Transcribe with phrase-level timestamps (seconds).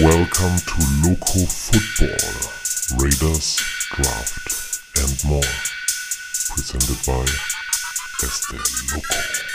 [0.00, 2.16] Welcome to Loco Football,
[2.98, 3.60] Raiders,
[3.90, 5.42] Draft and more.
[6.48, 7.26] Presented by
[8.22, 8.56] Este
[8.90, 9.52] Loco.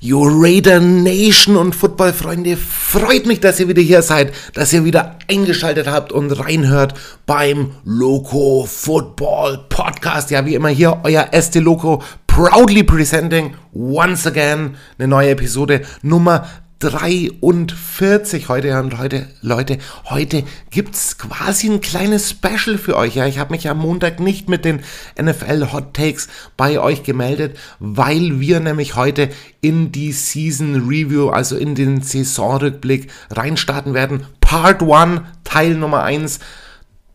[0.00, 2.56] Yo Raider Nation und Footballfreunde,
[2.88, 6.94] freut mich, dass ihr wieder hier seid, dass ihr wieder eingeschaltet habt und reinhört
[7.26, 10.30] beim Loco Football Podcast.
[10.30, 16.46] Ja, wie immer hier euer Este Loco proudly presenting once again eine neue Episode Nummer
[16.80, 23.16] 43 heute und heute, Leute, heute gibt's quasi ein kleines Special für euch.
[23.16, 24.80] Ja, ich habe mich am Montag nicht mit den
[25.20, 29.28] NFL Hot Takes bei euch gemeldet, weil wir nämlich heute
[29.60, 34.26] in die Season Review, also in den Saisonrückblick reinstarten werden.
[34.40, 36.38] Part 1, Teil Nummer 1.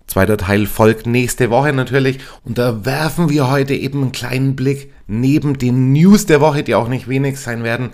[0.07, 2.20] Zweiter Teil folgt nächste Woche natürlich.
[2.43, 6.76] Und da werfen wir heute eben einen kleinen Blick neben den News der Woche, die
[6.76, 7.91] auch nicht wenig sein werden,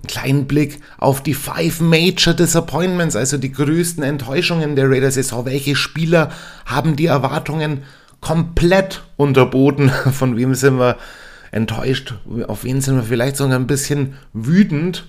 [0.00, 5.44] einen kleinen Blick auf die Five Major Disappointments, also die größten Enttäuschungen der Raiders-Saison.
[5.44, 6.30] Welche Spieler
[6.64, 7.82] haben die Erwartungen
[8.20, 9.90] komplett unterboten?
[10.12, 10.96] Von wem sind wir
[11.50, 12.14] enttäuscht?
[12.46, 15.06] Auf wen sind wir vielleicht sogar ein bisschen wütend?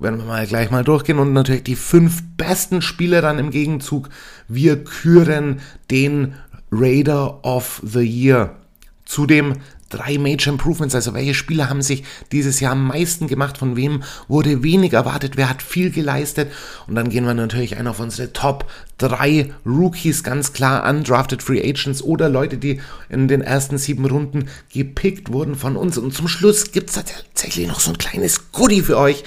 [0.00, 4.08] Werden wir mal gleich mal durchgehen und natürlich die fünf besten Spieler dann im Gegenzug.
[4.48, 6.34] Wir küren den
[6.72, 8.56] Raider of the Year.
[9.04, 9.54] Zudem
[9.94, 14.02] drei Major Improvements, also welche Spieler haben sich dieses Jahr am meisten gemacht, von wem
[14.28, 16.50] wurde wenig erwartet, wer hat viel geleistet.
[16.86, 21.60] Und dann gehen wir natürlich ein auf unsere Top drei Rookies, ganz klar undrafted Free
[21.60, 25.98] Agents oder Leute, die in den ersten sieben Runden gepickt wurden von uns.
[25.98, 29.24] Und zum Schluss gibt es tatsächlich noch so ein kleines Goodie für euch,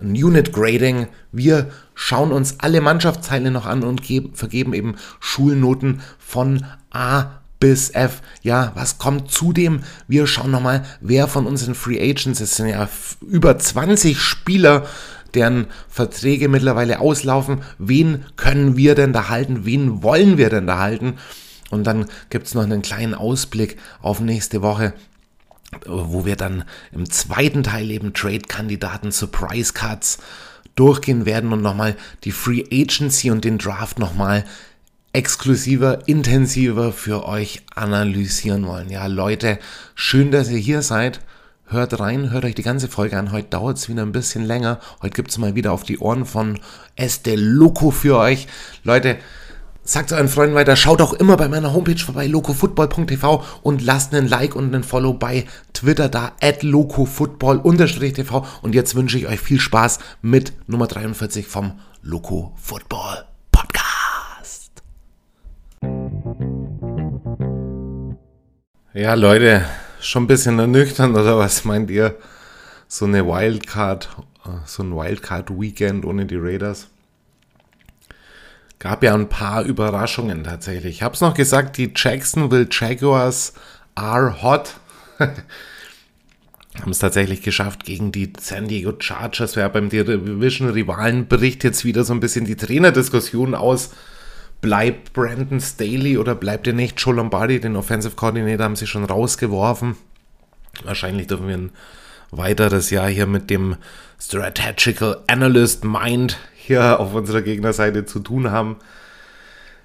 [0.00, 1.06] ein Unit Grading.
[1.32, 7.90] Wir schauen uns alle Mannschaftsteile noch an und geben, vergeben eben Schulnoten von A bis
[7.90, 8.22] F.
[8.42, 9.80] Ja, was kommt zudem?
[10.08, 12.88] Wir schauen nochmal, wer von unseren Free Agents, es sind ja
[13.20, 14.86] über 20 Spieler,
[15.34, 17.62] deren Verträge mittlerweile auslaufen.
[17.78, 19.64] Wen können wir denn da halten?
[19.64, 21.14] Wen wollen wir denn da halten?
[21.70, 24.94] Und dann gibt es noch einen kleinen Ausblick auf nächste Woche
[25.84, 30.18] wo wir dann im zweiten Teil eben Trade-Kandidaten, Surprise Cuts
[30.74, 34.44] durchgehen werden und nochmal die Free Agency und den Draft nochmal
[35.16, 38.90] exklusiver, intensiver für euch analysieren wollen.
[38.90, 39.58] Ja, Leute,
[39.94, 41.20] schön, dass ihr hier seid.
[41.64, 43.32] Hört rein, hört euch die ganze Folge an.
[43.32, 44.78] Heute dauert es wieder ein bisschen länger.
[45.00, 46.58] Heute gibt es mal wieder auf die Ohren von
[46.96, 48.46] Este Loco für euch.
[48.84, 49.16] Leute,
[49.84, 50.76] sagt euren Freunden weiter.
[50.76, 55.14] Schaut auch immer bei meiner Homepage vorbei, locofootball.tv und lasst einen Like und einen Follow
[55.14, 58.44] bei Twitter da, at locofootball-tv.
[58.60, 63.25] Und jetzt wünsche ich euch viel Spaß mit Nummer 43 vom Loco Football
[68.96, 69.62] Ja, Leute,
[70.00, 72.14] schon ein bisschen ernüchternd oder was meint ihr?
[72.88, 74.08] So eine Wildcard,
[74.46, 76.88] äh, so ein Wildcard-Weekend ohne die Raiders.
[78.78, 80.96] Gab ja ein paar Überraschungen tatsächlich.
[80.96, 83.52] Ich habe es noch gesagt, die Jacksonville Jaguars
[83.96, 84.76] are hot.
[85.20, 89.56] haben es tatsächlich geschafft gegen die San Diego Chargers.
[89.56, 93.90] Wer beim Division-Rivalen bricht jetzt wieder so ein bisschen die Trainerdiskussion aus
[94.60, 97.00] bleibt Brandon Staley oder bleibt er nicht?
[97.00, 99.96] Joe Lombardi, den Offensive Coordinator, haben sie schon rausgeworfen.
[100.84, 101.70] Wahrscheinlich dürfen wir ein
[102.30, 103.76] weiteres Jahr hier mit dem
[104.20, 108.76] Strategical Analyst Mind hier auf unserer Gegnerseite zu tun haben.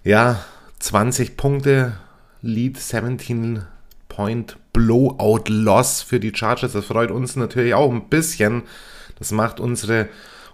[0.04, 0.44] Ja,
[0.80, 1.94] 20 Punkte,
[2.42, 3.64] Lead 17
[4.10, 6.74] Point Blowout Loss für die Chargers.
[6.74, 8.64] Das freut uns natürlich auch ein bisschen.
[9.20, 10.10] Das macht unsere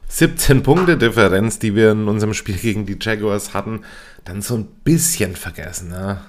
[0.09, 3.81] 17 Punkte Differenz, die wir in unserem Spiel gegen die Jaguars hatten,
[4.25, 5.91] dann so ein bisschen vergessen.
[5.91, 6.21] Ja.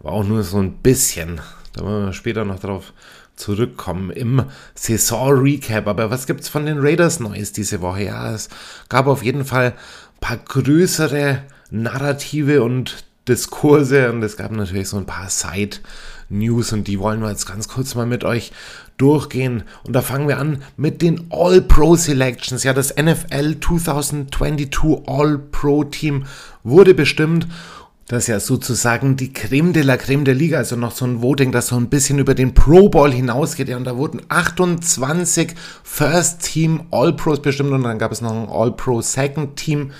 [0.00, 1.40] Aber auch nur so ein bisschen.
[1.74, 2.92] Da wollen wir später noch drauf
[3.36, 5.86] zurückkommen im Saison-Recap.
[5.86, 8.04] Aber was gibt es von den Raiders Neues diese Woche?
[8.04, 8.48] Ja, es
[8.88, 14.96] gab auf jeden Fall ein paar größere Narrative und Diskurse und es gab natürlich so
[14.96, 18.52] ein paar Side-News und die wollen wir jetzt ganz kurz mal mit euch
[18.96, 19.64] durchgehen.
[19.84, 22.64] Und da fangen wir an mit den All-Pro Selections.
[22.64, 24.70] Ja, das NFL 2022
[25.06, 26.24] All-Pro Team
[26.64, 27.46] wurde bestimmt.
[28.08, 31.22] Das ist ja sozusagen die Creme de la Creme der Liga, also noch so ein
[31.22, 33.68] Voting, das so ein bisschen über den Pro Bowl hinausgeht.
[33.68, 38.48] Ja, und da wurden 28 First Team All-Pros bestimmt und dann gab es noch ein
[38.48, 39.90] All-Pro Second Team.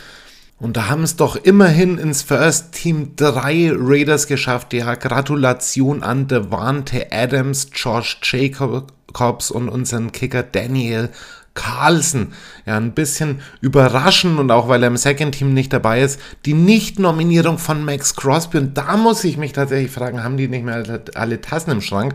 [0.58, 4.72] Und da haben es doch immerhin ins First Team drei Raiders geschafft.
[4.72, 11.10] Ja, Gratulation an Devante Adams, Josh Jacobs und unseren Kicker Daniel
[11.56, 12.32] Carlson
[12.66, 16.54] ja ein bisschen überraschen und auch weil er im Second Team nicht dabei ist, die
[16.54, 18.58] Nicht-Nominierung von Max Crosby.
[18.58, 22.14] Und da muss ich mich tatsächlich fragen, haben die nicht mehr alle Tassen im Schrank?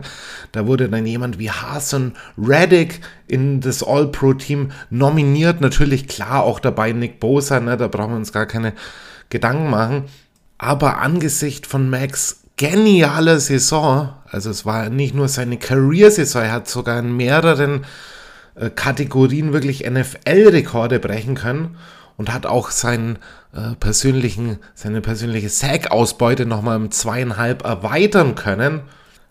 [0.52, 5.60] Da wurde dann jemand wie Hasan Reddick in das All-Pro-Team nominiert.
[5.60, 7.76] Natürlich klar auch dabei Nick Bosa, ne?
[7.76, 8.72] da brauchen wir uns gar keine
[9.28, 10.04] Gedanken machen.
[10.58, 16.68] Aber angesichts von Max genialer Saison, also es war nicht nur seine Career-Saison, er hat
[16.68, 17.84] sogar in mehreren
[18.70, 21.76] Kategorien wirklich NFL-Rekorde brechen können
[22.16, 23.18] und hat auch seinen
[23.54, 28.82] äh, persönlichen, seine persönliche Sack-Ausbeute nochmal um zweieinhalb erweitern können.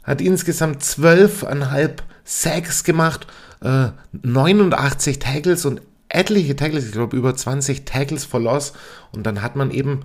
[0.03, 3.27] Hat insgesamt zwölfeinhalb Sacks gemacht,
[3.61, 3.89] äh,
[4.23, 8.73] 89 Tackles und etliche Tackles, ich glaube über 20 Tackles for Loss.
[9.11, 10.01] Und dann hat man eben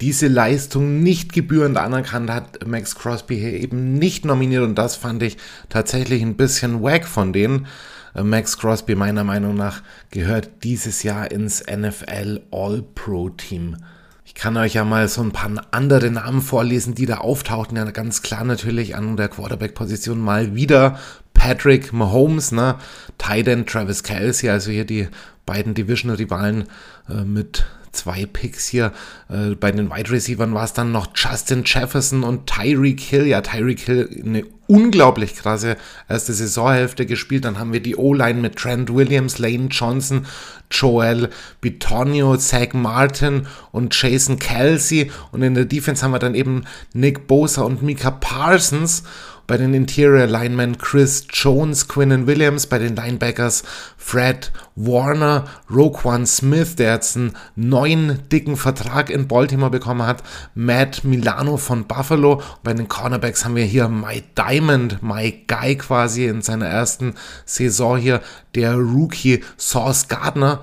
[0.00, 5.22] diese Leistung nicht gebührend anerkannt hat, Max Crosby hier eben nicht nominiert und das fand
[5.22, 5.38] ich
[5.70, 7.66] tatsächlich ein bisschen wack von denen.
[8.16, 13.76] Äh, Max Crosby meiner Meinung nach gehört dieses Jahr ins NFL All-Pro Team.
[14.24, 17.76] Ich kann euch ja mal so ein paar andere Namen vorlesen, die da auftauchten.
[17.76, 20.98] Ja, ganz klar natürlich an der Quarterback-Position mal wieder
[21.32, 22.76] Patrick Mahomes, ne?
[23.18, 25.08] Titan Travis Kelsey, also hier die
[25.44, 26.64] beiden Division-Rivalen
[27.08, 27.66] äh, mit
[27.96, 28.92] zwei Picks hier.
[29.28, 33.26] Äh, bei den Wide Receivers war es dann noch Justin Jefferson und Tyreek Hill.
[33.26, 35.76] Ja, Tyreek Hill eine unglaublich krasse
[36.08, 37.44] erste Saisonhälfte gespielt.
[37.44, 40.26] Dann haben wir die O-Line mit Trent Williams, Lane Johnson,
[40.70, 45.10] Joel Bitonio, Zach Martin und Jason Kelsey.
[45.32, 49.02] Und in der Defense haben wir dann eben Nick Bosa und Mika Parsons.
[49.46, 53.62] Bei den Interior Linemen Chris Jones, Quinnen Williams, bei den Linebackers
[53.96, 61.04] Fred Warner, Roquan Smith, der jetzt einen neuen dicken Vertrag in Baltimore bekommen hat, Matt
[61.04, 62.42] Milano von Buffalo.
[62.64, 67.14] Bei den Cornerbacks haben wir hier Mike Diamond, Mike Guy quasi in seiner ersten
[67.44, 68.22] Saison hier,
[68.54, 70.60] der Rookie Sauce Gardner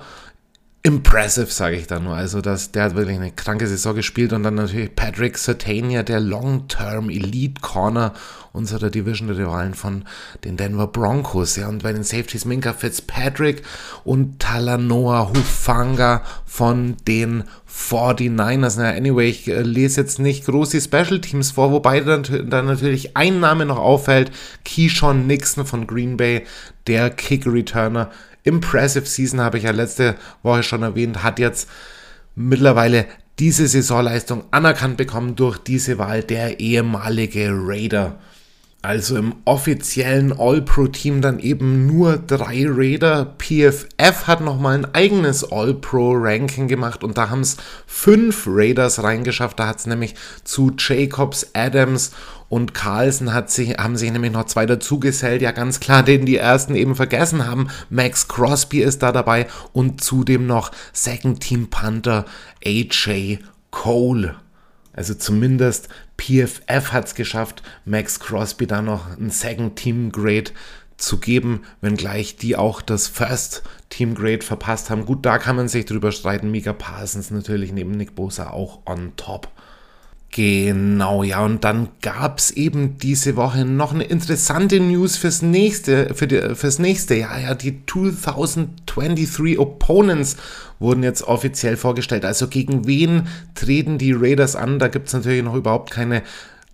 [0.86, 2.14] impressive, sage ich da nur.
[2.14, 6.20] Also das, der hat wirklich eine kranke Saison gespielt und dann natürlich Patrick Sertania, der
[6.20, 8.12] Long-Term Elite Corner
[8.52, 10.04] unserer Division-Rivalen von
[10.44, 11.56] den Denver Broncos.
[11.56, 13.62] Ja, und bei den Safeties Minka Fitzpatrick
[14.04, 18.74] und Talanoa Hufanga von den 49ers.
[18.76, 22.66] Na, anyway, ich äh, lese jetzt nicht groß die Special Teams vor, wobei dann, dann
[22.66, 24.30] natürlich ein Name noch auffällt.
[24.66, 26.44] Keyshawn Nixon von Green Bay,
[26.86, 28.10] der Kick-Returner
[28.44, 31.68] Impressive Season, habe ich ja letzte Woche schon erwähnt, hat jetzt
[32.36, 33.06] mittlerweile
[33.38, 38.18] diese Saisonleistung anerkannt bekommen durch diese Wahl der ehemalige Raider
[38.84, 43.34] also im offiziellen All-Pro-Team dann eben nur drei Raider.
[43.38, 47.56] PFF hat nochmal ein eigenes All-Pro-Ranking gemacht und da haben es
[47.86, 49.58] fünf Raiders reingeschafft.
[49.58, 50.14] Da hat es nämlich
[50.44, 52.12] zu Jacobs, Adams
[52.48, 55.42] und Carlson hat sich, haben sich nämlich noch zwei dazugesellt.
[55.42, 57.68] Ja, ganz klar, den die ersten eben vergessen haben.
[57.90, 62.24] Max Crosby ist da dabei und zudem noch Second Team Panther
[62.64, 63.38] AJ
[63.70, 64.36] Cole.
[64.92, 70.52] Also zumindest PFF hat es geschafft, Max Crosby da noch ein Second Team Grade
[70.96, 75.06] zu geben, wenngleich die auch das First Team Grade verpasst haben.
[75.06, 76.50] Gut, da kann man sich drüber streiten.
[76.50, 79.48] Mika Parsons natürlich neben Nick Bosa auch on top.
[80.36, 86.12] Genau, ja, und dann gab es eben diese Woche noch eine interessante News fürs nächste,
[86.12, 87.38] für die, fürs nächste Jahr.
[87.38, 90.36] Ja, die 2023 Opponents
[90.80, 92.24] wurden jetzt offiziell vorgestellt.
[92.24, 94.80] Also gegen wen treten die Raiders an?
[94.80, 96.24] Da gibt es natürlich noch überhaupt keine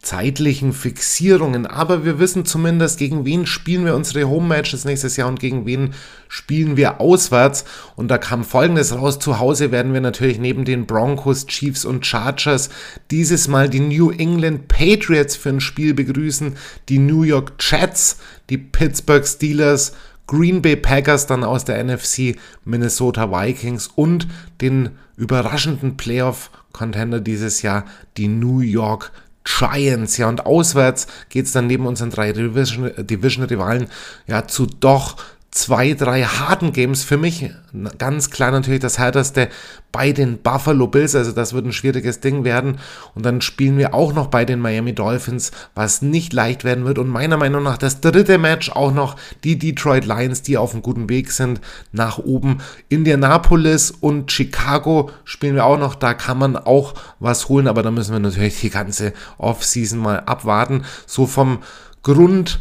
[0.03, 5.39] zeitlichen Fixierungen, aber wir wissen zumindest, gegen wen spielen wir unsere Home-Matches nächstes Jahr und
[5.39, 5.93] gegen wen
[6.27, 7.67] spielen wir auswärts.
[7.97, 9.19] Und da kam folgendes raus.
[9.19, 12.71] Zu Hause werden wir natürlich neben den Broncos, Chiefs und Chargers
[13.11, 16.57] dieses Mal die New England Patriots für ein Spiel begrüßen,
[16.89, 18.17] die New York Jets,
[18.49, 19.93] die Pittsburgh Steelers,
[20.27, 24.29] Green Bay Packers dann aus der NFC, Minnesota Vikings und
[24.63, 27.85] den überraschenden Playoff-Contender dieses Jahr,
[28.17, 29.13] die New York
[29.45, 33.89] Giants, ja, und auswärts geht es dann neben unseren drei Division-Rivalen Division
[34.27, 35.17] ja zu doch
[35.53, 37.51] zwei, drei harten Games für mich.
[37.99, 39.49] Ganz klar natürlich das härteste
[39.91, 42.79] bei den Buffalo Bills, also das wird ein schwieriges Ding werden.
[43.17, 46.99] Und dann spielen wir auch noch bei den Miami Dolphins, was nicht leicht werden wird.
[46.99, 50.83] Und meiner Meinung nach das dritte Match auch noch die Detroit Lions, die auf einem
[50.83, 52.59] guten Weg sind nach oben.
[52.89, 57.91] Indianapolis und Chicago spielen wir auch noch, da kann man auch was holen, aber da
[57.91, 60.85] müssen wir natürlich die ganze Offseason mal abwarten.
[61.07, 61.59] So vom
[62.03, 62.61] Grund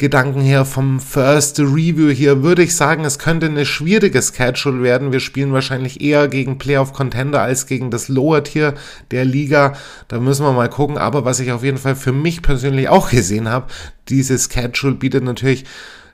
[0.00, 5.10] Gedanken her, vom First Review hier, würde ich sagen, es könnte eine schwierige Schedule werden.
[5.10, 8.74] Wir spielen wahrscheinlich eher gegen Playoff Contender als gegen das Lower Tier
[9.10, 9.72] der Liga.
[10.06, 10.98] Da müssen wir mal gucken.
[10.98, 13.66] Aber was ich auf jeden Fall für mich persönlich auch gesehen habe,
[14.08, 15.64] diese Schedule bietet natürlich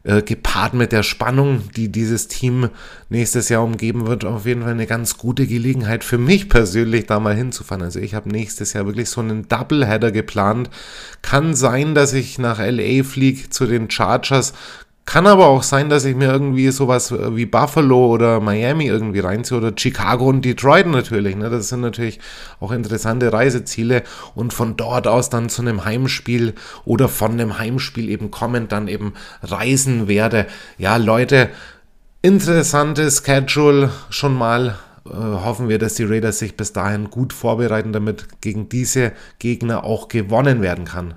[0.04, 2.68] äh, gepaart mit der Spannung, die dieses Team
[3.08, 7.20] nächstes Jahr umgeben wird, auf jeden Fall eine ganz gute Gelegenheit für mich persönlich da
[7.20, 7.82] mal hinzufahren.
[7.82, 10.68] Also ich habe nächstes Jahr wirklich so einen Doubleheader geplant.
[11.22, 14.52] Kann sein, dass ich nach LA fliege zu den Chargers,
[15.06, 19.58] kann aber auch sein, dass ich mir irgendwie sowas wie Buffalo oder Miami irgendwie reinziehe
[19.58, 21.36] oder Chicago und Detroit natürlich.
[21.36, 21.50] Ne?
[21.50, 22.20] Das sind natürlich
[22.58, 24.02] auch interessante Reiseziele
[24.34, 26.54] und von dort aus dann zu einem Heimspiel
[26.86, 30.46] oder von einem Heimspiel eben kommend dann eben reisen werde.
[30.78, 31.50] Ja, Leute,
[32.22, 34.78] interessantes Schedule schon mal.
[35.06, 39.84] Äh, hoffen wir, dass die Raiders sich bis dahin gut vorbereiten, damit gegen diese Gegner
[39.84, 41.14] auch gewonnen werden kann.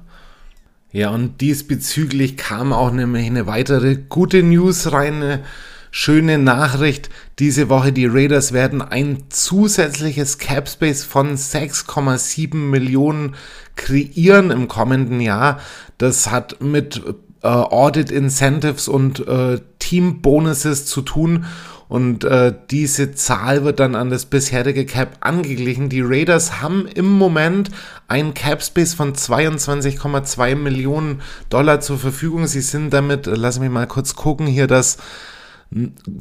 [0.91, 5.44] Ja, und diesbezüglich kam auch nämlich eine weitere gute News rein, eine
[5.91, 7.10] schöne Nachricht.
[7.39, 13.36] Diese Woche die Raiders werden ein zusätzliches Cap Space von 6,7 Millionen
[13.75, 15.60] kreieren im kommenden Jahr.
[15.98, 17.01] Das hat mit
[17.44, 21.46] äh, Audit Incentives und äh, Team Bonuses zu tun
[21.89, 25.88] und äh, diese Zahl wird dann an das bisherige Cap angeglichen.
[25.88, 27.72] Die Raiders haben im Moment
[28.08, 32.48] einen Cap Space von 22,2 Millionen Dollar zur Verfügung.
[32.48, 34.98] Sie sind damit, lass mich mal kurz gucken, hier das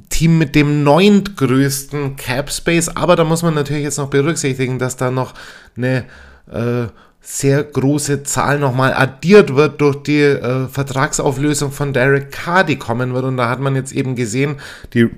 [0.08, 2.88] Team mit dem neuntgrößten Cap Space.
[2.88, 5.34] Aber da muss man natürlich jetzt noch berücksichtigen, dass da noch
[5.76, 6.04] eine
[6.50, 6.88] äh,
[7.20, 13.14] sehr große Zahl nochmal addiert wird durch die äh, Vertragsauflösung von Derek Carr, die kommen
[13.14, 13.24] wird.
[13.24, 14.56] Und da hat man jetzt eben gesehen,
[14.92, 15.08] die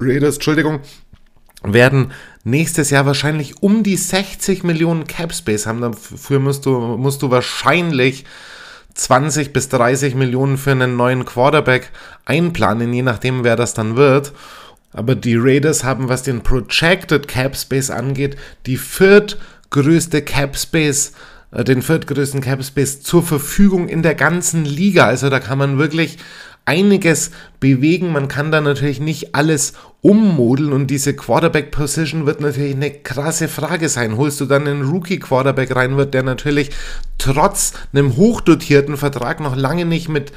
[0.00, 0.80] Raiders, Entschuldigung,
[1.64, 2.12] werden
[2.44, 5.80] nächstes Jahr wahrscheinlich um die 60 Millionen Cap Space haben.
[5.80, 8.24] Dafür musst du, musst du wahrscheinlich
[8.94, 11.90] 20 bis 30 Millionen für einen neuen Quarterback
[12.24, 14.32] einplanen, je nachdem, wer das dann wird.
[14.92, 21.80] Aber die Raiders haben, was den Projected Cap Space angeht, die viertgrößte Cap äh, den
[21.80, 25.06] viertgrößten Cap Space zur Verfügung in der ganzen Liga.
[25.06, 26.18] Also da kann man wirklich
[26.66, 27.30] einiges
[27.60, 28.12] bewegen.
[28.12, 29.72] Man kann da natürlich nicht alles
[30.02, 34.16] ummodeln und diese Quarterback-Position wird natürlich eine krasse Frage sein.
[34.16, 36.70] Holst du dann einen Rookie-Quarterback rein, wird der natürlich
[37.18, 40.32] trotz einem hochdotierten Vertrag noch lange nicht mit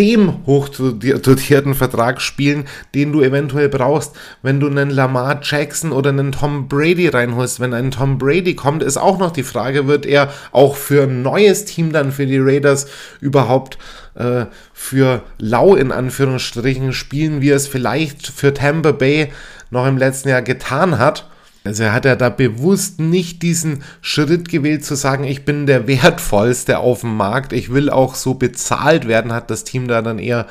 [0.00, 2.64] dem hochdotierten Vertrag spielen,
[2.94, 7.60] den du eventuell brauchst, wenn du einen Lamar Jackson oder einen Tom Brady reinholst.
[7.60, 11.20] Wenn ein Tom Brady kommt, ist auch noch die Frage, wird er auch für ein
[11.20, 12.86] neues Team dann für die Raiders
[13.20, 13.76] überhaupt
[14.14, 19.30] äh, für lau in Anführungsstrichen spielen, wie er es vielleicht für Tampa Bay
[19.68, 21.28] noch im letzten Jahr getan hat.
[21.64, 25.86] Also er hat ja da bewusst nicht diesen Schritt gewählt zu sagen, ich bin der
[25.86, 30.18] wertvollste auf dem Markt, ich will auch so bezahlt werden, hat das Team da dann
[30.18, 30.46] eher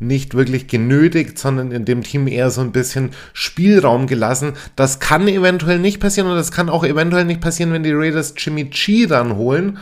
[0.00, 4.54] nicht wirklich genötigt, sondern in dem Team eher so ein bisschen Spielraum gelassen.
[4.74, 8.34] Das kann eventuell nicht passieren und das kann auch eventuell nicht passieren, wenn die Raiders
[8.36, 9.78] Jimmy G dann holen.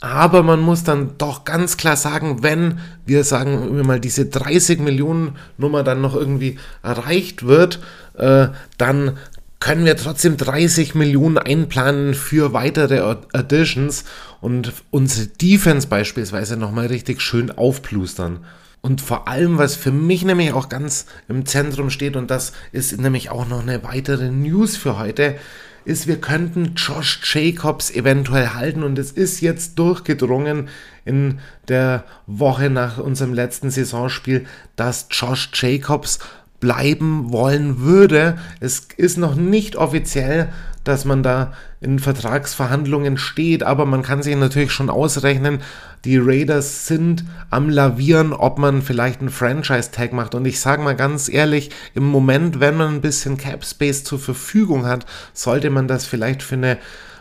[0.00, 4.78] Aber man muss dann doch ganz klar sagen, wenn wir sagen wir mal diese 30
[4.78, 7.80] Millionen Nummer dann noch irgendwie erreicht wird,
[8.16, 9.16] äh, dann
[9.60, 13.00] können wir trotzdem 30 Millionen einplanen für weitere
[13.32, 14.04] Additions
[14.40, 18.44] und unsere Defense beispielsweise nochmal richtig schön aufplustern.
[18.82, 23.00] Und vor allem, was für mich nämlich auch ganz im Zentrum steht, und das ist
[23.00, 25.36] nämlich auch noch eine weitere News für heute,
[25.84, 30.68] ist, wir könnten Josh Jacobs eventuell halten und es ist jetzt durchgedrungen
[31.04, 36.18] in der Woche nach unserem letzten Saisonspiel, dass Josh Jacobs
[36.60, 38.36] bleiben wollen würde.
[38.60, 40.48] Es ist noch nicht offiziell,
[40.84, 45.60] dass man da in Vertragsverhandlungen steht, aber man kann sich natürlich schon ausrechnen,
[46.04, 50.36] die Raiders sind am Lavieren, ob man vielleicht einen Franchise-Tag macht.
[50.36, 54.20] Und ich sage mal ganz ehrlich, im Moment, wenn man ein bisschen Cap Space zur
[54.20, 56.78] Verfügung hat, sollte man das vielleicht für eine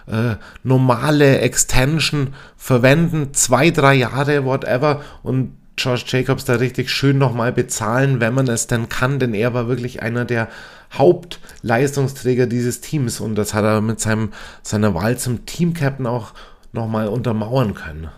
[0.08, 7.52] äh, normale Extension verwenden, zwei, drei Jahre, whatever, und Josh Jacobs da richtig schön nochmal
[7.52, 10.48] bezahlen, wenn man es denn kann, denn er war wirklich einer der
[10.94, 14.32] Hauptleistungsträger dieses Teams und das hat er mit seinem,
[14.64, 16.34] seiner Wahl zum Team-Captain auch
[16.72, 18.10] nochmal untermauern können.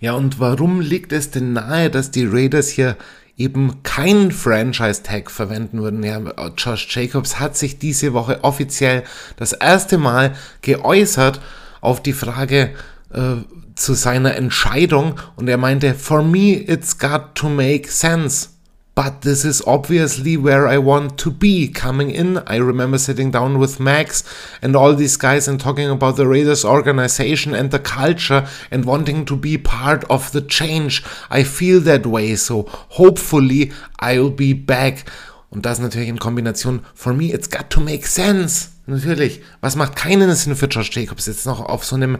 [0.00, 2.96] Ja, und warum liegt es denn nahe, dass die Raiders hier
[3.36, 6.02] eben keinen Franchise-Tag verwenden würden.
[6.02, 6.20] Ja,
[6.56, 9.02] Josh Jacobs hat sich diese Woche offiziell
[9.36, 11.40] das erste Mal geäußert
[11.80, 12.70] auf die Frage,
[13.12, 13.36] äh,
[13.74, 18.48] zu seiner Entscheidung und er meinte, for me it's got to make sense.
[18.94, 21.66] But this is obviously where I want to be.
[21.66, 24.22] Coming in, I remember sitting down with Max
[24.62, 29.24] and all these guys and talking about the Raiders organization and the culture and wanting
[29.24, 31.02] to be part of the change.
[31.28, 35.04] I feel that way, so hopefully I'll be back.
[35.50, 38.68] Und das natürlich in Kombination, for me it's got to make sense.
[38.86, 42.18] Natürlich, was macht keinen Sinn für Josh Jacobs jetzt noch auf so einem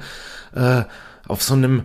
[0.55, 0.83] äh,
[1.27, 1.83] auf so einem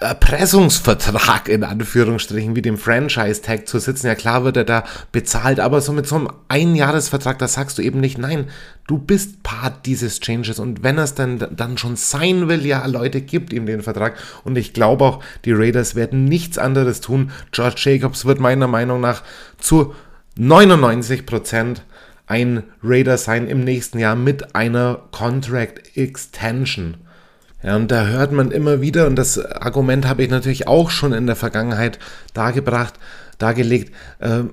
[0.00, 4.06] Erpressungsvertrag in Anführungsstrichen wie dem Franchise-Tag zu sitzen.
[4.06, 7.82] Ja klar wird er da bezahlt, aber so mit so einem Einjahresvertrag, da sagst du
[7.82, 8.48] eben nicht, nein,
[8.86, 13.22] du bist Part dieses Changes und wenn es dann, dann schon sein will, ja Leute,
[13.22, 17.30] gibt ihm den Vertrag und ich glaube auch, die Raiders werden nichts anderes tun.
[17.50, 19.22] George Jacobs wird meiner Meinung nach
[19.58, 19.94] zu
[20.36, 21.82] 99 Prozent
[22.26, 26.96] ein Raider sein im nächsten Jahr mit einer Contract Extension.
[27.66, 31.12] Ja, und da hört man immer wieder, und das Argument habe ich natürlich auch schon
[31.12, 31.98] in der Vergangenheit
[32.32, 32.94] dargebracht,
[33.38, 34.44] dargelegt, äh,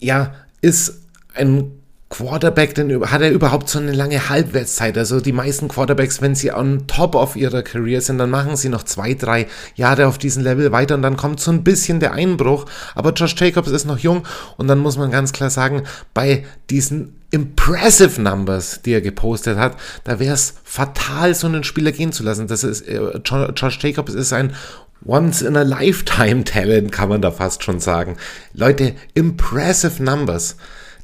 [0.00, 1.70] ja, ist ein
[2.08, 4.96] Quarterback, denn hat er überhaupt so eine lange Halbwertszeit?
[4.96, 8.68] Also die meisten Quarterbacks, wenn sie on top of ihrer Career sind, dann machen sie
[8.68, 12.12] noch zwei, drei Jahre auf diesem Level weiter und dann kommt so ein bisschen der
[12.12, 12.66] Einbruch.
[12.94, 14.22] Aber Josh Jacobs ist noch jung
[14.56, 15.82] und dann muss man ganz klar sagen,
[16.14, 21.90] bei diesen impressive Numbers, die er gepostet hat, da wäre es fatal, so einen Spieler
[21.90, 22.46] gehen zu lassen.
[22.46, 24.54] Das ist, äh, Josh Jacobs ist ein
[25.04, 28.16] Once in a Lifetime Talent, kann man da fast schon sagen.
[28.52, 30.56] Leute, impressive Numbers.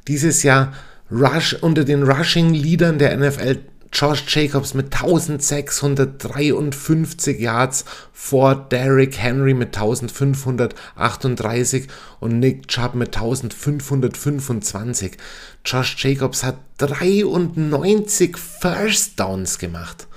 [0.07, 0.73] Dieses Jahr
[1.13, 3.59] Rush unter den Rushing-Leadern der NFL
[3.93, 11.87] Josh Jacobs mit 1653 Yards vor Derrick Henry mit 1538
[12.19, 15.17] und Nick Chubb mit 1525.
[15.63, 20.07] Josh Jacobs hat 93 First Downs gemacht.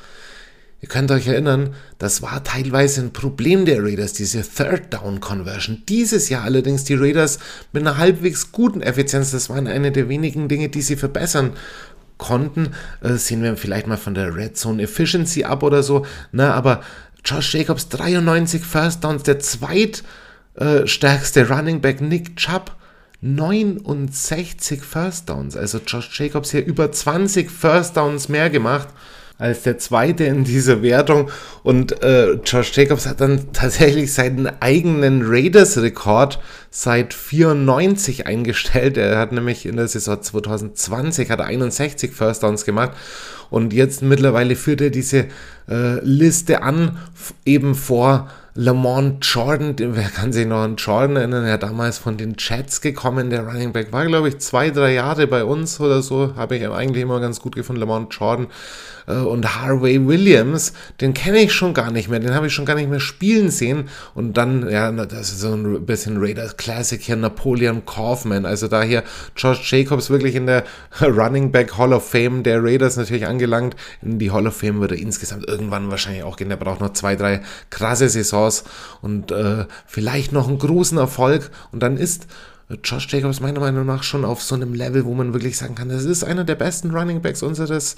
[0.87, 5.83] Ihr könnt euch erinnern, das war teilweise ein Problem der Raiders, diese Third Down Conversion.
[5.89, 7.41] Dieses Jahr allerdings die Raiders
[7.73, 11.55] mit einer halbwegs guten Effizienz, das waren eine der wenigen Dinge, die sie verbessern
[12.19, 12.69] konnten.
[13.01, 16.07] Äh, sehen wir vielleicht mal von der Red Zone Efficiency ab oder so.
[16.31, 16.83] Na, aber
[17.25, 22.77] Josh Jacobs 93 First Downs, der zweitstärkste äh, Running Back Nick Chubb
[23.23, 25.57] 69 First Downs.
[25.57, 28.87] Also Josh Jacobs hier über 20 First Downs mehr gemacht
[29.39, 31.31] als der zweite in dieser Wertung.
[31.63, 36.39] Und äh, Josh Jacobs hat dann tatsächlich seinen eigenen Raiders-Rekord
[36.71, 38.97] seit 94 eingestellt.
[38.97, 42.93] Er hat nämlich in der Saison 2020 hat er 61 First Downs gemacht.
[43.51, 45.27] Und jetzt mittlerweile führt er diese
[45.69, 46.99] äh, Liste an,
[47.45, 48.29] eben vor
[48.59, 53.29] Lamont Jordan, wer kann sich noch an Jordan erinnern, er damals von den Jets gekommen,
[53.29, 56.67] der Running Back war, glaube ich, zwei, drei Jahre bei uns oder so, habe ich
[56.67, 58.47] eigentlich immer ganz gut gefunden, Lamont Jordan
[59.13, 62.75] und Harvey Williams, den kenne ich schon gar nicht mehr, den habe ich schon gar
[62.75, 63.89] nicht mehr spielen sehen.
[64.15, 68.83] Und dann, ja, das ist so ein bisschen Raiders Classic hier, Napoleon Kaufman, also da
[68.83, 69.03] hier
[69.37, 70.65] Josh Jacobs wirklich in der
[71.01, 74.93] Running Back Hall of Fame der Raiders natürlich angelangt, in die Hall of Fame wird
[74.93, 78.65] er insgesamt irgendwann wahrscheinlich auch gehen, der braucht noch zwei, drei krasse Saisons Saisons
[79.03, 81.51] und äh, vielleicht noch einen großen Erfolg.
[81.73, 82.27] Und dann ist
[82.83, 85.89] Josh Jacobs meiner Meinung nach schon auf so einem Level, wo man wirklich sagen kann,
[85.89, 87.97] das ist einer der besten Running Backs unseres,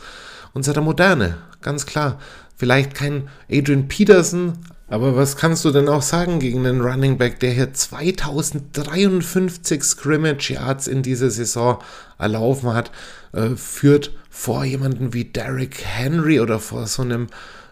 [0.53, 1.39] unserer Moderne.
[1.63, 2.19] Ganz klar.
[2.57, 7.41] Vielleicht kein Adrian Peterson, aber was kannst du denn auch sagen gegen einen Running Back,
[7.41, 11.79] der hier 2053 Scrimmage Yards in dieser Saison
[12.19, 12.91] erlaufen hat,
[13.33, 17.29] äh, führt vor jemanden wie Derrick Henry oder vor so einem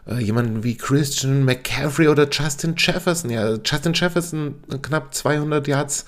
[0.07, 3.31] äh, jemanden wie Christian McCaffrey oder Justin Jefferson.
[3.31, 6.05] Ja, Justin Jefferson knapp 200 Yards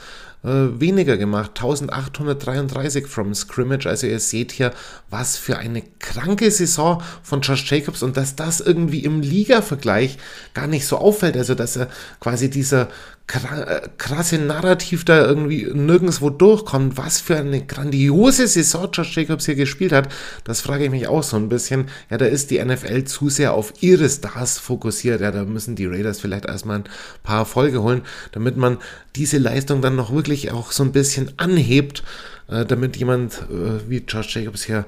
[0.48, 3.86] äh, weniger gemacht, 1833 from Scrimmage.
[3.86, 4.72] Also ihr seht hier,
[5.10, 10.18] was für eine kranke Saison von Josh Jacobs und dass das irgendwie im Liga-Vergleich
[10.54, 11.36] gar nicht so auffällt.
[11.36, 11.88] Also dass er
[12.20, 12.88] quasi dieser
[13.28, 19.92] krasse Narrativ da irgendwie nirgendwo durchkommt, was für eine grandiose Saison Josh Jacobs hier gespielt
[19.92, 20.08] hat,
[20.44, 21.88] das frage ich mich auch so ein bisschen.
[22.10, 25.20] Ja, da ist die NFL zu sehr auf ihre Stars fokussiert.
[25.20, 26.84] Ja, da müssen die Raiders vielleicht erstmal ein
[27.22, 28.00] paar Erfolge holen,
[28.32, 28.78] damit man
[29.14, 32.02] diese Leistung dann noch wirklich auch so ein bisschen anhebt,
[32.48, 34.86] äh, damit jemand äh, wie Josh Jacobs hier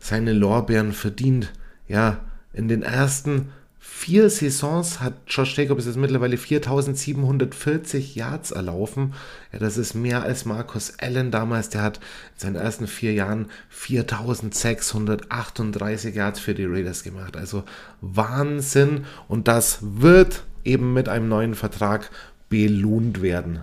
[0.00, 1.52] seine Lorbeeren verdient.
[1.88, 2.20] Ja,
[2.54, 3.50] in den ersten
[3.94, 9.14] vier Saisons hat Josh Jacobs jetzt mittlerweile 4740 Yards erlaufen.
[9.52, 11.68] Ja, das ist mehr als Marcus Allen damals.
[11.68, 17.36] Der hat in seinen ersten vier Jahren 4638 Yards für die Raiders gemacht.
[17.36, 17.62] Also
[18.00, 19.04] Wahnsinn.
[19.28, 22.10] Und das wird eben mit einem neuen Vertrag
[22.48, 23.60] belohnt werden.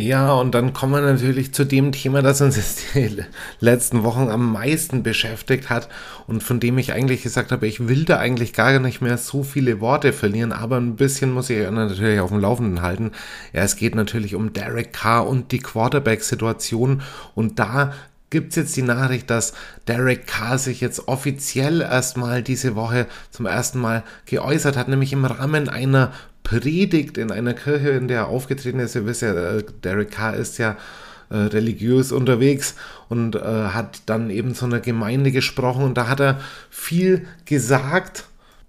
[0.00, 3.16] Ja, und dann kommen wir natürlich zu dem Thema, das uns jetzt die
[3.58, 5.88] letzten Wochen am meisten beschäftigt hat
[6.28, 9.42] und von dem ich eigentlich gesagt habe, ich will da eigentlich gar nicht mehr so
[9.42, 13.10] viele Worte verlieren, aber ein bisschen muss ich natürlich auf dem Laufenden halten.
[13.52, 17.02] Ja, es geht natürlich um Derek Carr und die Quarterback-Situation
[17.34, 17.92] und da
[18.30, 19.52] gibt es jetzt die Nachricht, dass
[19.88, 25.24] Derek Carr sich jetzt offiziell erstmal diese Woche zum ersten Mal geäußert hat, nämlich im
[25.24, 26.12] Rahmen einer
[26.48, 28.94] Predigt in einer Kirche, in der er aufgetreten ist.
[28.94, 30.76] Ihr wisst ja, äh, Derek Carr ist ja
[31.28, 32.74] äh, religiös unterwegs
[33.10, 38.24] und äh, hat dann eben zu einer Gemeinde gesprochen und da hat er viel gesagt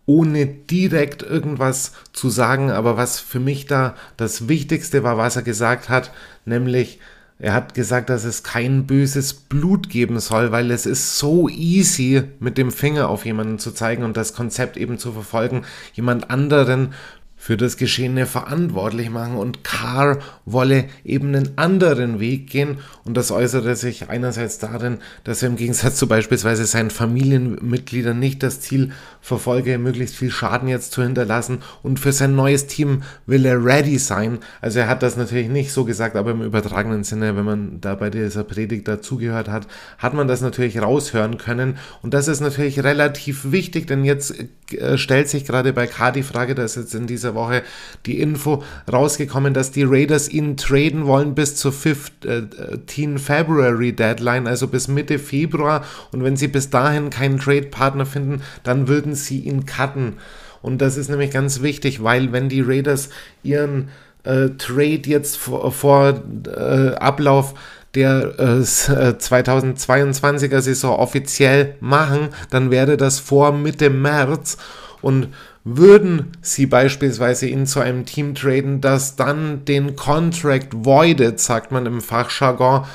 [0.05, 2.69] ohne direkt irgendwas zu sagen.
[2.69, 6.11] Aber was für mich da das Wichtigste war, was er gesagt hat,
[6.43, 6.99] nämlich,
[7.37, 12.23] er hat gesagt, dass es kein böses Blut geben soll, weil es ist so easy,
[12.39, 15.61] mit dem Finger auf jemanden zu zeigen und das Konzept eben zu verfolgen,
[15.93, 16.93] jemand anderen
[17.41, 23.31] für das Geschehene verantwortlich machen und Carr wolle eben einen anderen Weg gehen und das
[23.31, 28.91] äußerte sich einerseits darin, dass er im Gegensatz zu beispielsweise seinen Familienmitgliedern nicht das Ziel
[29.21, 33.97] verfolge, möglichst viel Schaden jetzt zu hinterlassen und für sein neues Team will er ready
[33.97, 34.39] sein.
[34.59, 37.95] Also er hat das natürlich nicht so gesagt, aber im übertragenen Sinne, wenn man da
[37.95, 39.65] bei dieser Predigt dazugehört hat,
[39.97, 44.35] hat man das natürlich raushören können und das ist natürlich relativ wichtig, denn jetzt
[44.73, 47.63] äh, stellt sich gerade bei Carr die Frage, dass jetzt in dieser Woche
[48.05, 54.67] die Info rausgekommen, dass die Raiders ihn traden wollen bis zur 15 February Deadline, also
[54.67, 55.83] bis Mitte Februar.
[56.11, 60.17] Und wenn sie bis dahin keinen Trade-Partner finden, dann würden sie ihn cutten.
[60.61, 63.09] Und das ist nämlich ganz wichtig, weil wenn die Raiders
[63.43, 63.89] ihren
[64.23, 67.53] äh, Trade jetzt vor, vor äh, Ablauf
[67.95, 74.57] der äh, 2022er äh, Saison offiziell machen, dann wäre das vor Mitte März
[75.01, 75.29] und
[75.63, 81.85] würden sie beispielsweise ihn zu einem Team traden, das dann den Contract voided, sagt man
[81.85, 82.85] im Fachjargon,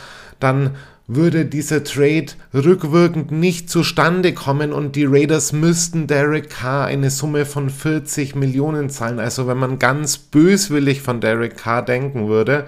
[0.40, 0.70] dann
[1.07, 7.44] würde dieser Trade rückwirkend nicht zustande kommen und die Raiders müssten Derek Carr eine Summe
[7.44, 9.20] von 40 Millionen zahlen.
[9.20, 12.66] Also wenn man ganz böswillig von Derek Carr denken würde,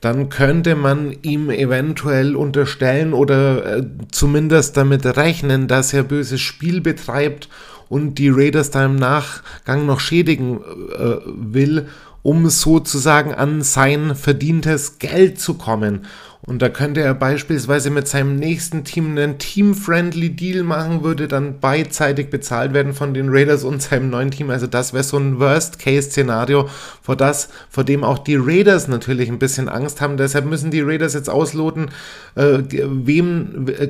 [0.00, 6.80] dann könnte man ihm eventuell unterstellen oder äh, zumindest damit rechnen, dass er böses Spiel
[6.80, 7.48] betreibt
[7.88, 11.88] und die Raiders da im Nachgang noch schädigen äh, will,
[12.22, 16.06] um sozusagen an sein verdientes Geld zu kommen.
[16.48, 21.58] Und da könnte er beispielsweise mit seinem nächsten Team einen Team-Friendly Deal machen, würde dann
[21.58, 24.50] beidseitig bezahlt werden von den Raiders und seinem neuen Team.
[24.50, 26.68] Also das wäre so ein Worst-Case-Szenario,
[27.02, 30.16] vor das, vor dem auch die Raiders natürlich ein bisschen Angst haben.
[30.18, 31.90] Deshalb müssen die Raiders jetzt ausloten,
[32.36, 33.88] äh, wem, äh,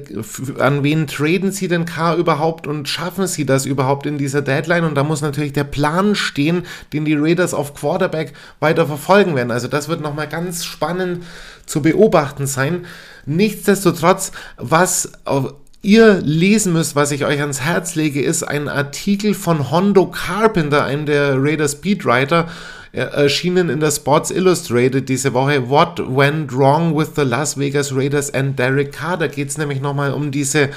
[0.59, 4.85] an wen traden sie denn K überhaupt und schaffen sie das überhaupt in dieser Deadline?
[4.85, 6.63] Und da muss natürlich der Plan stehen,
[6.95, 9.51] den die Raiders auf Quarterback weiter verfolgen werden.
[9.51, 11.23] Also das wird nochmal ganz spannend
[11.67, 12.87] zu beobachten sein.
[13.27, 15.13] Nichtsdestotrotz, was
[15.83, 20.85] ihr lesen müsst, was ich euch ans Herz lege, ist ein Artikel von Hondo Carpenter,
[20.85, 22.49] einem der Raiders Speedwriter,
[22.93, 25.69] erschienen in der Sports Illustrated diese Woche.
[25.69, 29.19] What went wrong with the Las Vegas Raiders and Derek Carr?
[29.19, 30.71] Da geht es nämlich nochmal um diese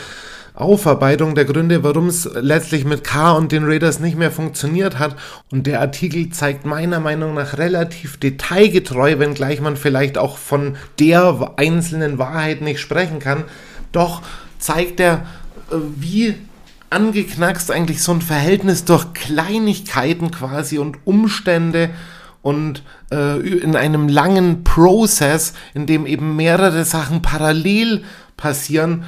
[0.59, 5.15] Aufarbeitung der Gründe, warum es letztlich mit K und den Raiders nicht mehr funktioniert hat.
[5.51, 11.53] Und der Artikel zeigt meiner Meinung nach relativ detailgetreu, wenngleich man vielleicht auch von der
[11.55, 13.45] einzelnen Wahrheit nicht sprechen kann.
[13.93, 14.21] Doch
[14.59, 15.25] zeigt er,
[15.71, 16.35] äh, wie
[16.89, 21.91] angeknackst eigentlich so ein Verhältnis durch Kleinigkeiten quasi und Umstände
[22.41, 28.03] und äh, in einem langen Prozess, in dem eben mehrere Sachen parallel
[28.37, 29.05] passieren,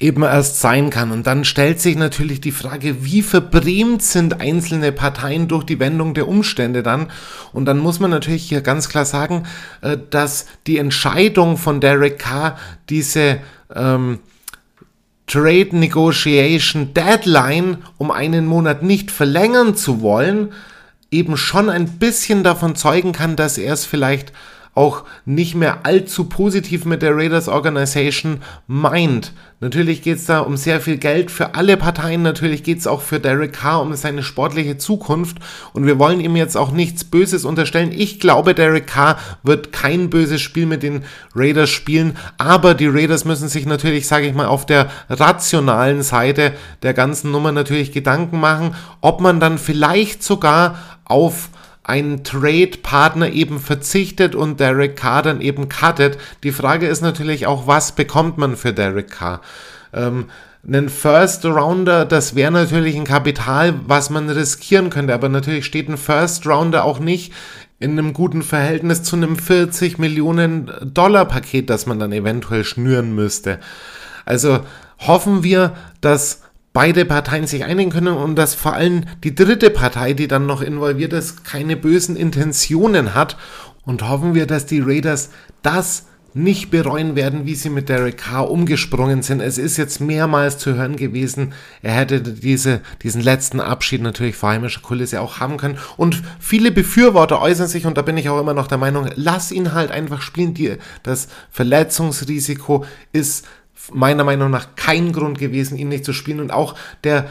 [0.00, 1.10] eben erst sein kann.
[1.10, 6.14] Und dann stellt sich natürlich die Frage, wie verbrämt sind einzelne Parteien durch die Wendung
[6.14, 7.08] der Umstände dann?
[7.52, 9.44] Und dann muss man natürlich hier ganz klar sagen,
[9.80, 12.56] äh, dass die Entscheidung von Derek Carr,
[12.88, 13.38] diese
[13.74, 14.20] ähm,
[15.26, 20.52] Trade Negotiation Deadline um einen Monat nicht verlängern zu wollen,
[21.10, 24.32] eben schon ein bisschen davon zeugen kann, dass er es vielleicht
[24.78, 29.32] auch nicht mehr allzu positiv mit der Raiders Organization meint.
[29.58, 32.22] Natürlich geht es da um sehr viel Geld für alle Parteien.
[32.22, 35.38] Natürlich geht es auch für Derek Carr um seine sportliche Zukunft.
[35.72, 37.90] Und wir wollen ihm jetzt auch nichts Böses unterstellen.
[37.92, 41.02] Ich glaube, Derek Carr wird kein böses Spiel mit den
[41.34, 42.16] Raiders spielen.
[42.38, 46.52] Aber die Raiders müssen sich natürlich, sage ich mal, auf der rationalen Seite
[46.84, 51.48] der ganzen Nummer natürlich Gedanken machen, ob man dann vielleicht sogar auf
[51.88, 56.18] ein Trade-Partner eben verzichtet und Derek Carr dann eben cuttet.
[56.42, 59.40] Die Frage ist natürlich auch, was bekommt man für Derek Carr?
[59.94, 60.26] Ähm,
[60.66, 65.88] einen First Rounder, das wäre natürlich ein Kapital, was man riskieren könnte, aber natürlich steht
[65.88, 67.32] ein First Rounder auch nicht
[67.78, 73.14] in einem guten Verhältnis zu einem 40 Millionen Dollar Paket, das man dann eventuell schnüren
[73.14, 73.60] müsste.
[74.26, 74.60] Also
[74.98, 75.72] hoffen wir,
[76.02, 76.42] dass
[76.78, 80.62] beide Parteien sich einigen können und dass vor allem die dritte Partei, die dann noch
[80.62, 83.36] involviert ist, keine bösen Intentionen hat.
[83.84, 85.30] Und hoffen wir, dass die Raiders
[85.62, 89.40] das nicht bereuen werden, wie sie mit Derek Carr umgesprungen sind.
[89.40, 94.50] Es ist jetzt mehrmals zu hören gewesen, er hätte diese, diesen letzten Abschied natürlich vor
[94.50, 95.78] heimischer Kulisse auch haben können.
[95.96, 99.50] Und viele Befürworter äußern sich, und da bin ich auch immer noch der Meinung, lass
[99.50, 100.54] ihn halt einfach spielen.
[100.54, 103.46] Die, das Verletzungsrisiko ist
[103.92, 106.40] meiner Meinung nach kein Grund gewesen, ihn nicht zu spielen.
[106.40, 106.74] Und auch
[107.04, 107.26] der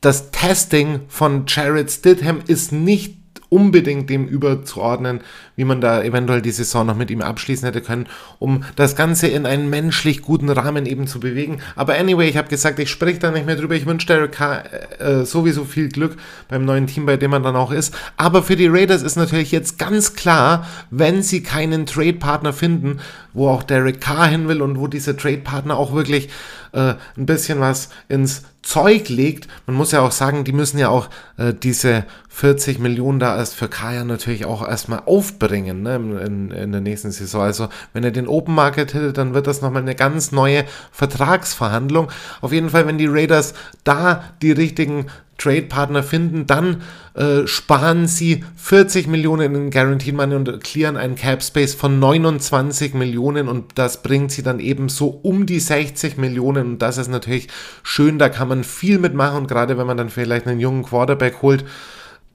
[0.00, 3.16] das Testing von Jared Stidham ist nicht
[3.54, 5.20] unbedingt dem überzuordnen,
[5.54, 8.06] wie man da eventuell die Saison noch mit ihm abschließen hätte können,
[8.40, 11.60] um das Ganze in einen menschlich guten Rahmen eben zu bewegen.
[11.76, 13.76] Aber anyway, ich habe gesagt, ich spreche da nicht mehr drüber.
[13.76, 14.64] Ich wünsche Derek Carr
[14.98, 16.16] äh, sowieso viel Glück
[16.48, 17.94] beim neuen Team, bei dem man dann auch ist.
[18.16, 22.98] Aber für die Raiders ist natürlich jetzt ganz klar, wenn sie keinen Trade-Partner finden,
[23.34, 26.28] wo auch Derek Carr hin will und wo dieser Trade-Partner auch wirklich
[26.72, 29.46] äh, ein bisschen was ins Zeug legt.
[29.66, 33.54] Man muss ja auch sagen, die müssen ja auch äh, diese 40 Millionen da erst
[33.54, 37.42] für Kaya natürlich auch erstmal aufbringen ne, in, in, der nächsten Saison.
[37.42, 42.10] Also wenn er den Open Market hätte, dann wird das nochmal eine ganz neue Vertragsverhandlung.
[42.40, 45.06] Auf jeden Fall, wenn die Raiders da die richtigen
[45.38, 46.82] Trade-Partner finden, dann
[47.14, 52.94] äh, sparen sie 40 Millionen in Guaranteed Money und clearen einen Cap Space von 29
[52.94, 57.08] Millionen und das bringt sie dann eben so um die 60 Millionen und das ist
[57.08, 57.48] natürlich
[57.82, 61.42] schön, da kann man viel mitmachen und gerade wenn man dann vielleicht einen jungen Quarterback
[61.42, 61.64] holt,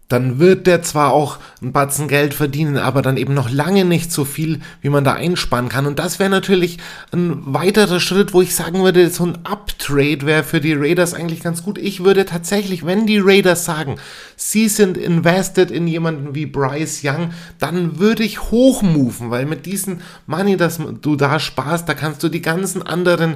[0.10, 4.12] dann wird der zwar auch ein Batzen Geld verdienen, aber dann eben noch lange nicht
[4.12, 5.86] so viel, wie man da einsparen kann.
[5.86, 6.80] Und das wäre natürlich
[7.12, 11.42] ein weiterer Schritt, wo ich sagen würde, so ein Uptrade wäre für die Raiders eigentlich
[11.42, 11.78] ganz gut.
[11.78, 13.98] Ich würde tatsächlich, wenn die Raiders sagen,
[14.36, 20.02] sie sind invested in jemanden wie Bryce Young, dann würde ich hochmoven, weil mit diesem
[20.26, 23.36] Money, das du da sparst, da kannst du die ganzen anderen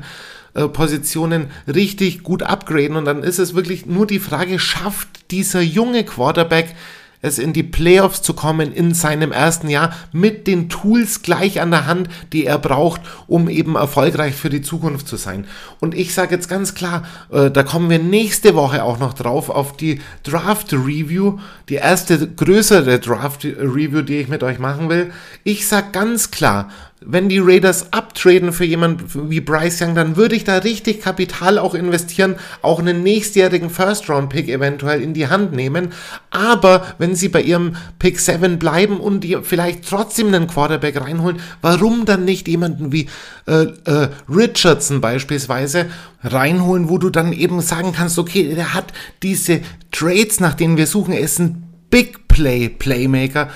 [0.53, 5.61] äh, Positionen richtig gut upgraden und dann ist es wirklich nur die Frage, schafft dieser
[5.61, 6.75] junge Quarterback
[7.23, 11.71] es in die Playoffs zu kommen in seinem ersten Jahr mit den Tools gleich an
[11.71, 15.47] der Hand, die er braucht, um eben erfolgreich für die Zukunft zu sein.
[15.79, 19.49] Und ich sage jetzt ganz klar, äh, da kommen wir nächste Woche auch noch drauf
[19.49, 21.39] auf die Draft Review,
[21.69, 25.13] die erste größere Draft Review, die ich mit euch machen will.
[25.45, 26.69] Ich sage ganz klar,
[27.05, 31.57] wenn die Raiders abtraden für jemanden wie Bryce Young, dann würde ich da richtig Kapital
[31.57, 35.93] auch investieren, auch einen nächstjährigen First-Round-Pick eventuell in die Hand nehmen.
[36.31, 41.39] Aber wenn sie bei ihrem Pick 7 bleiben und die vielleicht trotzdem einen Quarterback reinholen,
[41.61, 43.07] warum dann nicht jemanden wie
[43.47, 45.87] äh, äh, Richardson beispielsweise
[46.23, 49.61] reinholen, wo du dann eben sagen kannst, okay, der hat diese
[49.91, 53.49] Trades, nach denen wir suchen, er ist ein Big Play Playmaker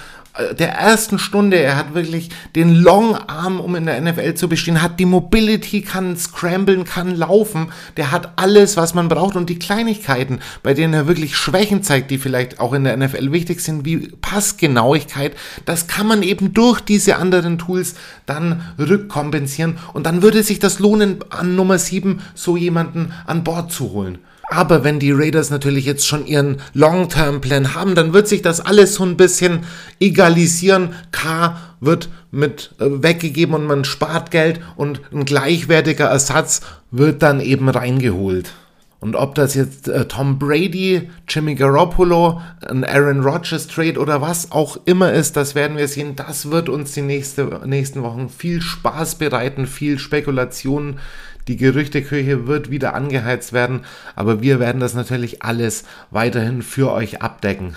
[0.57, 4.81] der ersten Stunde, er hat wirklich den Long Arm, um in der NFL zu bestehen,
[4.81, 9.35] hat die Mobility, kann scramblen, kann laufen, der hat alles, was man braucht.
[9.35, 13.31] Und die Kleinigkeiten, bei denen er wirklich Schwächen zeigt, die vielleicht auch in der NFL
[13.31, 17.95] wichtig sind, wie Passgenauigkeit, das kann man eben durch diese anderen Tools
[18.25, 19.77] dann rückkompensieren.
[19.93, 24.19] Und dann würde sich das lohnen, an Nummer 7 so jemanden an Bord zu holen.
[24.49, 28.95] Aber wenn die Raiders natürlich jetzt schon ihren Long-Term-Plan haben, dann wird sich das alles
[28.95, 29.65] so ein bisschen
[29.99, 30.93] egalisieren.
[31.11, 37.41] K wird mit äh, weggegeben und man spart Geld und ein gleichwertiger Ersatz wird dann
[37.41, 38.53] eben reingeholt.
[38.99, 44.51] Und ob das jetzt äh, Tom Brady, Jimmy Garoppolo, ein Aaron Rodgers Trade oder was
[44.51, 46.15] auch immer ist, das werden wir sehen.
[46.15, 50.99] Das wird uns die nächste, nächsten Wochen viel Spaß bereiten, viel Spekulation
[51.47, 53.81] die Gerüchteküche wird wieder angeheizt werden,
[54.15, 57.75] aber wir werden das natürlich alles weiterhin für euch abdecken.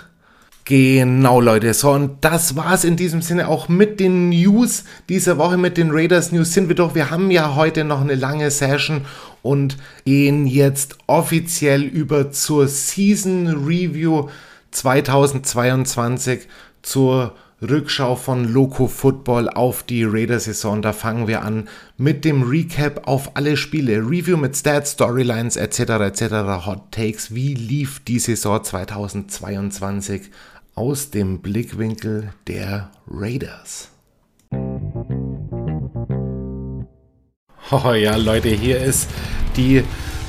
[0.65, 1.75] Genau, Leute.
[1.75, 5.91] So, und das war's in diesem Sinne auch mit den News dieser Woche, mit den
[5.91, 6.95] Raiders News sind wir doch.
[6.95, 9.05] Wir haben ja heute noch eine lange Session
[9.43, 14.29] und gehen jetzt offiziell über zur Season Review
[14.71, 16.47] 2022
[16.83, 20.81] zur Rückschau von Loco Football auf die Raider-Saison.
[20.81, 21.69] Da fangen wir an
[21.99, 25.81] mit dem Recap auf alle Spiele, Review mit Stats, Storylines etc.
[25.81, 26.23] etc.
[26.67, 27.35] Hot Takes.
[27.35, 30.31] Wie lief die Saison 2022
[30.75, 33.91] aus dem Blickwinkel der Raiders?
[37.73, 39.09] Oh ja, Leute, hier ist
[39.57, 39.85] die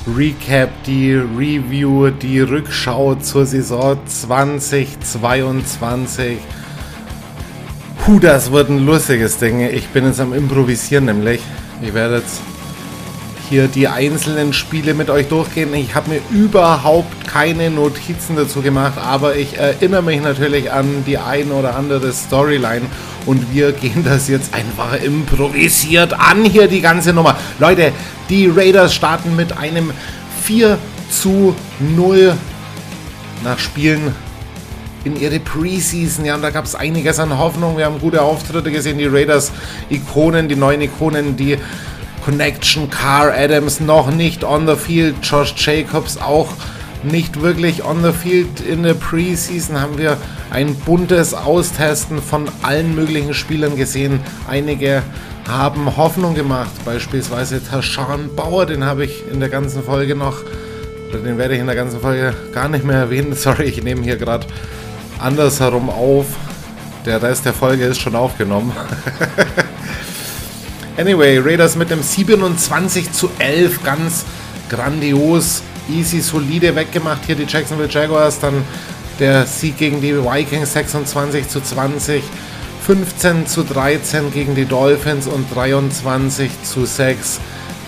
[0.06, 6.36] Recap, die Review, die Rückschau zur Saison 2022.
[8.04, 9.60] Puh, das wird ein lustiges Ding.
[9.60, 11.40] Ich bin jetzt am Improvisieren nämlich.
[11.82, 12.40] Ich werde jetzt
[13.48, 15.72] hier die einzelnen Spiele mit euch durchgehen.
[15.74, 21.16] Ich habe mir überhaupt keine Notizen dazu gemacht, aber ich erinnere mich natürlich an die
[21.16, 22.86] ein oder andere Storyline
[23.24, 27.36] und wir gehen das jetzt einfach improvisiert an hier die ganze Nummer.
[27.60, 27.92] Leute,
[28.28, 29.92] die Raiders starten mit einem
[30.42, 30.76] 4
[31.08, 32.34] zu 0
[33.44, 34.12] nach Spielen
[35.04, 36.24] in ihre Preseason.
[36.24, 37.76] Ja, und da gab es einiges an Hoffnung.
[37.76, 38.98] Wir haben gute Auftritte gesehen.
[38.98, 39.52] Die Raiders
[39.90, 41.58] Ikonen, die neuen Ikonen, die
[42.24, 45.16] Connection, Car Adams noch nicht on the field.
[45.22, 46.48] Josh Jacobs auch
[47.02, 48.60] nicht wirklich on the field.
[48.60, 50.16] In der Preseason haben wir
[50.50, 54.20] ein buntes Austesten von allen möglichen Spielern gesehen.
[54.48, 55.02] Einige
[55.48, 60.36] haben Hoffnung gemacht, beispielsweise Tashan Bauer, den habe ich in der ganzen Folge noch
[61.12, 63.32] Den werde ich in der ganzen Folge gar nicht mehr erwähnen.
[63.34, 64.46] Sorry, ich nehme hier gerade
[65.22, 66.26] andersherum auf.
[67.06, 68.72] Der Rest der Folge ist schon aufgenommen.
[70.96, 73.82] anyway, Raiders mit dem 27 zu 11.
[73.82, 74.24] Ganz
[74.68, 77.22] grandios, easy, solide weggemacht.
[77.26, 78.38] Hier die Jacksonville Jaguars.
[78.38, 78.62] Dann
[79.18, 82.22] der Sieg gegen die Vikings 26 zu 20.
[82.86, 87.40] 15 zu 13 gegen die Dolphins und 23 zu 6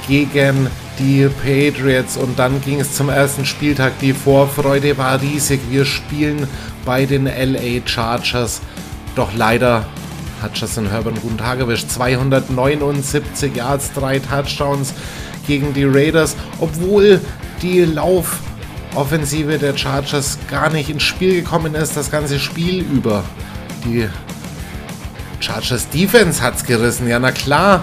[0.06, 0.68] gegen
[0.98, 2.16] die Patriots.
[2.16, 3.98] Und dann ging es zum ersten Spieltag.
[4.00, 5.60] Die Vorfreude war riesig.
[5.68, 6.46] Wir spielen
[6.84, 8.60] bei den LA Chargers.
[9.16, 9.86] Doch leider
[10.42, 11.88] hat Justin Herbert einen guten Tag erwischt.
[11.90, 14.92] 279 Yards, drei Touchdowns
[15.46, 17.20] gegen die Raiders, obwohl
[17.62, 23.24] die Laufoffensive der Chargers gar nicht ins Spiel gekommen ist, das ganze Spiel über.
[23.84, 24.08] Die
[25.40, 27.82] Chargers Defense hat's gerissen, ja na klar.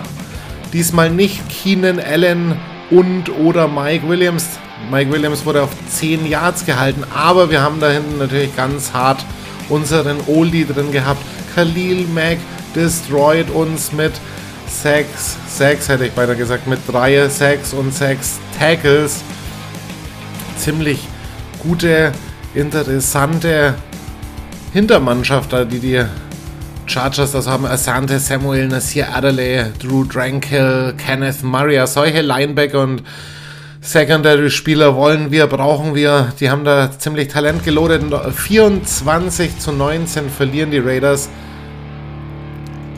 [0.73, 2.57] Diesmal nicht Keenan Allen
[2.89, 4.45] und oder Mike Williams.
[4.89, 9.23] Mike Williams wurde auf 10 Yards gehalten, aber wir haben da hinten natürlich ganz hart
[9.69, 11.21] unseren Oldie drin gehabt.
[11.55, 12.37] Khalil Mack
[12.75, 14.13] destroyed uns mit
[14.67, 19.21] 6, 6 hätte ich beinahe gesagt, mit 3 6 und 6 Tackles.
[20.57, 20.99] Ziemlich
[21.59, 22.11] gute,
[22.53, 23.75] interessante
[24.73, 26.05] Hintermannschaft da, die die
[26.85, 27.65] Chargers das haben.
[27.65, 33.03] Asante, Samuel, Nasir Adderley, Drew Drankill, Kenneth Murray, solche Linebacker und
[33.83, 36.33] Secondary-Spieler wollen wir, brauchen wir.
[36.39, 38.03] Die haben da ziemlich Talent gelodet.
[38.31, 41.29] 24 zu 19 verlieren die Raiders.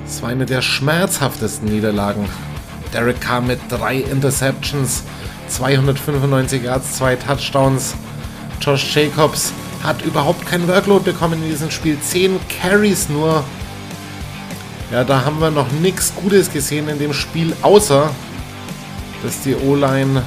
[0.06, 2.28] Das war eine der schmerzhaftesten Niederlagen.
[2.94, 5.04] Derek Carr mit drei Interceptions,
[5.48, 7.96] 295 Yards, zwei Touchdowns.
[8.60, 11.98] Josh Jacobs hat überhaupt kein Workload bekommen in diesem Spiel.
[12.00, 13.46] 10 Carries nur.
[14.92, 18.12] Ja, da haben wir noch nichts Gutes gesehen in dem Spiel, außer
[19.24, 20.24] dass die O-Line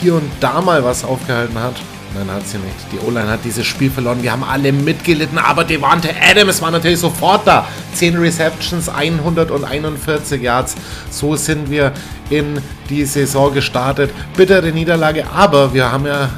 [0.00, 1.74] hier und da mal was aufgehalten hat.
[2.14, 2.74] Nein, hat sie nicht.
[2.90, 4.22] Die O-Line hat dieses Spiel verloren.
[4.22, 7.66] Wir haben alle mitgelitten, aber Devante Adams war natürlich sofort da.
[7.94, 10.74] 10 Receptions, 141 Yards.
[11.10, 11.92] So sind wir
[12.30, 14.10] in die Saison gestartet.
[14.36, 16.30] Bittere Niederlage, aber wir haben ja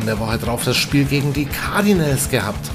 [0.00, 2.70] in der Woche drauf das Spiel gegen die Cardinals gehabt.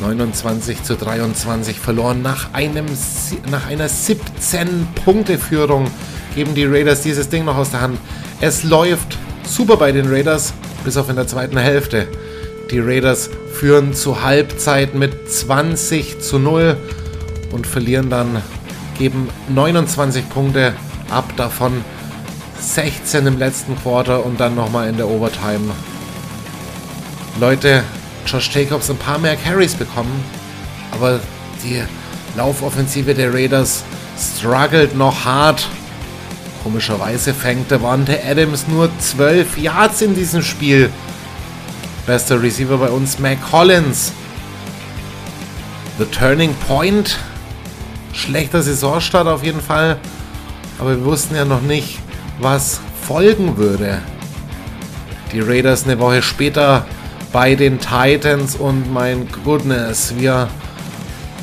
[0.00, 2.86] 29 zu 23 verloren nach, einem,
[3.50, 5.90] nach einer 17-Punkte-Führung
[6.34, 7.98] geben die Raiders dieses Ding noch aus der Hand.
[8.40, 10.52] Es läuft super bei den Raiders,
[10.84, 12.06] bis auf in der zweiten Hälfte.
[12.70, 16.76] Die Raiders führen zur Halbzeit mit 20 zu 0
[17.52, 18.42] und verlieren dann,
[18.98, 20.74] geben 29 Punkte
[21.10, 21.82] ab, davon
[22.60, 25.70] 16 im letzten Quarter und dann nochmal in der Overtime.
[27.40, 27.84] Leute,
[28.26, 30.24] Josh Jacobs ein paar mehr Carries bekommen,
[30.92, 31.20] aber
[31.64, 31.82] die
[32.36, 33.82] Laufoffensive der Raiders
[34.18, 35.66] struggelt noch hart
[36.66, 40.90] Komischerweise fängt der Wante Adams nur 12 Yards in diesem Spiel.
[42.08, 44.12] Bester Receiver bei uns, Mac Collins.
[45.96, 47.18] The Turning Point.
[48.12, 49.98] Schlechter Saisonstart auf jeden Fall.
[50.80, 52.00] Aber wir wussten ja noch nicht,
[52.40, 53.98] was folgen würde.
[55.32, 56.84] Die Raiders eine Woche später
[57.32, 60.48] bei den Titans und mein Goodness, wir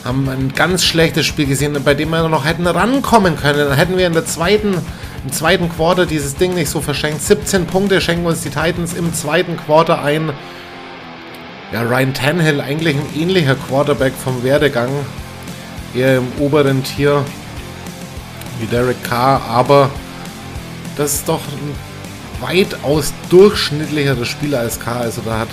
[0.03, 3.69] haben ein ganz schlechtes Spiel gesehen, bei dem wir noch hätten rankommen können.
[3.69, 4.81] Dann hätten wir in der zweiten
[5.23, 7.21] im zweiten Quarter dieses Ding nicht so verschenkt.
[7.21, 10.31] 17 Punkte schenken uns die Titans im zweiten Quarter ein.
[11.71, 14.89] Ja, Ryan Tannehill, eigentlich ein ähnlicher Quarterback vom Werdegang.
[15.95, 17.23] Eher im oberen Tier
[18.59, 19.89] wie Derek Carr, aber
[20.97, 21.75] das ist doch ein
[22.41, 25.01] weitaus durchschnittlicheres Spieler als Carr.
[25.01, 25.47] Also da hat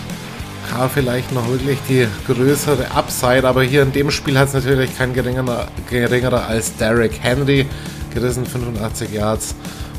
[0.71, 4.97] Carr vielleicht noch wirklich die größere Upside, aber hier in dem Spiel hat es natürlich
[4.97, 7.67] kein geringerer, geringerer als Derek Henry
[8.11, 9.55] gerissen, 85 Yards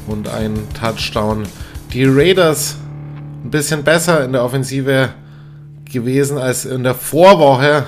[0.07, 1.43] und ein Touchdown.
[1.93, 2.77] Die Raiders
[3.43, 5.09] ein bisschen besser in der Offensive
[5.85, 7.85] gewesen als in der Vorwoche.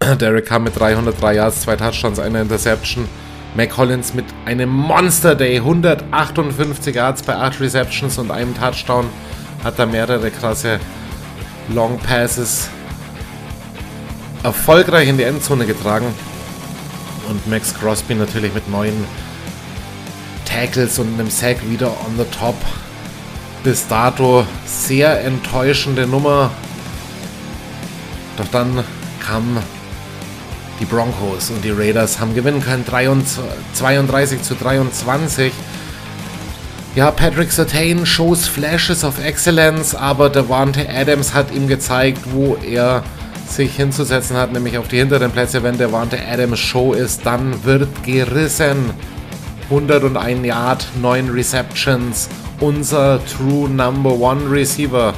[0.20, 3.08] Derek kam mit 303 Yards, zwei Touchdowns, eine Interception.
[3.56, 9.06] Mac Collins mit einem Monster Day, 158 Yards bei 8 Receptions und einem Touchdown.
[9.62, 10.80] Hat da mehrere krasse
[11.72, 12.68] Long Passes
[14.42, 16.06] erfolgreich in die Endzone getragen.
[17.28, 19.04] Und Max Crosby natürlich mit neuen
[20.44, 22.56] Tackles und einem Sack wieder on the top.
[23.62, 26.50] Bis dato sehr enttäuschende Nummer.
[28.36, 28.84] Doch dann
[29.24, 29.58] kamen
[30.80, 32.84] die Broncos und die Raiders haben gewinnen können.
[33.74, 35.52] 32 zu 23.
[36.94, 43.02] Ja, Patrick Sertain shows Flashes of Excellence, aber Devante Adams hat ihm gezeigt, wo er
[43.48, 45.62] sich hinzusetzen hat, nämlich auf die hinteren Plätze.
[45.62, 48.90] Wenn der Wante Adams Show ist, dann wird gerissen.
[49.70, 52.28] 101 Yard, 9 Receptions
[52.60, 55.14] unser True Number One Receiver.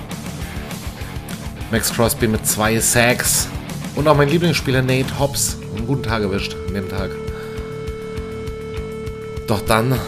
[1.71, 3.49] Max Crosby mit zwei Sacks.
[3.95, 5.57] Und auch mein Lieblingsspieler Nate Hobbs.
[5.77, 7.11] Einen guten Tag erwischt an dem Tag.
[9.47, 9.99] Doch dann.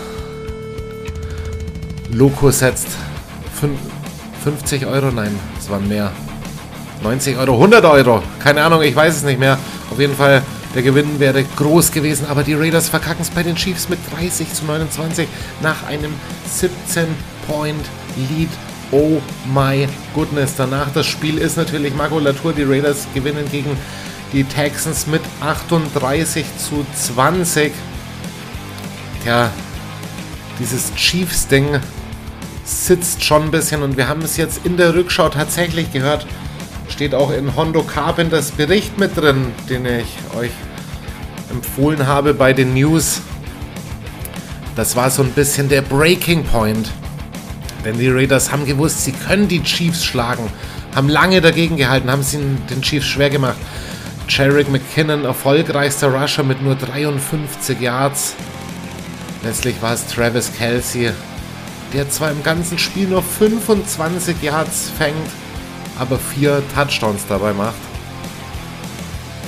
[2.10, 2.88] Loco setzt
[4.44, 5.10] 50 Euro.
[5.10, 6.12] Nein, es waren mehr.
[7.02, 8.22] 90 Euro, 100 Euro.
[8.38, 9.58] Keine Ahnung, ich weiß es nicht mehr.
[9.90, 10.42] Auf jeden Fall,
[10.74, 12.26] der Gewinn wäre groß gewesen.
[12.28, 15.28] Aber die Raiders verkacken es bei den Chiefs mit 30 zu 29
[15.62, 16.12] nach einem
[16.60, 18.50] 17-Point-Lead.
[18.90, 19.20] Oh
[19.52, 20.54] my goodness.
[20.56, 22.52] Danach das Spiel ist natürlich Makulatur.
[22.52, 23.76] Die Raiders gewinnen gegen
[24.32, 27.72] die Texans mit 38 zu 20.
[29.22, 29.50] Tja,
[30.58, 31.80] dieses Chiefs-Ding
[32.64, 36.26] sitzt schon ein bisschen und wir haben es jetzt in der Rückschau tatsächlich gehört.
[36.88, 40.50] Steht auch in Hondo Carpenters Bericht mit drin, den ich euch
[41.50, 43.20] empfohlen habe bei den News.
[44.74, 46.90] Das war so ein bisschen der Breaking Point.
[47.84, 50.50] Denn die Raiders haben gewusst, sie können die Chiefs schlagen.
[50.94, 53.56] Haben lange dagegen gehalten, haben es den Chiefs schwer gemacht.
[54.28, 58.34] Jarek McKinnon, erfolgreichster Rusher mit nur 53 Yards.
[59.42, 61.10] Letztlich war es Travis Kelsey,
[61.94, 65.16] der zwar im ganzen Spiel nur 25 Yards fängt,
[65.98, 67.74] aber vier Touchdowns dabei macht.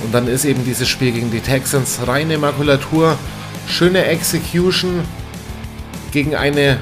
[0.03, 3.17] Und dann ist eben dieses Spiel gegen die Texans reine Makulatur,
[3.67, 5.01] schöne Execution
[6.11, 6.77] gegen eine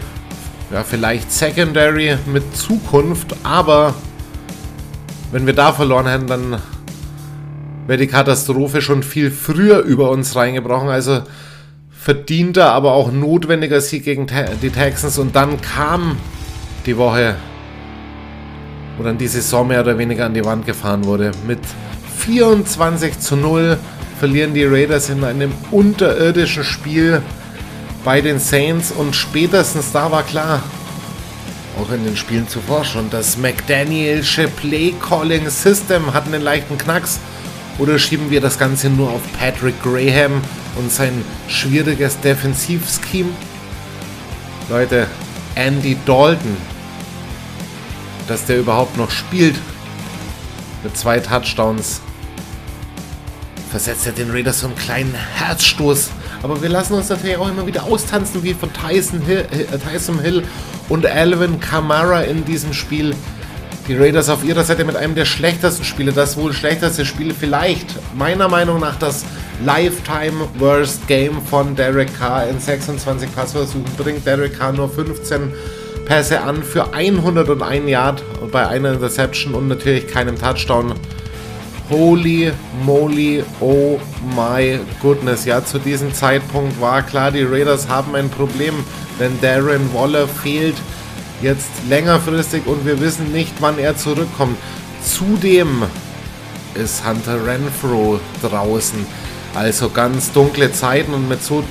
[0.71, 3.95] ja, vielleicht Secondary mit Zukunft, aber
[5.31, 6.61] wenn wir da verloren hätten, dann
[7.87, 10.89] wäre die Katastrophe schon viel früher über uns reingebrochen.
[10.89, 11.21] Also
[11.91, 14.27] verdienter, aber auch notwendiger Sieg gegen
[14.61, 15.17] die Texans.
[15.17, 16.17] Und dann kam
[16.85, 17.35] die Woche,
[18.99, 21.31] wo dann die Saison mehr oder weniger an die Wand gefahren wurde.
[21.47, 21.59] Mit
[22.19, 23.77] 24 zu 0
[24.19, 27.21] verlieren die Raiders in einem unterirdischen Spiel
[28.03, 28.91] bei den Saints.
[28.91, 30.61] Und spätestens da war klar,
[31.81, 37.21] auch in den Spielen zuvor schon, das McDanielsche Play-Calling-System hat einen leichten Knacks.
[37.77, 40.41] Oder schieben wir das Ganze nur auf Patrick Graham
[40.75, 43.29] und sein schwieriges Defensivscheme?
[44.69, 45.07] Leute,
[45.55, 46.57] Andy Dalton,
[48.29, 49.55] dass der überhaupt noch spielt.
[50.83, 52.01] Mit zwei Touchdowns,
[53.69, 56.09] versetzt er den Raiders so einen kleinen Herzstoß.
[56.41, 60.19] Aber wir lassen uns natürlich auch immer wieder austanzen, wie von Tyson Hill, äh, Tyson
[60.19, 60.43] Hill
[60.87, 63.13] und Alvin Kamara in diesem Spiel.
[63.87, 67.87] Die Raiders auf ihrer Seite mit einem der schlechtesten Spiele, das wohl schlechteste Spiel vielleicht,
[68.15, 69.25] meiner Meinung nach, das
[69.65, 73.83] Lifetime Worst Game von Derek Carr in 26 Passversuchen.
[73.97, 75.51] Bringt Derek Carr nur 15
[76.09, 80.95] Pässe an für 101 Yard bei einer Interception und natürlich keinem Touchdown.
[81.87, 82.51] Holy
[82.83, 83.99] moly, oh
[84.35, 85.45] my goodness.
[85.45, 88.73] Ja, zu diesem Zeitpunkt war klar, die Raiders haben ein Problem,
[89.19, 90.77] denn Darren Waller fehlt
[91.43, 94.57] jetzt längerfristig und wir wissen nicht, wann er zurückkommt.
[95.03, 95.83] Zudem
[96.73, 99.05] ist Hunter Renfro draußen.
[99.53, 101.63] Also ganz dunkle Zeiten und mit so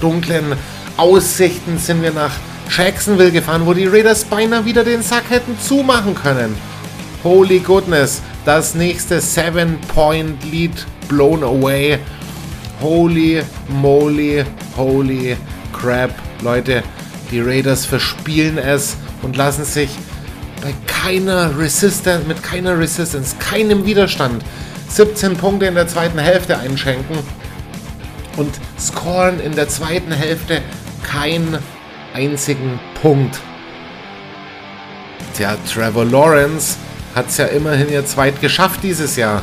[0.00, 0.54] dunklen
[0.96, 2.32] Aussichten sind wir nach
[2.70, 6.56] Jacksonville gefahren, wo die Raiders beinahe wieder den Sack hätten zumachen können.
[7.22, 11.98] Holy goodness, das nächste 7-Point-Lead blown away.
[12.80, 14.44] Holy moly,
[14.76, 15.36] holy
[15.72, 16.10] crap.
[16.42, 16.82] Leute,
[17.30, 19.90] die Raiders verspielen es und lassen sich
[20.62, 24.44] bei keiner Resistance, mit keiner Resistance, keinem Widerstand
[24.88, 27.18] 17 Punkte in der zweiten Hälfte einschenken
[28.36, 30.60] und scoren in der zweiten Hälfte
[31.02, 31.58] keinen
[32.14, 33.40] einzigen Punkt.
[35.36, 36.76] Tja, Trevor Lawrence
[37.14, 39.42] hat es ja immerhin jetzt zweit geschafft dieses Jahr.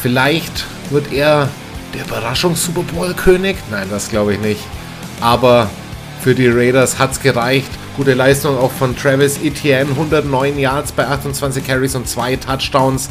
[0.00, 1.48] Vielleicht wird er
[1.94, 3.56] der Überraschungs-Super Bowl-König?
[3.70, 4.60] Nein, das glaube ich nicht.
[5.20, 5.70] Aber
[6.20, 7.70] für die Raiders hat es gereicht.
[7.96, 9.90] Gute Leistung auch von Travis Etienne.
[9.90, 13.10] 109 Yards bei 28 Carries und 2 Touchdowns.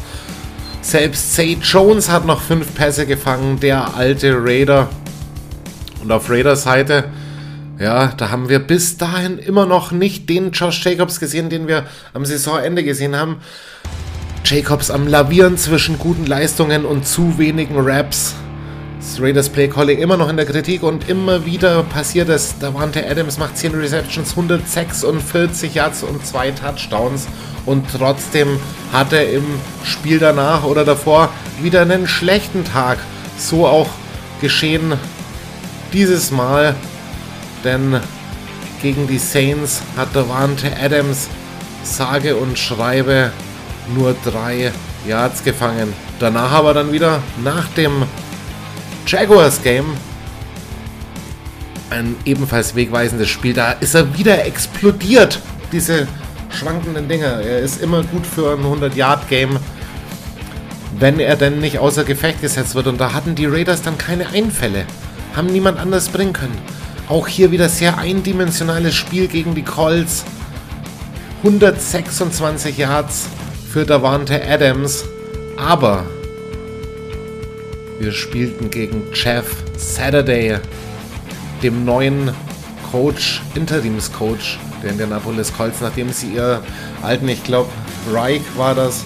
[0.80, 4.88] Selbst Zay Jones hat noch 5 Pässe gefangen, der alte Raider.
[6.02, 7.04] Und auf Raiders Seite,
[7.82, 11.84] ja, da haben wir bis dahin immer noch nicht den Josh Jacobs gesehen, den wir
[12.14, 13.38] am Saisonende gesehen haben.
[14.44, 18.36] Jacobs am Lavieren zwischen guten Leistungen und zu wenigen Raps.
[19.00, 22.56] Das Raiders Play Calling immer noch in der Kritik und immer wieder passiert es.
[22.60, 27.26] Davante Adams macht 10 Receptions, 146 Yards und 2 Touchdowns.
[27.66, 28.60] Und trotzdem
[28.92, 29.44] hat er im
[29.82, 31.30] Spiel danach oder davor
[31.60, 32.98] wieder einen schlechten Tag.
[33.36, 33.88] So auch
[34.40, 34.92] geschehen
[35.92, 36.76] dieses Mal.
[37.64, 38.00] Denn
[38.80, 41.28] gegen die Saints hat Davante Adams
[41.84, 43.30] sage und schreibe
[43.94, 44.72] nur 3
[45.06, 45.92] Yards gefangen.
[46.18, 48.04] Danach aber dann wieder nach dem
[49.06, 49.86] Jaguars Game
[51.90, 53.52] ein ebenfalls wegweisendes Spiel.
[53.52, 55.40] Da ist er wieder explodiert,
[55.72, 56.06] diese
[56.50, 57.40] schwankenden Dinger.
[57.40, 59.58] Er ist immer gut für ein 100-Yard-Game,
[60.98, 62.86] wenn er denn nicht außer Gefecht gesetzt wird.
[62.86, 64.84] Und da hatten die Raiders dann keine Einfälle.
[65.36, 66.56] Haben niemand anders bringen können.
[67.12, 70.24] Auch hier wieder sehr eindimensionales Spiel gegen die Colts.
[71.42, 73.28] 126 Yards
[73.70, 75.04] für Davante Adams.
[75.58, 76.06] Aber
[77.98, 80.56] wir spielten gegen Jeff Saturday,
[81.62, 82.32] dem neuen
[82.90, 86.62] Coach, Interimscoach der Indianapolis Colts, nachdem sie ihr
[87.02, 87.68] alten, ich glaube,
[88.10, 89.04] Reich war das,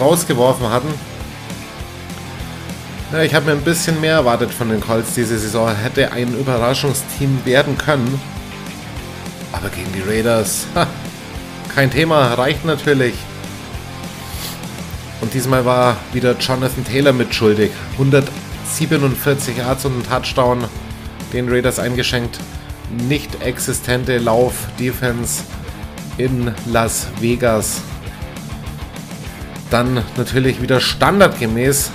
[0.00, 0.92] rausgeworfen hatten.
[3.16, 5.74] Ja, ich habe mir ein bisschen mehr erwartet von den Colts diese Saison.
[5.74, 8.20] Hätte ein Überraschungsteam werden können.
[9.52, 10.86] Aber gegen die Raiders, ha,
[11.74, 13.14] kein Thema, reicht natürlich.
[15.22, 17.70] Und diesmal war wieder Jonathan Taylor mitschuldig.
[17.92, 20.64] 147 Yards und ein Touchdown
[21.32, 22.38] den Raiders eingeschenkt.
[23.08, 25.42] Nicht existente Lauf-Defense
[26.18, 27.80] in Las Vegas.
[29.70, 31.92] Dann natürlich wieder standardgemäß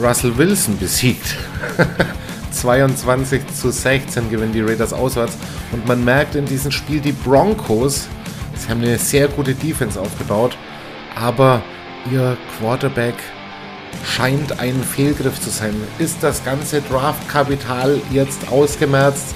[0.00, 1.36] Russell Wilson besiegt.
[2.52, 5.36] 22 zu 16 gewinnen die Raiders auswärts.
[5.72, 8.08] Und man merkt in diesem Spiel die Broncos,
[8.56, 10.56] sie haben eine sehr gute Defense aufgebaut,
[11.16, 11.62] aber
[12.10, 13.14] ihr Quarterback
[14.04, 15.74] scheint ein Fehlgriff zu sein.
[15.98, 19.34] Ist das ganze Draftkapital jetzt ausgemerzt?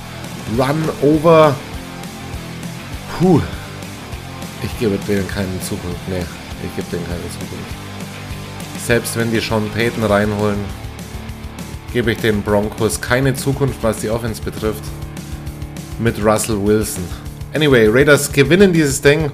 [0.59, 1.55] Run over?
[3.19, 3.41] Puh.
[4.63, 6.09] Ich gebe denen keinen Zukunft.
[6.09, 6.25] Nee,
[6.65, 7.86] ich gebe denen keine Zukunft.
[8.87, 10.59] Selbst wenn die Sean Payton reinholen,
[11.93, 14.85] gebe ich den Broncos keine Zukunft, was die Offense betrifft.
[15.99, 17.03] Mit Russell Wilson.
[17.53, 19.33] Anyway, Raiders gewinnen dieses Ding.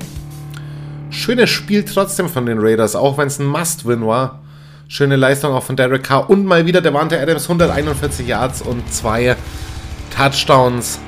[1.11, 4.41] Schönes Spiel trotzdem von den Raiders, auch wenn es ein Must-Win war.
[4.89, 8.91] Schöne Leistung auch von Derek Carr und mal wieder der Wante Adams 141 Yards und
[8.91, 9.37] zwei
[10.17, 10.99] Touchdowns.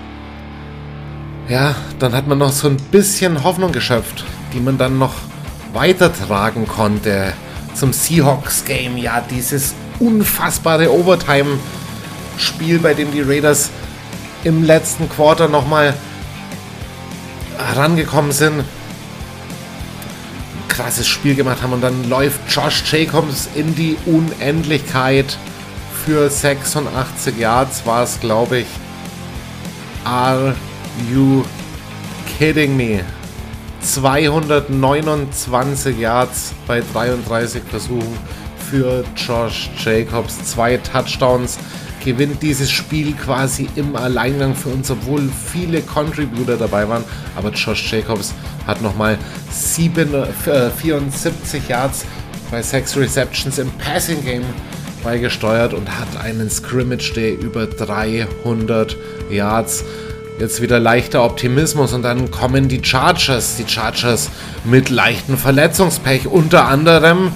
[1.48, 5.14] Ja, dann hat man noch so ein bisschen Hoffnung geschöpft, die man dann noch
[5.72, 7.32] weitertragen konnte
[7.74, 8.96] zum Seahawks-Game.
[8.96, 13.70] Ja, dieses unfassbare Overtime-Spiel, bei dem die Raiders
[14.44, 15.94] im letzten Quarter nochmal
[17.58, 18.60] herangekommen sind.
[18.60, 18.64] Ein
[20.68, 25.36] krasses Spiel gemacht haben und dann läuft Josh Jacobs in die Unendlichkeit
[26.04, 28.66] für 86 Yards war es, glaube ich.
[30.04, 30.54] Are
[31.10, 31.44] you
[32.38, 33.00] kidding me?
[33.84, 38.18] 229 Yards bei 33 Versuchen
[38.70, 40.42] für Josh Jacobs.
[40.44, 41.58] Zwei Touchdowns
[42.02, 47.04] gewinnt dieses Spiel quasi im Alleingang für uns, obwohl viele Contributor dabei waren.
[47.36, 48.32] Aber Josh Jacobs
[48.66, 49.18] hat nochmal
[49.50, 52.06] 74 Yards
[52.50, 54.44] bei 6 Receptions im Passing Game
[55.02, 58.96] beigesteuert und hat einen Scrimmage Day über 300
[59.30, 59.84] Yards.
[60.36, 63.54] Jetzt wieder leichter Optimismus und dann kommen die Chargers.
[63.56, 64.30] Die Chargers
[64.64, 66.26] mit leichten Verletzungspech.
[66.26, 67.30] Unter anderem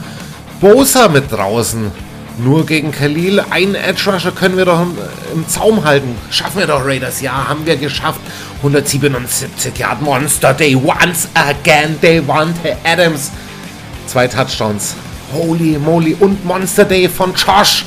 [0.60, 1.92] Bosa mit draußen.
[2.38, 3.40] Nur gegen Khalil.
[3.50, 4.84] Einen Edge Rusher können wir doch
[5.32, 6.16] im Zaum halten.
[6.30, 7.20] Schaffen wir doch Raiders.
[7.20, 8.20] Ja, haben wir geschafft.
[8.58, 10.74] 177 Yard Monster Day.
[10.74, 11.96] Once again.
[12.00, 13.30] They want Adams.
[14.08, 14.96] Zwei Touchdowns.
[15.32, 16.16] Holy moly.
[16.18, 17.84] Und Monster Day von Josh.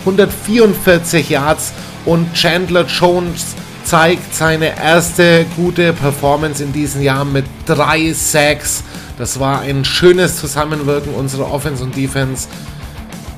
[0.00, 1.74] 144 Yards.
[2.06, 3.54] Und Chandler Jones
[3.86, 8.82] zeigt seine erste gute Performance in diesem Jahr mit drei Sacks.
[9.16, 12.48] Das war ein schönes Zusammenwirken unserer Offense und Defense.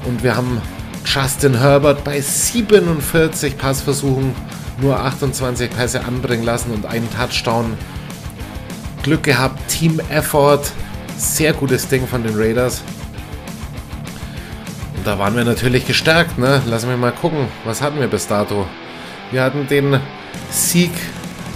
[0.07, 0.63] Und wir haben
[1.05, 4.35] Justin Herbert bei 47 Passversuchen
[4.81, 7.75] nur 28 Pässe anbringen lassen und einen Touchdown.
[9.03, 10.63] Glück gehabt, Team Effort.
[11.19, 12.83] Sehr gutes Ding von den Raiders.
[14.97, 16.63] Und da waren wir natürlich gestärkt, ne?
[16.67, 18.67] Lassen wir mal gucken, was hatten wir bis dato.
[19.31, 20.01] Wir hatten den
[20.51, 20.91] Sieg.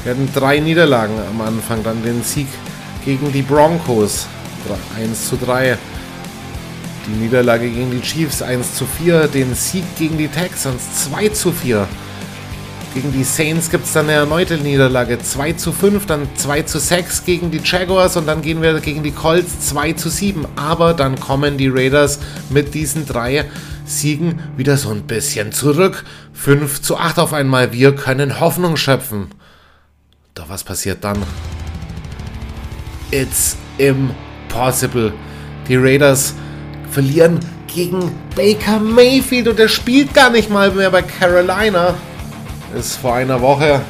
[0.05, 2.49] Wir hatten drei Niederlagen am Anfang, dann den Sieg
[3.05, 4.27] gegen die Broncos
[4.97, 5.79] 1 zu 3.
[7.07, 11.53] Die Niederlage gegen die Chiefs 1 zu 4, den Sieg gegen die Texans 2 zu
[11.53, 11.89] 4.
[12.95, 16.79] Gegen die Saints gibt es dann eine erneute Niederlage 2 zu 5, dann 2 zu
[16.79, 20.47] 6 gegen die Jaguars und dann gehen wir gegen die Colts 2 zu 7.
[20.57, 22.19] Aber dann kommen die Raiders
[22.51, 23.47] mit diesen drei
[23.87, 26.05] Siegen wieder so ein bisschen zurück.
[26.35, 27.73] 5 zu 8 auf einmal.
[27.73, 29.29] Wir können Hoffnung schöpfen.
[30.35, 31.23] Doch was passiert dann?
[33.11, 35.15] It's impossible.
[35.67, 36.35] Die Raiders
[36.91, 37.41] verlieren
[37.75, 41.95] gegen Baker Mayfield und der spielt gar nicht mal mehr bei Carolina.
[42.77, 43.83] Ist vor einer Woche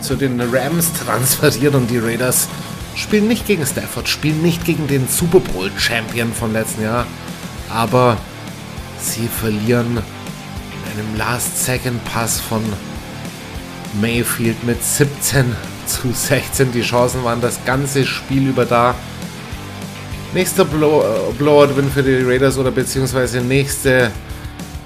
[0.00, 2.48] zu den Rams transferiert und die Raiders
[2.94, 7.06] spielen nicht gegen Stafford, spielen nicht gegen den Super Bowl Champion von letzten Jahr,
[7.68, 8.16] aber
[9.00, 12.62] sie verlieren in einem Last-Second-Pass von
[14.00, 15.54] Mayfield mit 17
[15.86, 16.72] zu 16.
[16.72, 18.94] Die Chancen waren das ganze Spiel über da.
[20.34, 24.10] Nächster äh, Blowout-Win für die Raiders oder beziehungsweise nächste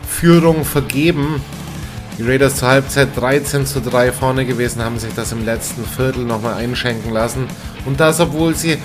[0.09, 1.43] Führung vergeben.
[2.21, 6.25] Die Raiders zur Halbzeit 13 zu 3 vorne gewesen, haben sich das im letzten Viertel
[6.25, 7.47] nochmal einschenken lassen.
[7.87, 8.77] Und das, obwohl sie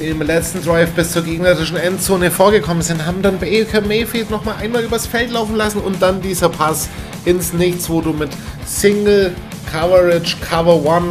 [0.00, 4.82] im letzten Drive bis zur gegnerischen Endzone vorgekommen sind, haben dann Baker Mayfield nochmal einmal
[4.84, 6.88] übers Feld laufen lassen und dann dieser Pass
[7.26, 8.30] ins Nichts, wo du mit
[8.64, 9.34] Single
[9.70, 11.08] Coverage Cover One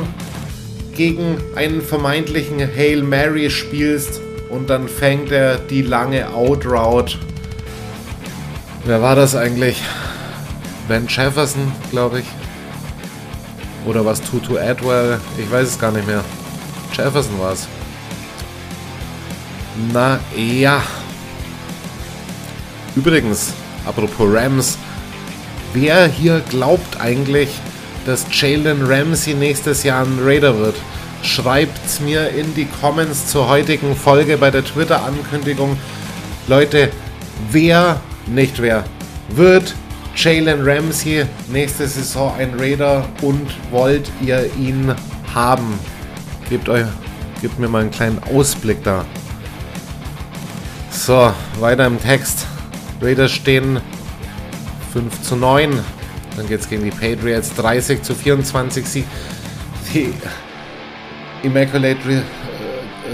[0.95, 4.19] gegen einen vermeintlichen Hail Mary spielst
[4.49, 7.19] und dann fängt er die lange Out Route.
[8.83, 9.83] Wer war das eigentlich?
[10.87, 12.25] Ben Jefferson, glaube ich.
[13.85, 15.19] Oder was Tutu Adwell?
[15.37, 16.23] Ich weiß es gar nicht mehr.
[16.93, 17.67] Jefferson war es.
[19.93, 20.81] Na ja.
[22.95, 23.53] Übrigens,
[23.85, 24.77] apropos Rams,
[25.73, 27.49] wer hier glaubt eigentlich,
[28.05, 30.75] dass Jalen Ramsey nächstes Jahr ein Raider wird?
[31.21, 35.77] Schreibt mir in die Comments zur heutigen Folge bei der Twitter-Ankündigung.
[36.47, 36.91] Leute,
[37.51, 38.85] wer, nicht wer,
[39.29, 39.75] wird
[40.17, 44.95] Jalen Ramsey nächste Saison ein Raider und wollt ihr ihn
[45.35, 45.77] haben?
[46.49, 46.87] Gebt, euch,
[47.39, 49.05] gebt mir mal einen kleinen Ausblick da.
[50.89, 52.47] So, weiter im Text.
[52.99, 53.79] Raiders stehen
[54.91, 55.79] 5 zu 9.
[56.35, 58.87] Dann geht es gegen die Patriots 30 zu 24.
[58.87, 59.03] Sie,
[59.93, 60.13] die
[61.43, 62.23] Immaculate Re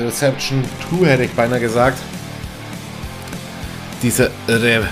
[0.05, 1.99] Reception 2 hätte ich beinahe gesagt.
[4.01, 4.87] Diese Re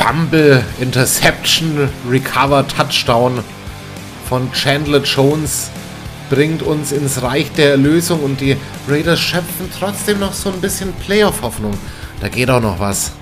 [0.00, 3.44] Fumble, Interception, Recover, Touchdown
[4.30, 5.70] von Chandler Jones
[6.30, 8.56] bringt uns ins Reich der Erlösung und die
[8.88, 11.74] Raiders schöpfen trotzdem noch so ein bisschen Playoff-Hoffnung.
[12.22, 13.12] Da geht auch noch was.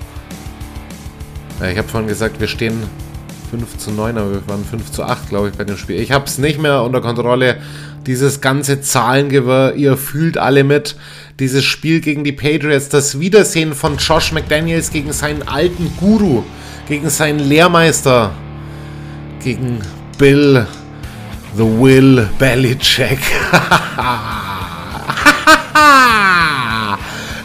[1.59, 2.81] Ja, ich habe vorhin gesagt, wir stehen
[3.51, 5.99] 5 zu 9, aber wir waren 5 zu 8, glaube ich, bei dem Spiel.
[5.99, 7.57] Ich habe es nicht mehr unter Kontrolle.
[8.05, 10.95] Dieses ganze Zahlengewirr, ihr fühlt alle mit.
[11.39, 16.43] Dieses Spiel gegen die Patriots, das Wiedersehen von Josh McDaniels gegen seinen alten Guru,
[16.87, 18.31] gegen seinen Lehrmeister,
[19.43, 19.79] gegen
[20.17, 20.67] Bill
[21.55, 23.19] The Will Belichick.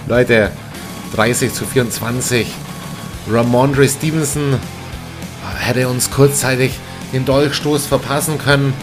[0.07, 0.50] Leute,
[1.14, 2.46] 30 zu 24.
[3.30, 4.59] Ramondre Stevenson
[5.59, 6.72] hätte uns kurzzeitig
[7.12, 8.74] den Dolchstoß verpassen können.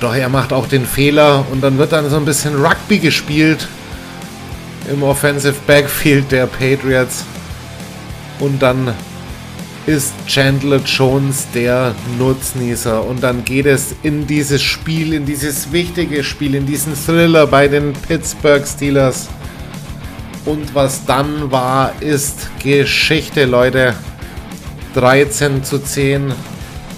[0.00, 3.66] Doch er macht auch den Fehler und dann wird dann so ein bisschen Rugby gespielt
[4.90, 7.24] im Offensive Backfield der Patriots.
[8.38, 8.94] Und dann
[9.86, 13.04] ist Chandler Jones der Nutznießer.
[13.04, 17.68] Und dann geht es in dieses Spiel, in dieses wichtige Spiel, in diesen Thriller bei
[17.68, 19.28] den Pittsburgh Steelers.
[20.44, 23.94] Und was dann war, ist Geschichte, Leute.
[24.94, 26.32] 13 zu 10.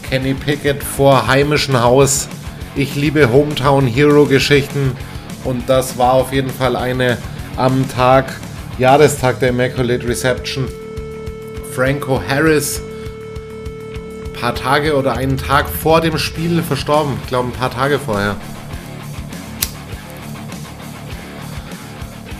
[0.08, 2.28] Kenny Pickett vor heimischem Haus.
[2.74, 4.96] Ich liebe Hometown Hero Geschichten.
[5.44, 7.18] Und das war auf jeden Fall eine
[7.56, 8.32] am Tag,
[8.78, 10.68] Jahrestag der Immaculate Reception
[11.74, 12.80] Franco Harris
[14.40, 17.18] paar Tage oder einen Tag vor dem Spiel verstorben.
[17.22, 18.36] Ich glaube, ein paar Tage vorher.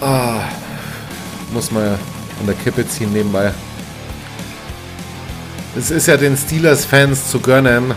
[0.00, 0.40] Ah,
[1.52, 3.52] muss man an der Kippe ziehen nebenbei.
[5.76, 7.94] Es ist ja den Steelers-Fans zu gönnen.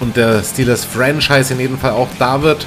[0.00, 2.66] Und der Steelers-Franchise in jedem Fall auch da wird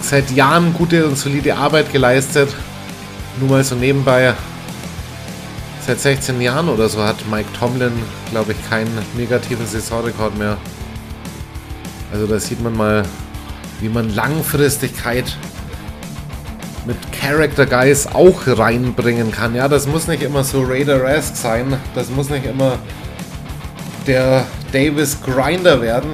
[0.00, 2.54] seit Jahren gute und solide Arbeit geleistet.
[3.38, 4.34] Nur mal so nebenbei
[5.86, 7.92] Seit 16 Jahren oder so hat Mike Tomlin,
[8.32, 10.56] glaube ich, keinen negativen Saisonrekord mehr.
[12.12, 13.04] Also da sieht man mal,
[13.78, 15.36] wie man Langfristigkeit
[16.86, 19.54] mit Character Guys auch reinbringen kann.
[19.54, 21.76] Ja, das muss nicht immer so Raider-esque sein.
[21.94, 22.80] Das muss nicht immer
[24.08, 26.10] der Davis Grinder werden.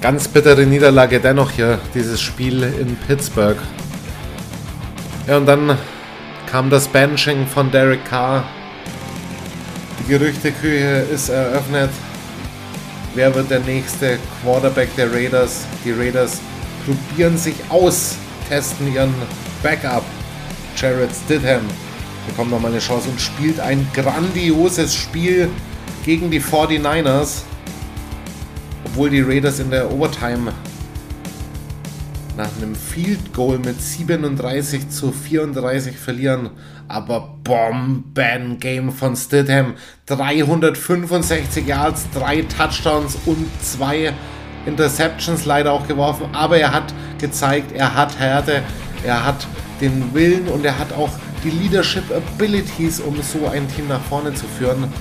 [0.00, 3.58] Ganz bittere Niederlage dennoch hier, dieses Spiel in Pittsburgh.
[5.26, 5.76] Ja, und dann
[6.50, 8.44] kam das Benching von Derek Carr.
[9.98, 11.90] Die Gerüchteküche ist eröffnet.
[13.14, 15.66] Wer wird der nächste Quarterback der Raiders?
[15.84, 16.40] Die Raiders
[16.86, 18.16] probieren sich aus,
[18.48, 19.14] testen ihren
[19.62, 20.04] Backup.
[20.76, 21.60] Jared Stidham
[22.26, 25.50] bekommt nochmal eine Chance und spielt ein grandioses Spiel
[26.06, 27.42] gegen die 49ers.
[28.90, 30.52] Obwohl die Raiders in der Overtime
[32.36, 36.50] nach einem Field Goal mit 37 zu 34 verlieren.
[36.88, 39.74] Aber Bomben-Game von Stidham.
[40.06, 44.12] 365 Yards, 3 Touchdowns und 2
[44.66, 46.26] Interceptions leider auch geworfen.
[46.32, 48.62] Aber er hat gezeigt, er hat Härte,
[49.04, 49.46] er hat
[49.80, 51.10] den Willen und er hat auch
[51.44, 54.92] die Leadership Abilities, um so ein Team nach vorne zu führen.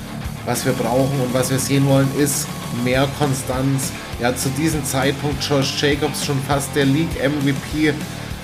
[0.46, 2.48] Was wir brauchen und was wir sehen wollen, ist
[2.84, 3.92] mehr Konstanz.
[4.20, 7.94] Ja, zu diesem Zeitpunkt Josh Jacobs schon fast der League MVP,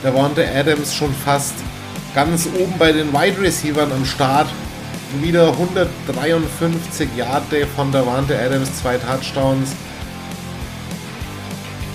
[0.04, 1.54] der Wanda Adams schon fast
[2.14, 4.48] ganz oben bei den Wide Receivers am Start.
[5.22, 7.44] Wieder 153 Yard
[7.76, 9.70] von der Adams, zwei Touchdowns.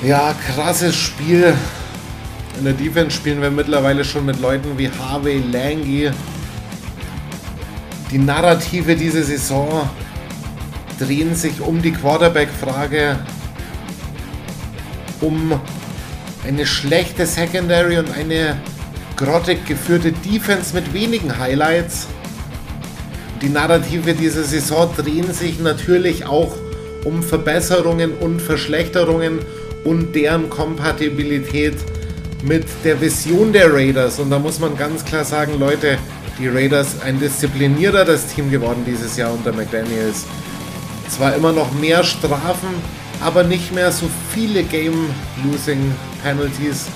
[0.03, 1.55] Ja, krasses Spiel.
[2.59, 6.13] In der Defense spielen wir mittlerweile schon mit Leuten wie Harvey Lange.
[8.11, 9.89] Die Narrative dieser Saison
[11.01, 13.19] drehen sich um die Quarterback-Frage,
[15.21, 15.59] um
[16.47, 18.61] eine schlechte Secondary und eine
[19.17, 22.07] grottig geführte Defense mit wenigen Highlights.
[23.41, 26.55] Die Narrative dieser Saison drehen sich natürlich auch
[27.05, 29.39] um Verbesserungen und Verschlechterungen
[29.85, 31.77] und deren Kompatibilität
[32.43, 34.19] mit der Vision der Raiders.
[34.19, 35.97] Und da muss man ganz klar sagen, Leute,
[36.39, 40.27] die Raiders ein disziplinierteres Team geworden dieses Jahr unter McDaniels.
[41.11, 42.71] Zwar immer noch mehr Strafen,
[43.21, 46.87] aber nicht mehr so viele Game-Losing-Penalties.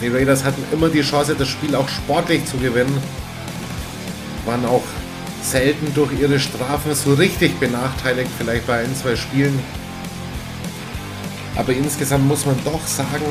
[0.00, 2.96] Die Raiders hatten immer die Chance, das Spiel auch sportlich zu gewinnen.
[4.46, 4.84] Waren auch
[5.42, 9.58] selten durch ihre Strafen so richtig benachteiligt, vielleicht bei ein, zwei Spielen.
[11.56, 13.24] Aber insgesamt muss man doch sagen,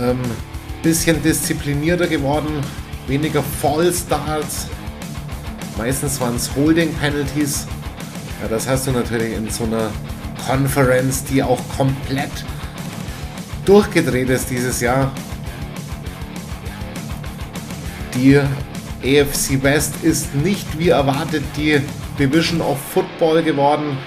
[0.00, 0.20] ähm,
[0.82, 2.62] bisschen disziplinierter geworden,
[3.06, 4.66] weniger Fallstarts.
[5.78, 7.66] Meistens waren es Holding Penalties.
[8.40, 9.90] Ja, das hast du natürlich in so einer
[10.46, 12.30] Conference, die auch komplett
[13.66, 15.12] durchgedreht ist dieses Jahr.
[18.14, 21.80] Die AFC West ist nicht wie erwartet die
[22.18, 23.98] Division of Football geworden.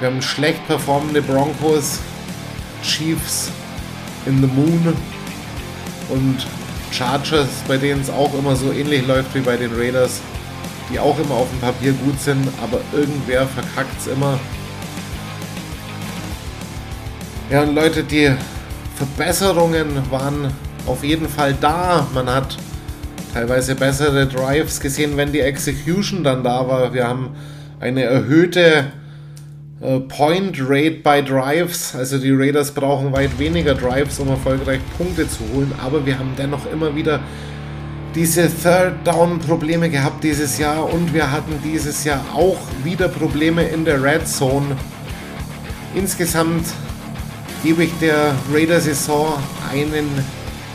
[0.00, 2.00] Wir haben schlecht performende Broncos,
[2.82, 3.50] Chiefs
[4.26, 4.96] in the Moon
[6.10, 6.46] und
[6.90, 10.20] Chargers, bei denen es auch immer so ähnlich läuft wie bei den Raiders,
[10.90, 14.38] die auch immer auf dem Papier gut sind, aber irgendwer verkackt es immer.
[17.50, 18.30] Ja, und Leute, die
[18.96, 20.52] Verbesserungen waren
[20.86, 22.06] auf jeden Fall da.
[22.12, 22.56] Man hat
[23.32, 26.92] teilweise bessere Drives gesehen, wenn die Execution dann da war.
[26.92, 27.30] Wir haben
[27.80, 28.92] eine erhöhte
[29.80, 31.94] äh, Point Rate bei Drives.
[31.94, 35.72] Also die Raiders brauchen weit weniger Drives, um erfolgreich Punkte zu holen.
[35.82, 37.20] Aber wir haben dennoch immer wieder
[38.14, 43.62] diese Third Down Probleme gehabt dieses Jahr und wir hatten dieses Jahr auch wieder Probleme
[43.62, 44.76] in der Red Zone.
[45.94, 46.66] Insgesamt
[47.62, 49.34] gebe ich der Raider Saison
[49.72, 50.08] einen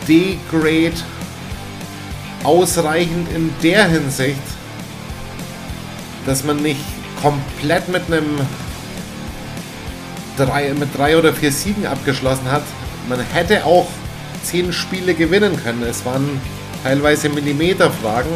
[0.07, 0.93] D-Grade
[2.43, 4.41] ausreichend in der Hinsicht,
[6.25, 6.81] dass man nicht
[7.21, 8.41] komplett mit einem
[10.37, 12.63] drei, mit drei oder vier Siegen abgeschlossen hat.
[13.07, 13.87] Man hätte auch
[14.43, 15.83] zehn Spiele gewinnen können.
[15.83, 16.41] Es waren
[16.83, 18.31] teilweise Millimeterfragen.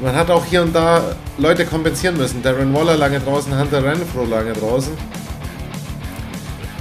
[0.00, 2.42] Man hat auch hier und da Leute kompensieren müssen.
[2.42, 4.92] Darren Waller lange draußen, Hunter Renfro lange draußen.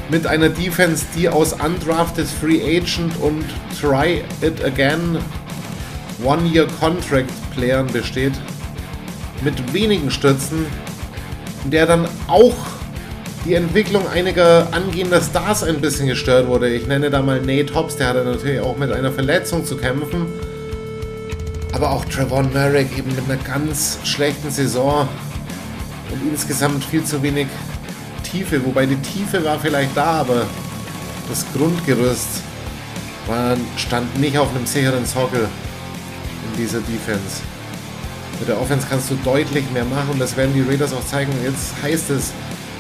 [0.10, 3.44] Mit einer Defense, die aus Undrafted Free Agent und
[3.80, 5.18] Try It Again
[6.24, 8.34] One-Year-Contract-Playern besteht.
[9.44, 10.66] Mit wenigen Stützen,
[11.66, 12.56] der dann auch
[13.48, 16.70] die Entwicklung einiger angehender Stars ein bisschen gestört wurde.
[16.70, 20.26] Ich nenne da mal Nate Hobbs, der hatte natürlich auch mit einer Verletzung zu kämpfen.
[21.72, 25.08] Aber auch Trevon Merrick eben mit einer ganz schlechten Saison
[26.12, 27.48] und insgesamt viel zu wenig
[28.30, 28.66] Tiefe.
[28.66, 30.46] Wobei die Tiefe war vielleicht da, aber
[31.30, 32.28] das Grundgerüst
[33.28, 35.48] war, stand nicht auf einem sicheren Sockel
[36.52, 37.44] in dieser Defense.
[38.40, 41.32] Mit der Offense kannst du deutlich mehr machen das werden die Raiders auch zeigen.
[41.44, 42.34] Jetzt heißt es,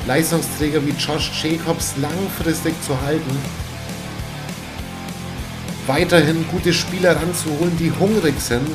[0.08, 3.38] Leistungsträger wie Josh Jacobs langfristig zu halten.
[5.86, 8.68] Weiterhin gute Spieler ranzuholen, die hungrig sind.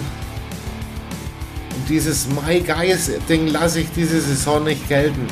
[1.75, 5.27] Und dieses My Guys Ding lasse ich diese Saison nicht gelten.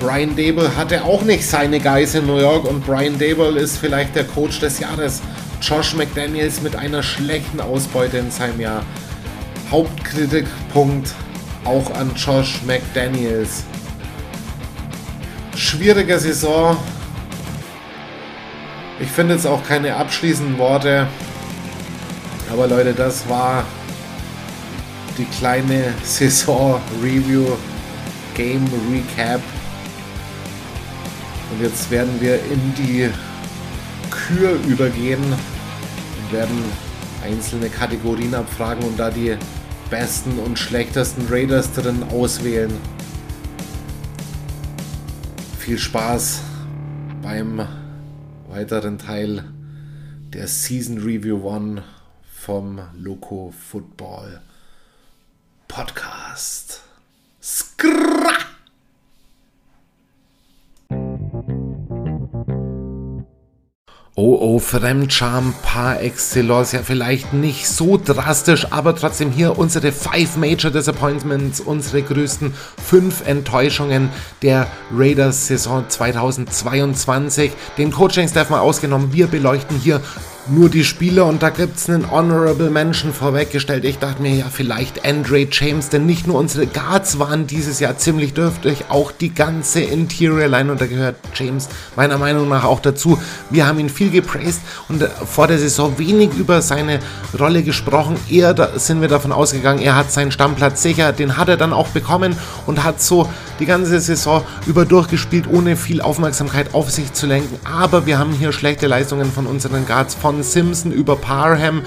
[0.00, 4.16] Brian Dable hatte auch nicht seine Guys in New York und Brian Dable ist vielleicht
[4.16, 5.20] der Coach des Jahres.
[5.60, 8.84] Josh McDaniels mit einer schlechten Ausbeute in seinem Jahr.
[9.70, 11.14] Hauptkritikpunkt
[11.64, 13.64] auch an Josh McDaniels
[15.56, 16.76] schwierige Saison.
[19.00, 21.06] Ich finde jetzt auch keine abschließenden Worte.
[22.52, 23.64] Aber Leute, das war
[25.18, 27.46] die kleine Saison-Review,
[28.34, 29.40] Game Recap.
[31.50, 33.10] Und jetzt werden wir in die
[34.10, 36.64] Kür übergehen und werden
[37.24, 39.36] einzelne Kategorien abfragen und da die
[39.90, 42.72] besten und schlechtesten Raiders drin auswählen
[45.64, 46.42] viel Spaß
[47.22, 47.66] beim
[48.50, 49.44] weiteren Teil
[50.34, 51.82] der Season Review One
[52.34, 54.42] vom Loco Football
[55.66, 56.82] Podcast.
[57.40, 58.43] Skra!
[64.16, 70.36] Oh oh, Fremdscham par excellence, ja vielleicht nicht so drastisch, aber trotzdem hier unsere Five
[70.36, 74.10] Major Disappointments, unsere größten fünf Enttäuschungen
[74.42, 77.50] der Raiders Saison 2022.
[77.76, 80.00] Den Coaching-Staff mal ausgenommen, wir beleuchten hier
[80.46, 83.84] nur die Spieler und da gibt es einen Honorable Mention vorweggestellt.
[83.84, 87.96] Ich dachte mir ja vielleicht Andre James, denn nicht nur unsere Guards waren dieses Jahr
[87.96, 92.80] ziemlich dürftig, auch die ganze Interior Line und da gehört James meiner Meinung nach auch
[92.80, 93.18] dazu.
[93.50, 96.98] Wir haben ihn viel gepraised und äh, vor der Saison wenig über seine
[97.38, 98.16] Rolle gesprochen.
[98.30, 101.88] Eher sind wir davon ausgegangen, er hat seinen Stammplatz sicher, den hat er dann auch
[101.88, 102.36] bekommen
[102.66, 103.28] und hat so
[103.58, 107.58] die ganze Saison über durchgespielt, ohne viel Aufmerksamkeit auf sich zu lenken.
[107.64, 111.82] Aber wir haben hier schlechte Leistungen von unseren Guards von Simpson über Parham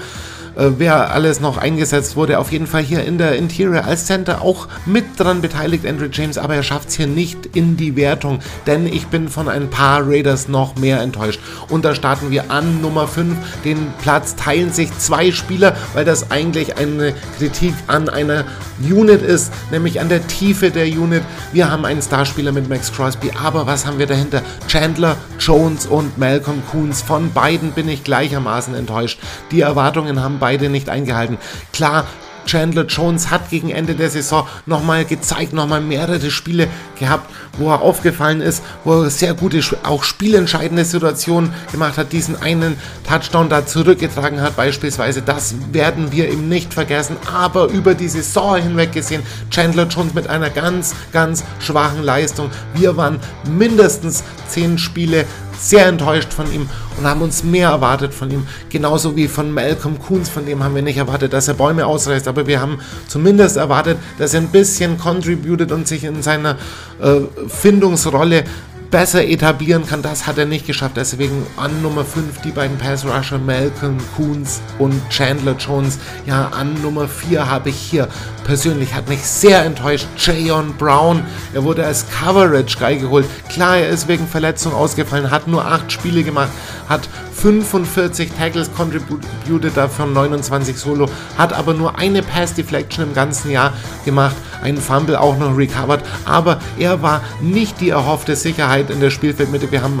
[0.58, 2.38] äh, wer alles noch eingesetzt wurde.
[2.38, 6.36] Auf jeden Fall hier in der Interior als Center auch mit dran beteiligt, Andrew James,
[6.36, 10.02] aber er schafft es hier nicht in die Wertung, denn ich bin von ein paar
[10.06, 11.40] Raiders noch mehr enttäuscht.
[11.68, 13.36] Und da starten wir an Nummer 5.
[13.64, 18.44] Den Platz teilen sich zwei Spieler, weil das eigentlich eine Kritik an einer
[18.80, 21.22] Unit ist, nämlich an der Tiefe der Unit.
[21.52, 24.42] Wir haben einen Starspieler mit Max Crosby, aber was haben wir dahinter?
[24.66, 27.02] Chandler, Jones und Malcolm Coons.
[27.02, 29.20] Von beiden bin ich gleichermaßen enttäuscht.
[29.50, 31.36] Die Erwartungen haben beide beide nicht eingehalten.
[31.74, 32.06] Klar,
[32.46, 36.68] Chandler Jones hat gegen Ende der Saison nochmal gezeigt, nochmal mehrere Spiele
[36.98, 42.40] gehabt, wo er aufgefallen ist, wo er sehr gute, auch spielentscheidende Situationen gemacht hat, diesen
[42.40, 45.20] einen Touchdown da zurückgetragen hat beispielsweise.
[45.20, 50.28] Das werden wir ihm nicht vergessen, aber über die Saison hinweg gesehen, Chandler Jones mit
[50.28, 52.50] einer ganz, ganz schwachen Leistung.
[52.72, 55.26] Wir waren mindestens zehn Spiele
[55.58, 58.46] sehr enttäuscht von ihm und haben uns mehr erwartet von ihm.
[58.68, 62.28] Genauso wie von Malcolm Coons, von dem haben wir nicht erwartet, dass er Bäume ausreißt,
[62.28, 62.78] aber wir haben
[63.08, 66.56] zumindest erwartet, dass er ein bisschen contributed und sich in seiner
[67.00, 68.44] äh, Findungsrolle
[68.90, 70.02] besser etablieren kann.
[70.02, 70.96] Das hat er nicht geschafft.
[70.96, 75.98] Deswegen an Nummer 5 die beiden Pass Rusher Malcolm Coons und Chandler Jones.
[76.26, 78.08] Ja, an Nummer 4 habe ich hier
[78.48, 81.22] persönlich, hat mich sehr enttäuscht, Jayon Brown.
[81.52, 83.26] Er wurde als Coverage Guy geholt.
[83.50, 86.48] Klar, er ist wegen Verletzung ausgefallen, hat nur 8 Spiele gemacht,
[86.88, 93.50] hat 45 Tackles contributed, davon 29 Solo, hat aber nur eine Pass Deflection im ganzen
[93.50, 93.74] Jahr
[94.06, 99.10] gemacht, einen Fumble auch noch recovered, aber er war nicht die erhoffte Sicherheit in der
[99.10, 99.70] Spielfeldmitte.
[99.70, 100.00] Wir haben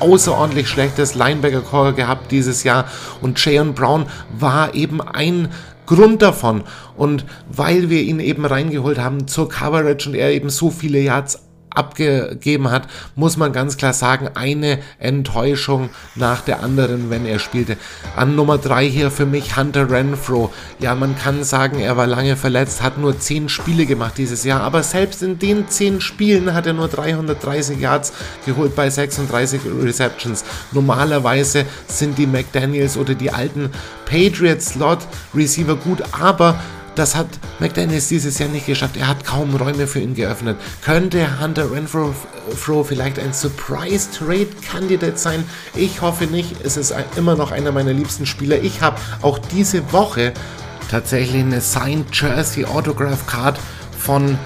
[0.00, 2.84] außerordentlich schlechtes Linebacker-Core gehabt dieses Jahr
[3.22, 4.04] und Jayon Brown
[4.38, 5.48] war eben ein
[5.86, 6.62] Grund davon.
[6.96, 11.45] Und weil wir ihn eben reingeholt haben zur Coverage und er eben so viele Yards
[11.76, 17.76] abgegeben hat, muss man ganz klar sagen, eine Enttäuschung nach der anderen, wenn er spielte.
[18.16, 20.52] An Nummer 3 hier für mich Hunter Renfro.
[20.78, 24.60] Ja, man kann sagen, er war lange verletzt, hat nur 10 Spiele gemacht dieses Jahr,
[24.60, 28.12] aber selbst in den 10 Spielen hat er nur 330 Yards
[28.44, 30.44] geholt bei 36 Receptions.
[30.72, 33.70] Normalerweise sind die McDaniels oder die alten
[34.04, 35.00] Patriots Slot
[35.34, 36.58] Receiver gut, aber
[36.98, 37.26] das hat
[37.60, 38.96] McDaniels dieses Jahr nicht geschafft.
[38.96, 40.56] Er hat kaum Räume für ihn geöffnet.
[40.82, 42.14] Könnte Hunter Renfro
[42.84, 45.44] vielleicht ein Surprise Trade Kandidat sein?
[45.74, 46.56] Ich hoffe nicht.
[46.64, 48.62] Es ist immer noch einer meiner liebsten Spieler.
[48.62, 50.32] Ich habe auch diese Woche
[50.90, 53.58] tatsächlich eine Signed Jersey Autograph Card
[53.98, 54.38] von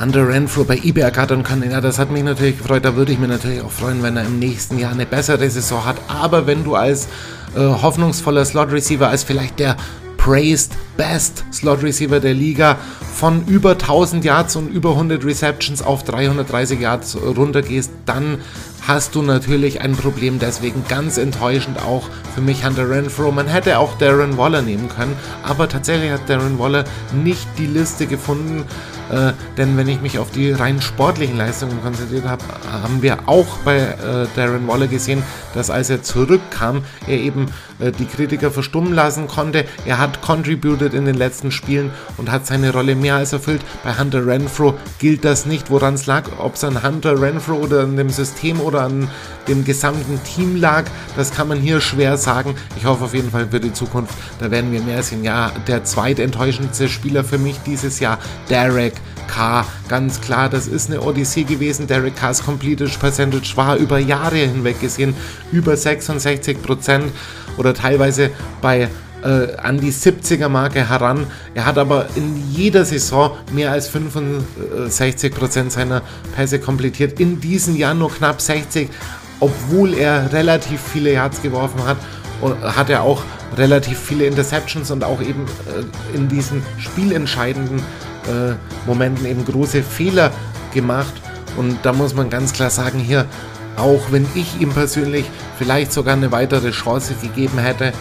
[0.00, 1.70] Hunter Renfro bei eBay ergattern können.
[1.70, 2.84] Ja, das hat mich natürlich gefreut.
[2.84, 5.84] Da würde ich mir natürlich auch freuen, wenn er im nächsten Jahr eine bessere Saison
[5.84, 5.96] hat.
[6.08, 7.08] Aber wenn du als
[7.56, 9.76] äh, hoffnungsvoller Slot Receiver, als vielleicht der
[10.18, 12.76] praised Best Slot Receiver der Liga
[13.14, 18.38] von über 1000 Yards und über 100 Receptions auf 330 Yards runtergehst, dann
[18.86, 20.38] hast du natürlich ein Problem.
[20.38, 22.04] Deswegen ganz enttäuschend auch
[22.34, 23.32] für mich Hunter Renfro.
[23.32, 28.06] Man hätte auch Darren Waller nehmen können, aber tatsächlich hat Darren Waller nicht die Liste
[28.06, 28.64] gefunden,
[29.10, 32.42] äh, denn wenn ich mich auf die rein sportlichen Leistungen konzentriert habe,
[32.82, 35.22] haben wir auch bei äh, Darren Waller gesehen,
[35.54, 37.46] dass als er zurückkam, er eben
[37.78, 39.64] äh, die Kritiker verstummen lassen konnte.
[39.86, 43.62] Er hat contributed in den letzten Spielen und hat seine Rolle mehr als erfüllt.
[43.84, 47.82] Bei Hunter Renfro gilt das nicht, woran es lag, ob es an Hunter Renfro oder
[47.82, 49.08] an dem System oder an
[49.48, 50.84] dem gesamten Team lag,
[51.16, 52.54] das kann man hier schwer sagen.
[52.76, 55.24] Ich hoffe auf jeden Fall für die Zukunft, da werden wir mehr sehen.
[55.24, 58.18] Ja, der zweite enttäuschendste Spieler für mich dieses Jahr,
[58.50, 58.94] Derek
[59.28, 59.64] K.
[59.88, 61.86] Ganz klar, das ist eine Odyssee gewesen.
[61.86, 65.14] Derek Carrs Completed Percentage war über Jahre hinweg gesehen
[65.52, 67.12] über 66 Prozent
[67.56, 68.88] oder teilweise bei
[69.22, 71.26] äh, an die 70er Marke heran.
[71.54, 76.02] Er hat aber in jeder Saison mehr als 65 Prozent seiner
[76.34, 77.20] Pässe komplettiert.
[77.20, 78.88] In diesem Jahr nur knapp 60,
[79.40, 81.98] obwohl er relativ viele Yards geworfen hat,
[82.62, 83.22] hat er auch
[83.56, 87.82] relativ viele Interceptions und auch eben äh, in diesen spielentscheidenden
[88.28, 88.54] äh,
[88.86, 90.30] Momenten eben große Fehler
[90.72, 91.12] gemacht.
[91.56, 93.26] Und da muss man ganz klar sagen, hier
[93.76, 95.24] auch wenn ich ihm persönlich
[95.56, 97.92] vielleicht sogar eine weitere Chance gegeben hätte.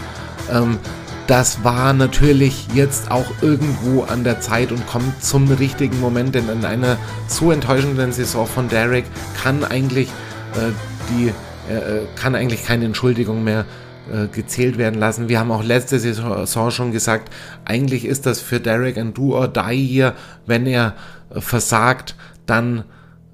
[0.52, 0.80] Ähm,
[1.28, 6.48] das war natürlich jetzt auch irgendwo an der Zeit und kommt zum richtigen Moment, denn
[6.48, 6.98] in einer
[7.28, 9.04] so enttäuschenden Saison von Derek
[9.42, 10.08] kann eigentlich
[10.54, 10.72] äh,
[11.10, 11.28] die
[11.72, 13.87] äh, kann eigentlich keine Entschuldigung mehr äh,
[14.32, 15.30] gezählt werden lassen.
[15.30, 17.32] Wir haben auch letzte Saison schon gesagt,
[17.66, 20.14] eigentlich ist das für Derek ein Do or Die hier.
[20.46, 20.96] Wenn er
[21.34, 22.84] äh, versagt, dann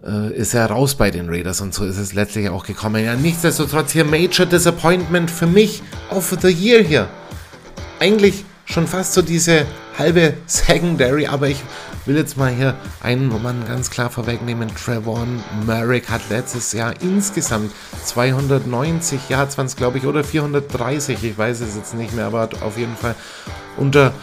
[0.05, 3.03] äh, ist er raus bei den Raiders und so ist es letztlich auch gekommen.
[3.03, 7.07] Ja, nichtsdestotrotz hier Major Disappointment für mich of the Year hier.
[7.99, 9.65] Eigentlich schon fast so diese
[9.97, 11.63] halbe Secondary, aber ich
[12.05, 14.69] will jetzt mal hier einen Mann ganz klar vorwegnehmen.
[14.75, 17.71] Trevon Merrick hat letztes Jahr insgesamt
[18.03, 22.49] 290 Yards, waren es glaube ich, oder 430, ich weiß es jetzt nicht mehr, aber
[22.61, 23.15] auf jeden Fall
[23.77, 24.13] unter,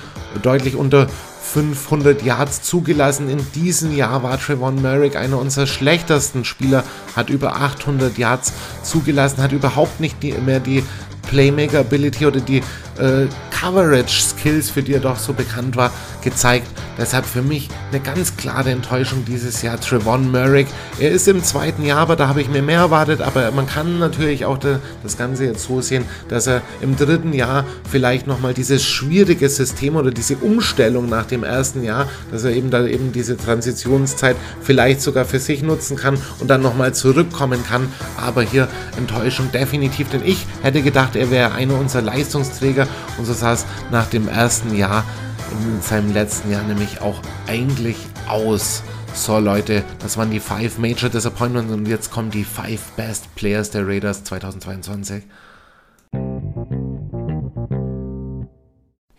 [0.43, 1.09] deutlich unter
[1.53, 3.29] 500 Yards zugelassen.
[3.29, 6.85] In diesem Jahr war Trevon Merrick einer unserer schlechtesten Spieler,
[7.17, 8.53] hat über 800 Yards
[8.83, 10.85] zugelassen, hat überhaupt nicht mehr die
[11.29, 12.63] Playmaker Ability oder die
[13.01, 15.93] äh, Coverage Skills, für die er doch so bekannt war,
[16.23, 16.67] gezeigt.
[16.99, 20.67] Deshalb für mich eine ganz klare Enttäuschung dieses Jahr Trevon Merrick.
[20.99, 23.21] Er ist im zweiten Jahr, aber da habe ich mir mehr erwartet.
[23.21, 27.65] Aber man kann natürlich auch das Ganze jetzt so sehen, dass er im dritten Jahr
[27.91, 32.71] vielleicht nochmal dieses schwierige System oder diese Umstellung nach dem ersten Jahr, dass er eben
[32.71, 37.89] da eben diese Transitionszeit vielleicht sogar für sich nutzen kann und dann nochmal zurückkommen kann.
[38.17, 42.87] Aber hier Enttäuschung definitiv, denn ich hätte gedacht, er wäre einer unserer Leistungsträger
[43.19, 45.05] und so sah es nach dem ersten Jahr
[45.53, 47.97] in seinem letzten Jahr nämlich auch eigentlich
[48.29, 48.83] aus.
[49.13, 53.71] So Leute, das waren die 5 Major Disappointments und jetzt kommen die 5 Best Players
[53.71, 55.25] der Raiders 2022.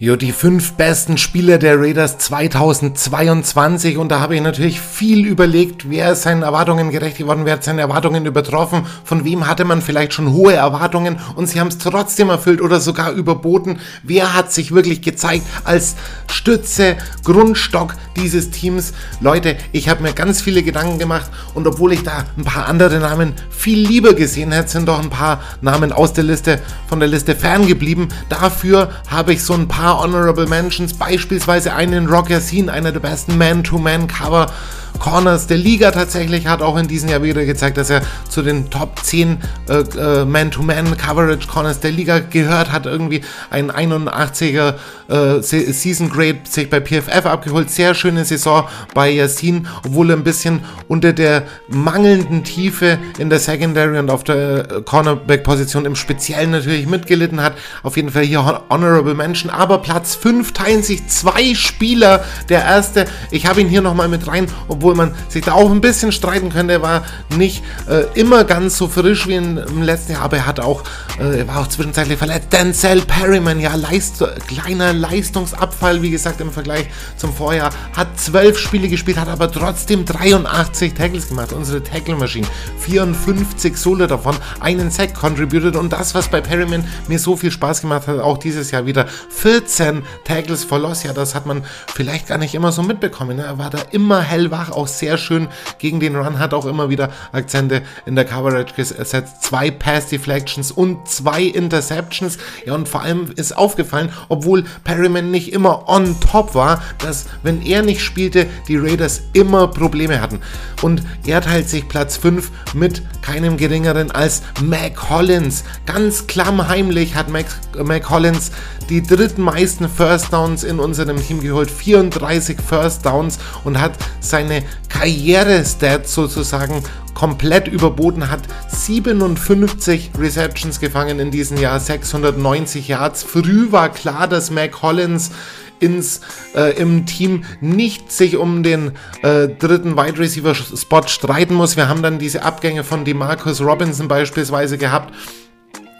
[0.03, 5.91] Jo, die fünf besten Spieler der Raiders 2022 und da habe ich natürlich viel überlegt,
[5.91, 9.83] wer ist seinen Erwartungen gerecht geworden, wer hat seine Erwartungen übertroffen, von wem hatte man
[9.83, 13.77] vielleicht schon hohe Erwartungen und sie haben es trotzdem erfüllt oder sogar überboten.
[14.01, 15.95] Wer hat sich wirklich gezeigt als
[16.25, 18.93] Stütze, Grundstock dieses Teams?
[19.19, 22.97] Leute, ich habe mir ganz viele Gedanken gemacht und obwohl ich da ein paar andere
[22.97, 27.07] Namen viel lieber gesehen hätte, sind doch ein paar Namen aus der Liste, von der
[27.07, 28.07] Liste ferngeblieben.
[28.29, 33.37] Dafür habe ich so ein paar Honorable Mentions, beispielsweise einen Rock Yassin, einer der besten
[33.37, 34.51] Man-to-Man-Cover
[34.99, 38.69] Corners der Liga tatsächlich, hat auch in diesem Jahr wieder gezeigt, dass er zu den
[38.69, 39.37] Top 10
[39.69, 44.75] äh, äh, Man-to-Man Coverage Corners der Liga gehört, hat irgendwie ein 81er
[45.07, 47.69] äh, Season Grade sich bei PFF abgeholt.
[47.69, 53.39] Sehr schöne Saison bei Yassin, obwohl er ein bisschen unter der mangelnden Tiefe in der
[53.39, 57.53] Secondary und auf der äh, Cornerback-Position im Speziellen natürlich mitgelitten hat.
[57.83, 62.23] Auf jeden Fall hier Honorable Mention, aber Platz 5 teilen sich zwei Spieler.
[62.49, 65.69] Der erste, ich habe ihn hier nochmal mit rein, obwohl obwohl man sich da auch
[65.69, 66.73] ein bisschen streiten könnte.
[66.73, 67.03] Er war
[67.37, 70.83] nicht äh, immer ganz so frisch wie im letzten Jahr, aber er hat auch,
[71.19, 72.47] äh, war auch zwischenzeitlich verletzt.
[72.51, 77.69] Denzel Perryman, ja, Leist kleiner Leistungsabfall, wie gesagt, im Vergleich zum Vorjahr.
[77.95, 81.53] Hat zwölf Spiele gespielt, hat aber trotzdem 83 Tackles gemacht.
[81.53, 82.47] Unsere Tackle-Maschine.
[82.79, 87.81] 54 Solo davon, einen Sack contributed und das, was bei Perryman mir so viel Spaß
[87.81, 91.03] gemacht hat, auch dieses Jahr wieder 14 Tackles for Loss.
[91.03, 91.63] Ja, das hat man
[91.93, 93.37] vielleicht gar nicht immer so mitbekommen.
[93.37, 93.43] Ne?
[93.43, 95.47] Er war da immer hellwach auch sehr schön
[95.79, 99.43] gegen den Run, hat auch immer wieder Akzente in der Coverage gesetzt.
[99.43, 102.37] Zwei Pass Deflections und zwei Interceptions.
[102.65, 107.61] Ja, und vor allem ist aufgefallen, obwohl Perryman nicht immer on top war, dass wenn
[107.61, 110.39] er nicht spielte, die Raiders immer Probleme hatten.
[110.81, 115.63] Und er teilt sich Platz 5 mit keinem geringeren als Mac Hollins.
[115.85, 117.45] Ganz klammheimlich hat Mac,
[117.83, 118.51] Mac Hollins
[118.89, 121.71] die dritten meisten First Downs in unserem Team geholt.
[121.71, 126.83] 34 First Downs und hat seine Karriere-Stats sozusagen
[127.13, 133.23] komplett überboten, hat 57 Receptions gefangen in diesem Jahr, 690 Yards.
[133.23, 135.31] Früh war klar, dass Mac Hollins
[135.79, 136.21] ins,
[136.55, 138.91] äh, im Team nicht sich um den
[139.23, 141.75] äh, dritten Wide Receiver Spot streiten muss.
[141.75, 145.13] Wir haben dann diese Abgänge von DeMarcus Robinson beispielsweise gehabt.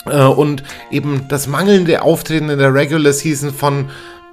[0.05, 3.89] Äh, und eben das mangelnde Auftreten in der Regular Season von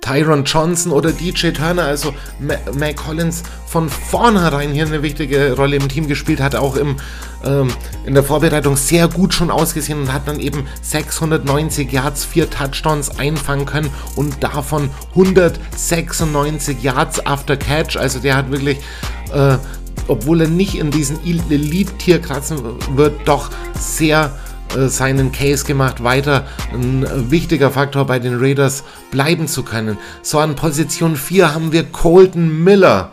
[0.09, 5.87] Tyron Johnson oder DJ Turner, also Mac Collins von vornherein hier eine wichtige Rolle im
[5.87, 6.97] Team gespielt, hat auch im,
[7.45, 7.69] ähm,
[8.07, 13.19] in der Vorbereitung sehr gut schon ausgesehen und hat dann eben 690 Yards, 4 Touchdowns
[13.19, 17.99] einfangen können und davon 196 Yards after Catch.
[17.99, 18.79] Also der hat wirklich,
[19.35, 19.59] äh,
[20.07, 22.61] obwohl er nicht in diesen Elite-Tier kratzen
[22.97, 24.33] wird, doch sehr
[24.75, 29.99] seinen Case gemacht, weiter ein wichtiger Faktor bei den Raiders bleiben zu können.
[30.23, 33.11] So an Position 4 haben wir Colton Miller.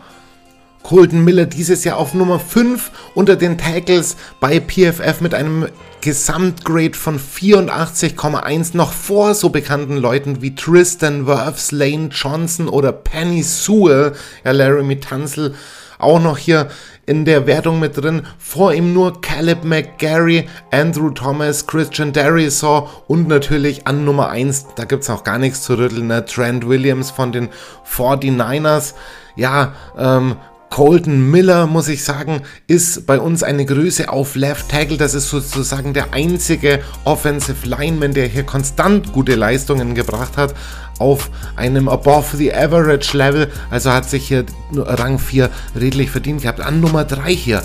[0.82, 5.66] Colton Miller dieses Jahr auf Nummer 5 unter den Tackles bei PFF mit einem
[6.00, 13.42] Gesamtgrade von 84,1 noch vor so bekannten Leuten wie Tristan Wirfs, Lane Johnson oder Penny
[13.42, 14.12] Sewell,
[14.44, 15.56] ja Laramie Tunzel
[15.98, 16.68] auch noch hier
[17.06, 18.22] in der Wertung mit drin.
[18.38, 24.84] Vor ihm nur Caleb McGarry, Andrew Thomas, Christian Darisaw und natürlich an Nummer 1, da
[24.84, 26.24] gibt es auch gar nichts zu rütteln, ne?
[26.24, 27.48] Trent Williams von den
[27.88, 28.94] 49ers.
[29.36, 30.36] Ja, ähm,
[30.70, 34.96] Colton Miller, muss ich sagen, ist bei uns eine Größe auf Left Tackle.
[34.96, 40.54] Das ist sozusagen der einzige Offensive Lineman, der hier konstant gute Leistungen gebracht hat
[40.98, 43.50] auf einem Above the Average Level.
[43.70, 46.60] Also hat sich hier Rang 4 redlich verdient gehabt.
[46.60, 47.62] An Nummer 3 hier,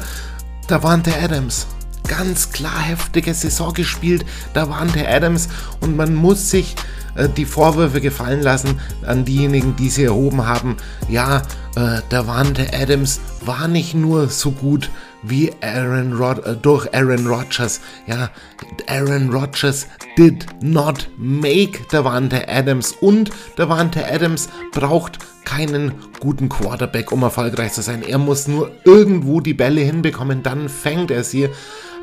[0.68, 1.68] da waren der Adams
[2.08, 4.26] ganz klar heftige Saison gespielt.
[4.54, 6.76] Da waren der Adams und man muss sich
[7.16, 10.78] äh, die Vorwürfe gefallen lassen an diejenigen, die sie erhoben haben.
[11.10, 11.38] Ja,
[11.76, 14.90] äh, der Wante Adams war nicht nur so gut
[15.24, 17.82] wie Aaron Rod äh, durch Aaron Rodgers.
[18.08, 18.30] Ja,
[18.88, 27.24] Aaron Rodgers did not make Davante Adams und Davante Adams braucht keinen guten Quarterback, um
[27.24, 28.04] erfolgreich zu sein.
[28.04, 31.50] Er muss nur irgendwo die Bälle hinbekommen, dann fängt er sie.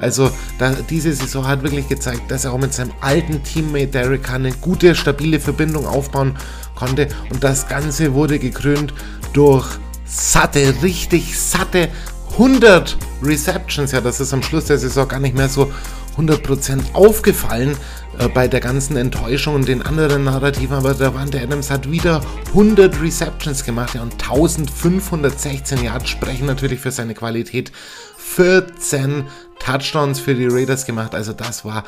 [0.01, 4.23] Also da, diese Saison hat wirklich gezeigt, dass er auch mit seinem alten Teammate Derek
[4.23, 6.37] Carr eine gute, stabile Verbindung aufbauen
[6.75, 7.09] konnte.
[7.31, 8.95] Und das Ganze wurde gekrönt
[9.33, 9.66] durch
[10.05, 11.89] satte, richtig satte
[12.33, 13.93] 100 Receptions.
[13.93, 15.70] Ja, das ist am Schluss der Saison gar nicht mehr so
[16.16, 17.76] 100% aufgefallen
[18.18, 22.20] äh, bei der ganzen Enttäuschung und den anderen Narrativen, aber der Wante Adams hat wieder
[22.49, 27.72] 100 Receptions gemacht ja, und 1516 Yards sprechen natürlich für seine Qualität.
[28.16, 29.24] 14
[29.59, 31.85] Touchdowns für die Raiders gemacht, also das war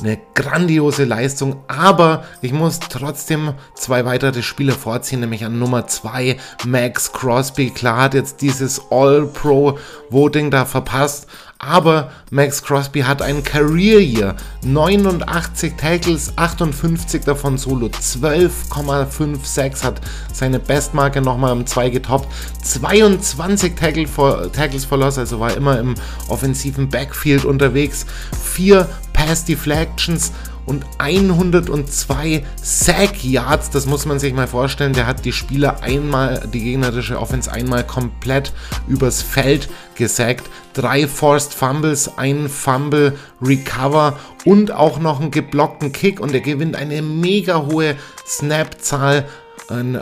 [0.00, 6.36] eine grandiose Leistung, aber ich muss trotzdem zwei weitere Spieler vorziehen, nämlich an Nummer 2
[6.66, 7.70] Max Crosby.
[7.70, 11.26] Klar hat jetzt dieses All-Pro-Voting da verpasst,
[11.58, 14.36] aber Max Crosby hat ein Career Year.
[14.62, 17.88] 89 Tackles, 58 davon solo.
[17.88, 20.00] 12,56 hat
[20.32, 22.28] seine Bestmarke nochmal um 2 getoppt.
[22.62, 25.96] 22 Tackle for, Tackles for Loss, also war immer im
[26.28, 28.06] offensiven Backfield unterwegs.
[28.40, 28.88] 4
[29.28, 30.32] Pass Deflections
[30.64, 33.68] und 102 Sack Yards.
[33.68, 34.94] Das muss man sich mal vorstellen.
[34.94, 38.54] Der hat die Spieler einmal, die gegnerische Offense einmal komplett
[38.86, 40.48] übers Feld gesackt.
[40.72, 46.20] Drei Forced Fumbles, ein Fumble Recover und auch noch einen geblockten Kick.
[46.20, 49.28] Und er gewinnt eine mega hohe Snap-Zahl,
[49.68, 50.00] ein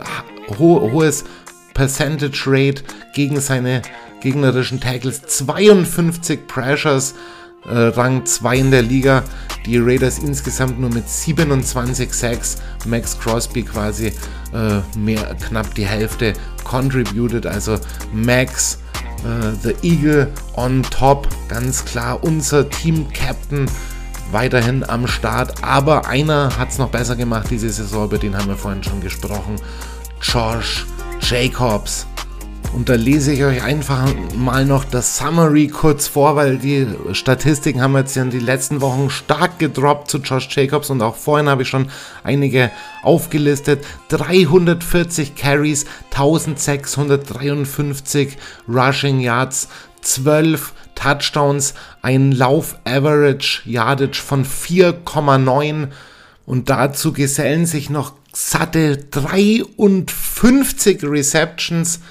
[0.57, 1.25] ho hohes
[1.73, 3.81] Percentage Rate gegen seine
[4.21, 5.21] gegnerischen Tackles.
[5.23, 7.13] 52 Pressures
[7.67, 9.23] äh, Rang 2 in der Liga.
[9.65, 12.57] Die Raiders insgesamt nur mit 27 Sacks.
[12.85, 14.07] Max Crosby quasi
[14.53, 17.45] äh, mehr, knapp die Hälfte contributed.
[17.45, 17.77] Also
[18.13, 18.79] Max,
[19.23, 21.27] äh, The Eagle on top.
[21.49, 23.69] Ganz klar unser Team-Captain
[24.31, 25.63] weiterhin am Start.
[25.63, 29.01] Aber einer hat es noch besser gemacht diese Saison, über den haben wir vorhin schon
[29.01, 29.55] gesprochen.
[30.21, 30.85] Josh
[31.21, 32.07] Jacobs.
[32.73, 37.81] Und da lese ich euch einfach mal noch das Summary kurz vor, weil die Statistiken
[37.81, 41.63] haben jetzt in den letzten Wochen stark gedroppt zu Josh Jacobs und auch vorhin habe
[41.63, 41.89] ich schon
[42.23, 42.69] einige
[43.01, 43.83] aufgelistet.
[44.09, 48.37] 340 Carries, 1653
[48.67, 49.69] Rushing Yards,
[50.01, 55.87] 12 Touchdowns, ein Lauf-Average Yardage von 4,9
[56.45, 62.01] und dazu gesellen sich noch satte 53 Receptions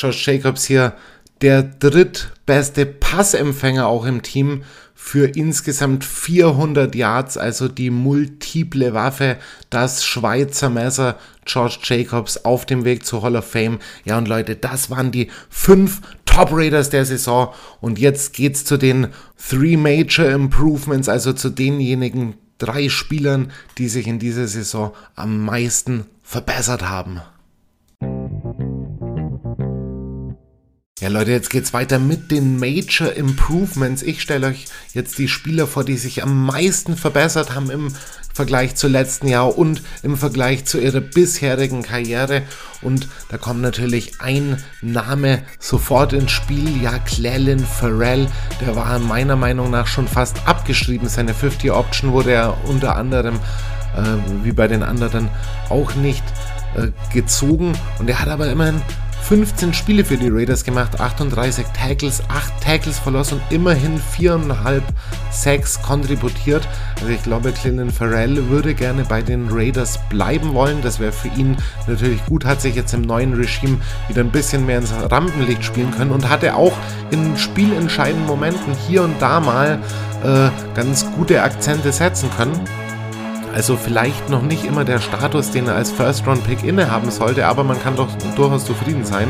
[0.00, 0.94] Josh Jacobs hier
[1.42, 4.62] der drittbeste Passempfänger auch im Team
[4.94, 9.38] für insgesamt 400 Yards, also die multiple Waffe,
[9.70, 13.78] das Schweizer Messer George Jacobs auf dem Weg zur Hall of Fame.
[14.04, 17.52] Ja, und Leute, das waren die fünf Top Raiders der Saison.
[17.80, 24.06] Und jetzt geht's zu den Three Major Improvements, also zu denjenigen drei Spielern, die sich
[24.06, 27.22] in dieser Saison am meisten verbessert haben.
[31.00, 34.02] Ja, Leute, jetzt geht's weiter mit den Major Improvements.
[34.02, 37.94] Ich stelle euch jetzt die Spieler vor, die sich am meisten verbessert haben im
[38.34, 42.42] Vergleich zu letzten Jahr und im Vergleich zu ihrer bisherigen Karriere.
[42.82, 46.82] Und da kommt natürlich ein Name sofort ins Spiel.
[46.82, 48.28] Ja, Clelin Farrell,
[48.60, 51.08] der war meiner Meinung nach schon fast abgeschrieben.
[51.08, 53.36] Seine 50-Option wurde er unter anderem,
[53.96, 55.30] äh, wie bei den anderen,
[55.70, 56.24] auch nicht
[56.76, 57.72] äh, gezogen.
[57.98, 58.82] Und er hat aber immerhin
[59.22, 64.82] 15 Spiele für die Raiders gemacht, 38 Tackles, 8 Tackles verloren und immerhin 4,5
[65.30, 66.66] Sacks kontributiert.
[67.00, 70.82] Also ich glaube, Clinton Farrell würde gerne bei den Raiders bleiben wollen.
[70.82, 71.56] Das wäre für ihn
[71.86, 73.78] natürlich gut, hat sich jetzt im neuen Regime
[74.08, 76.76] wieder ein bisschen mehr ins Rampenlicht spielen können und hatte auch
[77.10, 79.78] in spielentscheidenden Momenten hier und da mal
[80.24, 82.58] äh, ganz gute Akzente setzen können.
[83.54, 87.80] Also vielleicht noch nicht immer der Status, den er als First-Round-Pick innehaben sollte, aber man
[87.82, 89.28] kann doch durchaus zufrieden sein.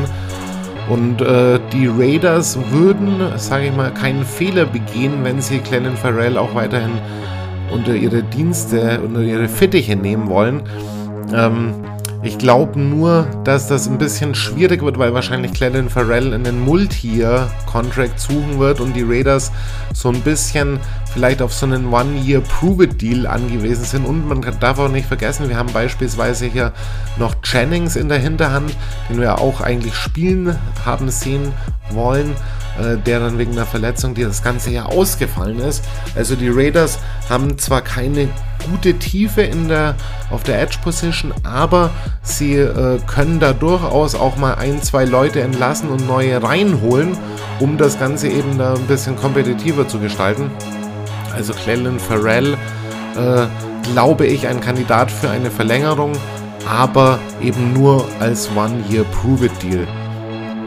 [0.89, 6.37] Und äh, die Raiders würden, sage ich mal, keinen Fehler begehen, wenn sie Glennon Farrell
[6.37, 6.99] auch weiterhin
[7.71, 10.63] unter ihre Dienste, unter ihre Fittiche nehmen wollen.
[11.33, 11.73] Ähm,
[12.23, 18.19] ich glaube nur, dass das ein bisschen schwierig wird, weil wahrscheinlich Clellan Farrell einen Multi-Year-Contract
[18.19, 19.51] suchen wird und die Raiders
[19.93, 20.79] so ein bisschen
[21.13, 24.05] vielleicht auf so einen One-Year-Prove-It-Deal angewiesen sind.
[24.05, 26.73] Und man darf auch nicht vergessen, wir haben beispielsweise hier
[27.17, 28.75] noch Jennings in der Hinterhand,
[29.09, 31.51] den wir auch eigentlich spielen haben sehen
[31.91, 32.35] wollen,
[32.79, 35.83] äh, der dann wegen einer Verletzung, die das ganze Jahr ausgefallen ist.
[36.15, 38.29] Also die Raiders haben zwar keine
[38.69, 39.95] gute Tiefe in der,
[40.29, 41.89] auf der Edge Position, aber
[42.21, 47.17] sie äh, können da durchaus auch mal ein, zwei Leute entlassen und neue reinholen,
[47.59, 50.51] um das Ganze eben da ein bisschen kompetitiver zu gestalten.
[51.35, 52.53] Also Clellan Farrell,
[53.15, 53.45] äh,
[53.93, 56.13] glaube ich, ein Kandidat für eine Verlängerung,
[56.69, 59.87] aber eben nur als One-Year-Prove-It-Deal.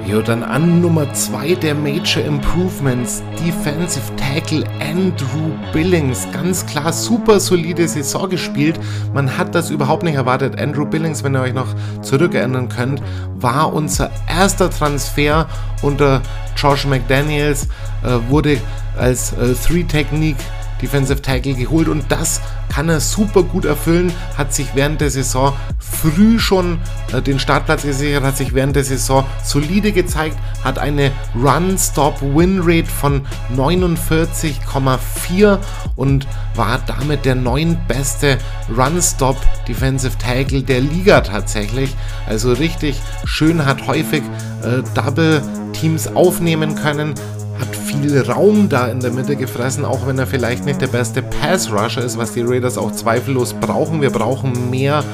[0.06, 6.26] Jo, dann an Nummer 2 der Major Improvements, Defensive Tackle Andrew Billings.
[6.30, 8.78] Ganz klar, super solide Saison gespielt.
[9.14, 10.60] Man hat das überhaupt nicht erwartet.
[10.60, 13.00] Andrew Billings, wenn ihr euch noch zurückerinnern könnt,
[13.36, 15.46] war unser erster Transfer
[15.80, 16.20] unter
[16.54, 17.68] Josh McDaniels,
[18.02, 18.58] äh, wurde
[18.98, 20.36] als äh, Three-Technique
[20.84, 25.54] Defensive Tackle geholt und das kann er super gut erfüllen, hat sich während der Saison
[25.78, 26.78] früh schon
[27.12, 33.22] äh, den Startplatz gesichert, hat sich während der Saison solide gezeigt, hat eine Run-Stop-Win-Rate von
[33.56, 35.58] 49,4
[35.96, 38.36] und war damit der neuntbeste
[38.76, 41.96] Run-Stop Defensive Tackle der Liga tatsächlich.
[42.26, 44.22] Also richtig schön, hat häufig
[44.62, 45.40] äh, Double
[45.72, 47.14] Teams aufnehmen können,
[47.58, 51.22] hat viel Raum da in der Mitte gefressen, auch wenn er vielleicht nicht der beste
[51.22, 54.00] Pass-Rusher ist, was die Raiders auch zweifellos brauchen.
[54.00, 55.04] Wir brauchen mehr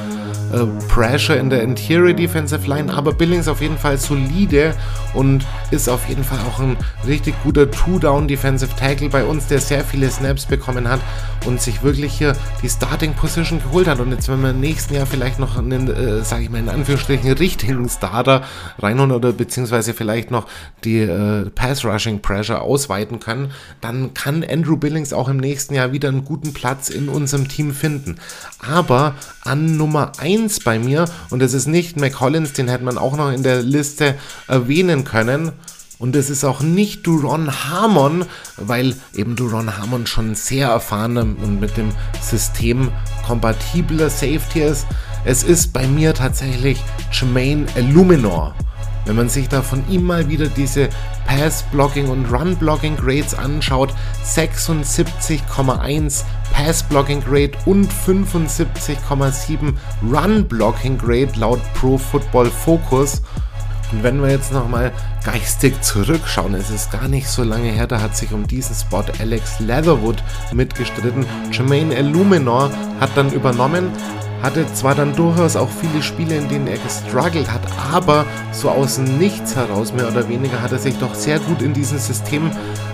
[0.51, 4.73] äh, Pressure in der Interior Defensive Line, aber Billings auf jeden Fall solide
[5.13, 9.59] und ist auf jeden Fall auch ein richtig guter Two-Down Defensive Tackle bei uns, der
[9.59, 10.99] sehr viele Snaps bekommen hat
[11.45, 13.99] und sich wirklich hier die Starting Position geholt hat.
[13.99, 16.69] Und jetzt, wenn wir im nächsten Jahr vielleicht noch einen, äh, sage ich mal in
[16.69, 18.43] Anführungsstrichen, richtigen Starter
[18.79, 20.47] reinholen oder beziehungsweise vielleicht noch
[20.83, 23.51] die äh, Pass Rushing Pressure ausweiten können,
[23.81, 27.73] dann kann Andrew Billings auch im nächsten Jahr wieder einen guten Platz in unserem Team
[27.73, 28.17] finden.
[28.59, 33.15] Aber an Nummer 1 bei mir, und es ist nicht McCollins, den hätte man auch
[33.15, 34.15] noch in der Liste
[34.47, 35.51] erwähnen können,
[36.01, 38.25] und es ist auch nicht Duron Harmon,
[38.57, 41.91] weil eben Duron Harmon schon sehr erfahrener und mit dem
[42.23, 42.91] System
[43.27, 44.87] kompatibler Safety ist.
[45.25, 48.55] Es ist bei mir tatsächlich Jermaine Illuminor.
[49.05, 50.89] Wenn man sich da von ihm mal wieder diese
[51.27, 53.93] Pass-Blocking und Run-Blocking-Grades anschaut,
[54.25, 59.73] 76,1 Pass-Blocking-Grade und 75,7
[60.03, 63.21] Run-Blocking-Grade laut Pro Football Focus.
[63.91, 64.91] Und wenn wir jetzt nochmal
[65.25, 69.03] geistig zurückschauen, es ist gar nicht so lange her, da hat sich um diesen Spot
[69.19, 70.23] Alex Leatherwood
[70.53, 71.25] mitgestritten.
[71.51, 73.91] Jermaine Illuminor hat dann übernommen,
[74.41, 77.61] hatte zwar dann durchaus auch viele Spiele, in denen er gestruggelt hat,
[77.93, 81.73] aber so aus nichts heraus, mehr oder weniger, hat er sich doch sehr gut in
[81.73, 82.49] diesem System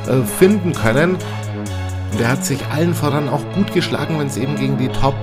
[0.08, 1.18] äh, finden können.
[2.12, 5.16] Und er hat sich allen voran auch gut geschlagen, wenn es eben gegen die Top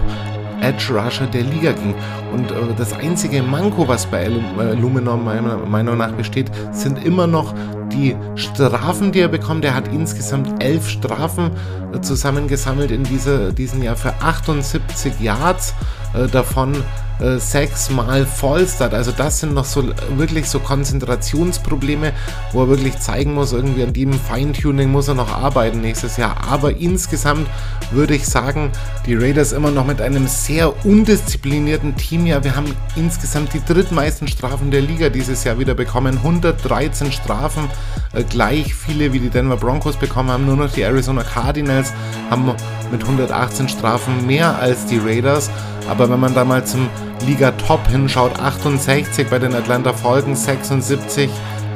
[0.61, 1.94] Edge Rusher der Liga ging.
[2.32, 7.27] Und äh, das einzige Manko, was bei äh, Luminor meiner Meinung nach besteht, sind immer
[7.27, 7.55] noch
[7.93, 9.65] die Strafen, die er bekommt.
[9.65, 11.51] Er hat insgesamt elf Strafen
[11.93, 15.74] äh, zusammengesammelt in dieser, diesem Jahr für 78 Yards.
[16.15, 16.74] Äh, davon
[17.20, 18.95] äh, sechsmal Fallstart.
[18.95, 19.85] Also das sind noch so
[20.16, 22.12] wirklich so Konzentrationsprobleme,
[22.53, 26.36] wo er wirklich zeigen muss, irgendwie an dem Feintuning muss er noch arbeiten nächstes Jahr.
[26.49, 27.49] Aber insgesamt
[27.91, 28.70] würde ich sagen,
[29.07, 32.27] die Raiders immer noch mit einem sehr undisziplinierten Team.
[32.27, 36.19] Ja, wir haben insgesamt die drittmeisten Strafen der Liga dieses Jahr wieder bekommen.
[36.19, 37.69] 113 Strafen,
[38.12, 40.47] äh, gleich viele wie die Denver Broncos bekommen haben.
[40.47, 41.93] Nur noch die Arizona Cardinals
[42.31, 42.53] haben
[42.91, 45.51] mit 118 Strafen mehr als die Raiders.
[45.89, 46.89] Aber wenn man da mal zum
[47.27, 51.31] Liga-Top hinschaut, 68 bei den Atlanta Falcons, 76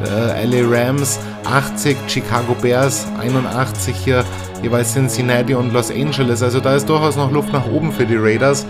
[0.05, 4.25] äh, LA Rams, 80 Chicago Bears, 81 hier
[4.63, 6.43] jeweils Cincinnati und Los Angeles.
[6.43, 8.67] Also da ist durchaus noch Luft nach oben für die Raiders.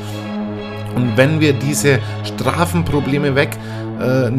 [0.95, 3.51] Und wenn wir diese Strafenprobleme weg
[4.01, 4.31] äh,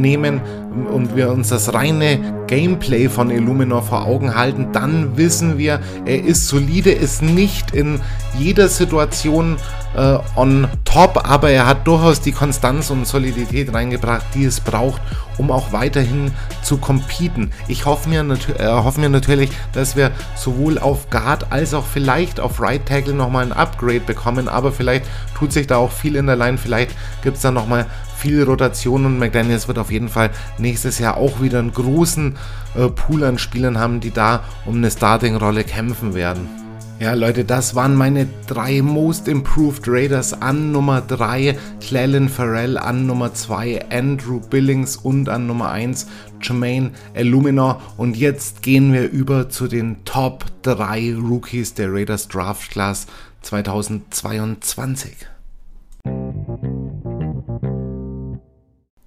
[0.71, 6.23] und wir uns das reine Gameplay von Illuminor vor Augen halten, dann wissen wir, er
[6.23, 7.99] ist solide, ist nicht in
[8.37, 9.57] jeder Situation
[9.95, 15.01] äh, on top, aber er hat durchaus die Konstanz und Solidität reingebracht, die es braucht,
[15.37, 16.31] um auch weiterhin
[16.61, 17.51] zu competen.
[17.67, 18.21] Ich hoffe mir,
[18.57, 23.13] äh, hoffe mir natürlich, dass wir sowohl auf Guard als auch vielleicht auf Right Tackle
[23.13, 25.05] nochmal ein Upgrade bekommen, aber vielleicht
[25.37, 27.85] tut sich da auch viel in der Line, vielleicht gibt es da nochmal
[28.19, 32.35] viel Rotation und McDaniels wird auf jeden Fall nächstes Jahr auch wieder einen großen
[32.75, 36.47] äh, Pool an Spielern haben, die da um eine Starting-Rolle kämpfen werden.
[36.99, 43.05] Ja, Leute, das waren meine drei Most Improved Raiders an Nummer 3, Clellan Farrell an
[43.05, 46.07] Nummer 2, Andrew Billings und an Nummer 1,
[46.41, 47.81] Jermaine Illuminor.
[47.95, 53.07] Und jetzt gehen wir über zu den Top 3 Rookies der Raiders Draft Class
[53.43, 55.38] 2022.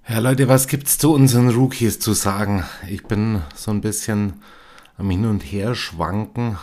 [0.05, 2.65] Ja, Leute, was gibt's zu unseren Rookies zu sagen?
[2.89, 4.41] Ich bin so ein bisschen
[4.97, 6.57] am Hin und Her schwanken,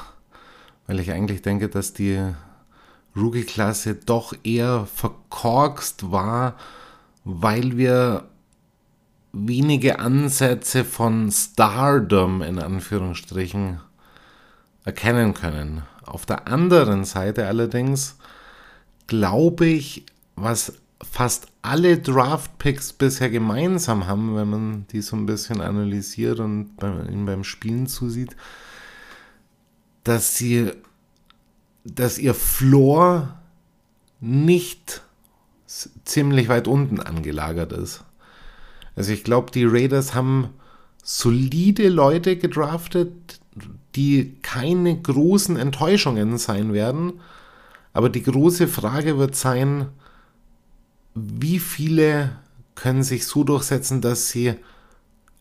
[0.87, 2.21] weil ich eigentlich denke, dass die
[3.17, 6.55] Rookie-Klasse doch eher verkorkst war,
[7.25, 8.29] weil wir
[9.33, 13.81] wenige Ansätze von Stardom in Anführungsstrichen
[14.85, 15.81] erkennen können.
[16.05, 18.19] Auf der anderen Seite allerdings
[19.07, 20.05] glaube ich,
[20.37, 26.73] was fast alle Draft-Picks bisher gemeinsam haben, wenn man die so ein bisschen analysiert und
[26.83, 28.37] ihnen beim Spielen zusieht,
[30.05, 30.73] dass sie,
[31.85, 33.39] dass ihr Floor
[34.21, 35.03] nicht
[36.05, 38.05] ziemlich weit unten angelagert ist.
[38.97, 40.51] Also ich glaube, die Raiders haben
[41.03, 43.41] solide Leute gedraftet,
[43.95, 47.15] die keine großen Enttäuschungen sein werden.
[47.93, 49.89] Aber die große Frage wird sein,
[51.15, 52.39] wie viele
[52.75, 54.55] können sich so durchsetzen, dass sie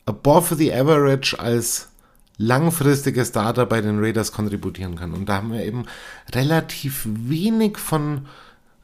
[0.06, 1.90] above the average als
[2.38, 5.14] langfristige Starter bei den Raiders kontributieren können.
[5.14, 5.86] Und da haben wir eben
[6.34, 8.28] relativ wenig von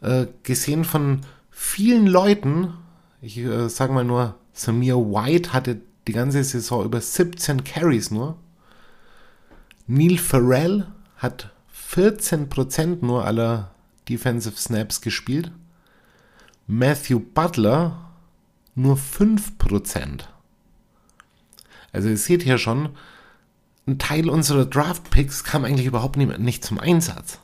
[0.01, 2.73] äh, gesehen von vielen Leuten.
[3.21, 8.37] Ich äh, sage mal nur, Samir White hatte die ganze Saison über 17 Carries nur.
[9.87, 10.87] Neil Farrell
[11.17, 11.51] hat
[11.93, 13.71] 14% nur aller
[14.09, 15.51] Defensive Snaps gespielt.
[16.67, 18.11] Matthew Butler
[18.73, 20.21] nur 5%.
[21.91, 22.89] Also ihr seht hier schon,
[23.87, 27.39] ein Teil unserer Draft-Picks kam eigentlich überhaupt nicht, nicht zum Einsatz.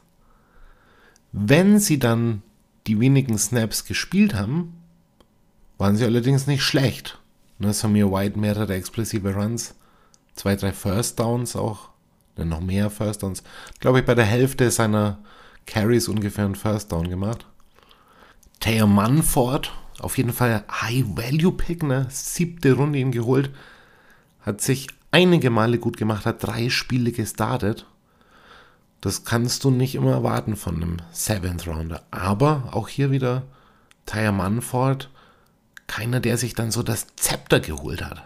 [1.32, 2.42] Wenn sie dann
[2.88, 4.76] die wenigen Snaps gespielt haben,
[5.78, 7.20] waren sie allerdings nicht schlecht.
[7.60, 9.76] Ne, Samir White mehrere explosive Runs,
[10.34, 11.90] zwei, drei First Downs auch,
[12.38, 13.44] ne, noch mehr First Downs.
[13.80, 15.20] Glaube ich, bei der Hälfte seiner
[15.68, 17.46] Carries ungefähr einen First Down gemacht.
[18.62, 22.08] Taylor Manford, auf jeden Fall High-Value-Pick, ne?
[22.10, 23.50] siebte Runde ihn geholt,
[24.42, 27.86] hat sich einige Male gut gemacht, hat drei Spiele gestartet.
[29.02, 32.04] Das kannst du nicht immer erwarten von einem Seventh Rounder.
[32.12, 33.44] Aber auch hier wieder
[34.06, 35.10] Tyre Manford,
[35.88, 38.24] keiner, der sich dann so das Zepter geholt hat.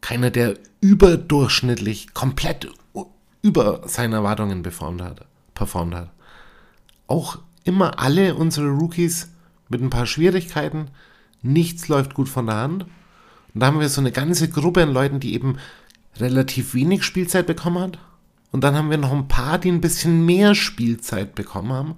[0.00, 2.68] Keiner, der überdurchschnittlich komplett
[3.42, 5.24] über seine Erwartungen performt hat.
[5.54, 6.10] Performt hat.
[7.06, 9.28] Auch immer alle unsere Rookies
[9.68, 10.88] mit ein paar Schwierigkeiten.
[11.42, 12.84] Nichts läuft gut von der Hand.
[13.52, 15.58] Und da haben wir so eine ganze Gruppe an Leuten, die eben
[16.16, 17.98] relativ wenig Spielzeit bekommen hat.
[18.52, 21.94] Und dann haben wir noch ein paar, die ein bisschen mehr Spielzeit bekommen haben.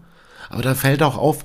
[0.48, 1.44] Aber da fällt auch auf,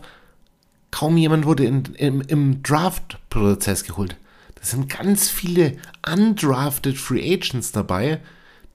[0.91, 4.15] kaum jemand wurde in, im, im Draft-Prozess geholt.
[4.55, 5.77] Da sind ganz viele
[6.09, 8.19] undrafted Free Agents dabei,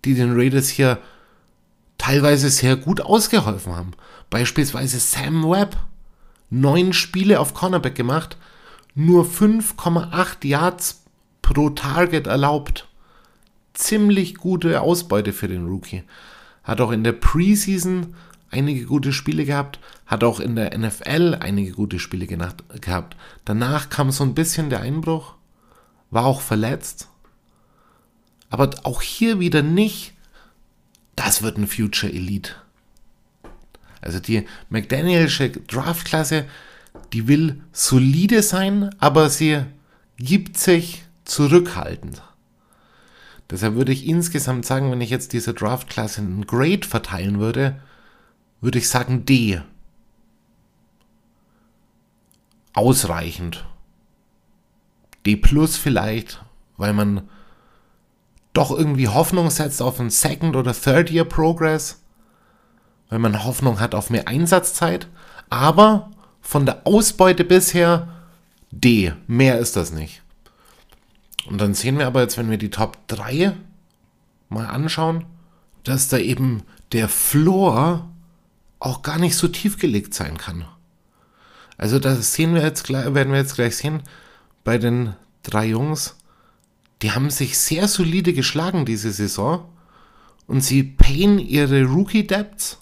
[0.04, 0.98] die den Raiders hier
[1.96, 3.92] teilweise sehr gut ausgeholfen haben.
[4.30, 5.76] Beispielsweise Sam Webb.
[6.48, 8.36] Neun Spiele auf Cornerback gemacht,
[8.94, 11.02] nur 5,8 Yards
[11.42, 12.88] pro Target erlaubt.
[13.74, 16.04] Ziemlich gute Ausbeute für den Rookie.
[16.62, 18.14] Hat auch in der Preseason
[18.50, 23.16] einige gute Spiele gehabt, hat auch in der NFL einige gute Spiele gehabt.
[23.44, 25.34] Danach kam so ein bisschen der Einbruch,
[26.10, 27.08] war auch verletzt.
[28.50, 30.14] Aber auch hier wieder nicht,
[31.16, 32.52] das wird ein Future Elite.
[34.00, 36.44] Also die McDanielsche Draftklasse,
[37.12, 39.62] die will solide sein, aber sie
[40.18, 42.22] gibt sich zurückhaltend.
[43.50, 47.80] Deshalb würde ich insgesamt sagen, wenn ich jetzt diese Draftklasse einen Grade verteilen würde,
[48.60, 49.60] würde ich sagen D.
[52.72, 53.64] Ausreichend.
[55.24, 56.44] D plus vielleicht,
[56.76, 57.28] weil man
[58.52, 62.02] doch irgendwie Hoffnung setzt auf einen Second- oder Third-Year-Progress
[63.08, 65.08] weil man Hoffnung hat auf mehr Einsatzzeit.
[65.48, 66.10] Aber
[66.40, 68.08] von der Ausbeute bisher
[68.70, 69.12] D.
[69.26, 70.22] Mehr ist das nicht.
[71.46, 73.52] Und dann sehen wir aber jetzt, wenn wir die Top 3
[74.48, 75.24] mal anschauen,
[75.84, 76.62] dass da eben
[76.92, 78.08] der Floor
[78.80, 80.64] auch gar nicht so tief gelegt sein kann.
[81.76, 84.02] Also das sehen wir jetzt gleich, werden wir jetzt gleich sehen
[84.64, 86.16] bei den drei Jungs.
[87.02, 89.68] Die haben sich sehr solide geschlagen diese Saison
[90.46, 92.78] und sie payen ihre Rookie-Debts,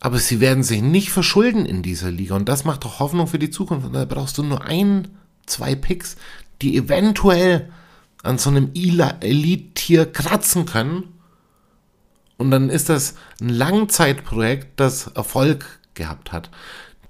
[0.00, 3.38] aber sie werden sich nicht verschulden in dieser Liga und das macht doch Hoffnung für
[3.38, 3.86] die Zukunft.
[3.86, 5.08] Und da brauchst du nur ein,
[5.46, 6.16] zwei Picks,
[6.62, 7.70] die eventuell
[8.22, 11.04] an so einem Elite-Tier kratzen können.
[12.36, 16.50] Und dann ist das ein Langzeitprojekt, das Erfolg gehabt hat.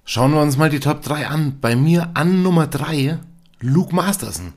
[0.04, 1.58] Schauen wir uns mal die Top 3 an.
[1.60, 3.18] Bei mir an Nummer 3
[3.60, 4.54] Luke Masterson.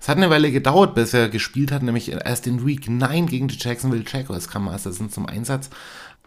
[0.00, 3.48] Es hat eine Weile gedauert, bis er gespielt hat, nämlich erst in Week 9 gegen
[3.48, 5.70] die Jacksonville Jaguars kam Masterson zum Einsatz.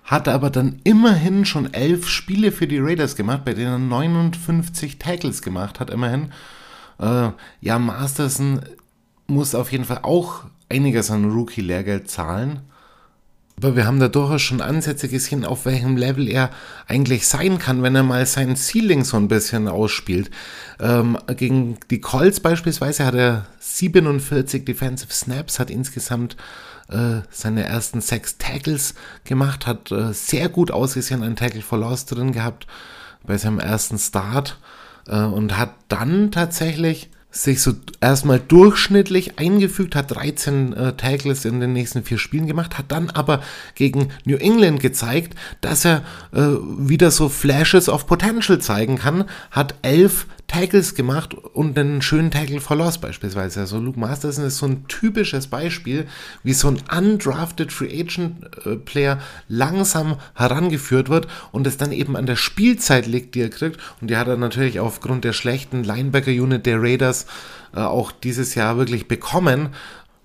[0.06, 5.00] Hatte aber dann immerhin schon elf Spiele für die Raiders gemacht, bei denen er 59
[5.00, 6.32] Tackles gemacht hat, immerhin.
[7.00, 7.30] Äh,
[7.62, 8.62] ja, Masterson
[9.28, 12.62] muss auf jeden Fall auch einiges an Rookie-Lehrgeld zahlen.
[13.58, 16.50] Aber wir haben da durchaus schon Ansätze gesehen, auf welchem Level er
[16.88, 20.30] eigentlich sein kann, wenn er mal sein Ceiling so ein bisschen ausspielt.
[20.80, 26.36] Ähm, gegen die Colts beispielsweise hat er 47 Defensive Snaps, hat insgesamt
[26.90, 32.06] äh, seine ersten sechs Tackles gemacht, hat äh, sehr gut ausgesehen, einen Tackle for Loss
[32.06, 32.68] drin gehabt
[33.24, 34.58] bei seinem ersten Start
[35.08, 41.60] äh, und hat dann tatsächlich sich so erstmal durchschnittlich eingefügt, hat 13 äh, Tackles in
[41.60, 43.42] den nächsten vier Spielen gemacht, hat dann aber
[43.76, 46.04] gegen New England gezeigt, dass er
[46.34, 52.32] äh, wieder so Flashes of Potential zeigen kann, hat elf Tackles gemacht und einen schönen
[52.32, 53.62] Tackle for Loss beispielsweise.
[53.62, 56.08] Also Luke Masterson ist so ein typisches Beispiel,
[56.44, 62.16] wie so ein undrafted Free Agent äh, Player langsam herangeführt wird und es dann eben
[62.16, 63.80] an der Spielzeit liegt, die er kriegt.
[64.02, 67.26] Und die hat er natürlich aufgrund der schlechten Linebacker-Unit der Raiders
[67.76, 69.70] äh, auch dieses Jahr wirklich bekommen.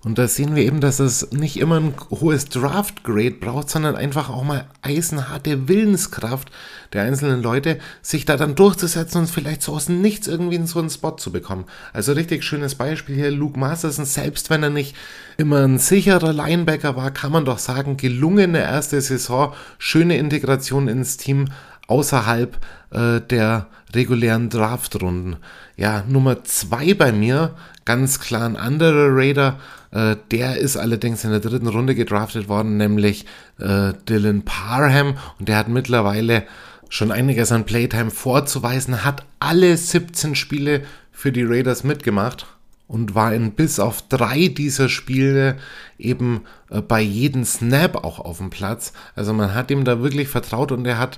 [0.03, 4.31] Und da sehen wir eben, dass es nicht immer ein hohes Draft-Grade braucht, sondern einfach
[4.31, 6.49] auch mal eisenharte Willenskraft
[6.93, 10.79] der einzelnen Leute, sich da dann durchzusetzen und vielleicht so aus Nichts irgendwie in so
[10.79, 11.65] einen Spot zu bekommen.
[11.93, 14.95] Also richtig schönes Beispiel hier, Luke Masterson, selbst wenn er nicht
[15.37, 21.17] immer ein sicherer Linebacker war, kann man doch sagen, gelungene erste Saison, schöne Integration ins
[21.17, 21.49] Team
[21.85, 22.57] außerhalb
[22.89, 25.35] äh, der regulären Draftrunden.
[25.77, 27.53] Ja, Nummer zwei bei mir,
[27.85, 29.59] ganz klar ein anderer Raider,
[29.91, 33.25] äh, der ist allerdings in der dritten Runde gedraftet worden, nämlich
[33.59, 35.17] äh, Dylan Parham.
[35.39, 36.43] Und der hat mittlerweile
[36.89, 42.47] schon einiges an Playtime vorzuweisen, hat alle 17 Spiele für die Raiders mitgemacht
[42.87, 45.57] und war in bis auf drei dieser Spiele
[45.97, 48.91] eben äh, bei jedem Snap auch auf dem Platz.
[49.15, 51.17] Also man hat ihm da wirklich vertraut und er hat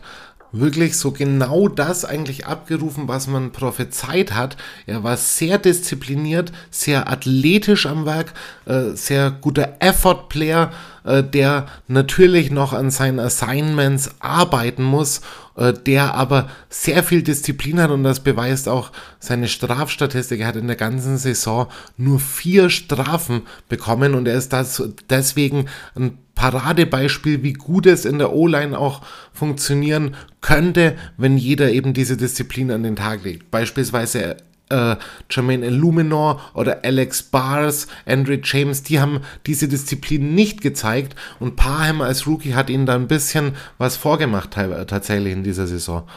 [0.54, 4.56] wirklich so genau das eigentlich abgerufen, was man prophezeit hat.
[4.86, 8.34] Er war sehr diszipliniert, sehr athletisch am Werk,
[8.66, 10.72] äh, sehr guter Effort-Player,
[11.04, 15.22] äh, der natürlich noch an seinen Assignments arbeiten muss,
[15.86, 20.42] der aber sehr viel Disziplin hat und das beweist auch seine Strafstatistik.
[20.42, 21.68] Er hat in der ganzen Saison
[21.98, 28.18] nur vier Strafen bekommen und er ist das deswegen ein Paradebeispiel, wie gut es in
[28.18, 29.02] der O-Line auch
[29.32, 33.52] funktionieren könnte, wenn jeder eben diese Disziplin an den Tag legt.
[33.52, 34.38] Beispielsweise
[34.70, 34.96] äh,
[35.30, 42.02] Jermaine Illuminor oder Alex Bars, Andrew James, die haben diese Disziplin nicht gezeigt und Parham
[42.02, 46.08] als Rookie hat ihnen da ein bisschen was vorgemacht tatsächlich in dieser Saison.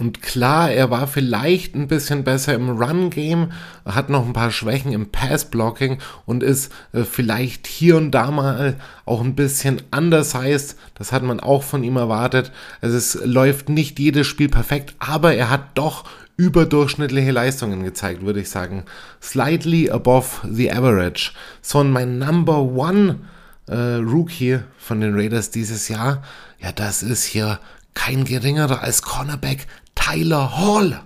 [0.00, 3.52] Und klar, er war vielleicht ein bisschen besser im Run-Game,
[3.84, 8.76] hat noch ein paar Schwächen im Pass-Blocking und ist äh, vielleicht hier und da mal
[9.04, 10.78] auch ein bisschen undersized.
[10.94, 12.50] Das hat man auch von ihm erwartet.
[12.80, 16.04] Also es läuft nicht jedes Spiel perfekt, aber er hat doch
[16.40, 18.84] überdurchschnittliche Leistungen gezeigt, würde ich sagen.
[19.22, 21.32] Slightly above the average.
[21.60, 23.20] So mein Number One
[23.68, 26.22] äh, Rookie von den Raiders dieses Jahr,
[26.58, 27.60] ja, das ist hier
[27.92, 31.02] kein geringerer als Cornerback Tyler Hall.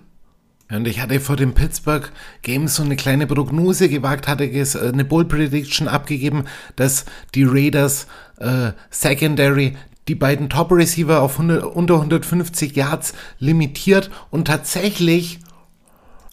[0.71, 2.11] Und ich hatte vor dem Pittsburgh
[2.43, 6.45] Games so eine kleine Prognose gewagt, hatte äh, eine Bold Prediction abgegeben,
[6.77, 8.07] dass die Raiders
[8.39, 9.77] äh, Secondary
[10.09, 15.41] die beiden Top Receiver auf 100, unter 150 Yards limitiert und tatsächlich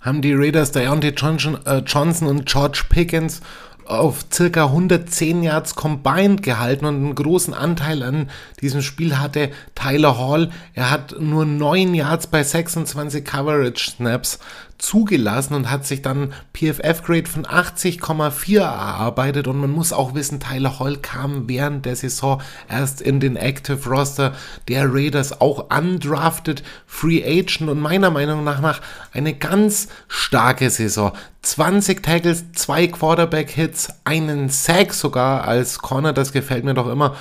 [0.02, 3.41] haben die Raiders Deontay Johnson, äh, Johnson und George Pickens
[3.85, 8.30] auf circa 110 Yards combined gehalten und einen großen Anteil an
[8.61, 10.49] diesem Spiel hatte Tyler Hall.
[10.73, 14.39] Er hat nur 9 Yards bei 26 Coverage Snaps
[14.82, 19.48] zugelassen und hat sich dann PFF-Grade von 80,4 erarbeitet.
[19.48, 23.88] Und man muss auch wissen, Tyler Hall kam während der Saison erst in den Active
[23.88, 24.34] Roster
[24.68, 28.82] der Raiders, auch undrafted Free Agent und meiner Meinung nach nach
[29.14, 31.14] eine ganz starke Saison.
[31.44, 37.16] 20 Tackles, zwei Quarterback-Hits, einen Sack sogar als Corner, das gefällt mir doch immer.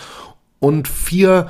[0.59, 1.49] Und vier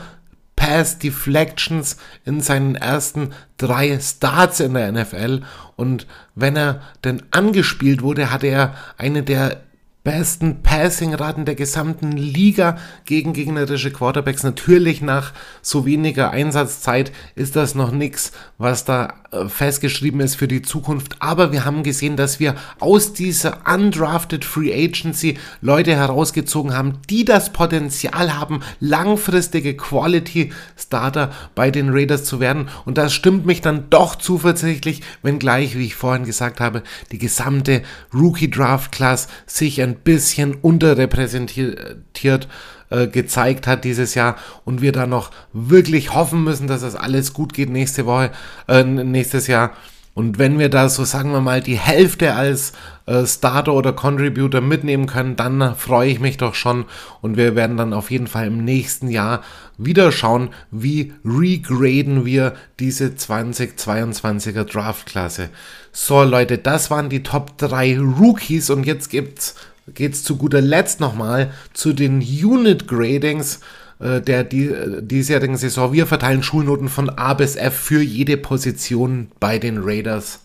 [0.60, 1.96] Pass Deflections
[2.26, 5.40] in seinen ersten drei Starts in der NFL.
[5.74, 9.62] Und wenn er denn angespielt wurde, hatte er eine der
[10.02, 14.42] besten Passing-Raten der gesamten Liga gegen gegnerische Quarterbacks.
[14.42, 20.48] Natürlich nach so weniger Einsatzzeit ist das noch nichts, was da äh, festgeschrieben ist für
[20.48, 21.16] die Zukunft.
[21.20, 27.26] Aber wir haben gesehen, dass wir aus dieser undrafted Free Agency Leute herausgezogen haben, die
[27.26, 32.70] das Potenzial haben, langfristige Quality Starter bei den Raiders zu werden.
[32.86, 36.82] Und das stimmt mich dann doch zuversichtlich, wenngleich, wie ich vorhin gesagt habe,
[37.12, 37.82] die gesamte
[38.14, 42.48] Rookie Draft Class sich ein bisschen unterrepräsentiert
[42.90, 47.32] äh, gezeigt hat dieses Jahr und wir da noch wirklich hoffen müssen, dass das alles
[47.32, 48.30] gut geht nächste Woche,
[48.68, 49.72] äh, nächstes Jahr.
[50.12, 52.72] Und wenn wir da so sagen wir mal die Hälfte als
[53.06, 56.84] äh, Starter oder Contributor mitnehmen können, dann freue ich mich doch schon
[57.20, 59.42] und wir werden dann auf jeden Fall im nächsten Jahr
[59.78, 65.48] wieder schauen, wie regraden wir diese 2022er Draftklasse.
[65.92, 69.54] So Leute, das waren die Top 3 Rookies und jetzt gibt's
[69.94, 73.60] geht es zu guter Letzt nochmal zu den Unit Gradings
[74.00, 75.92] äh, der die, äh, diesjährigen Saison.
[75.92, 80.40] Wir verteilen Schulnoten von A bis F für jede Position bei den Raiders.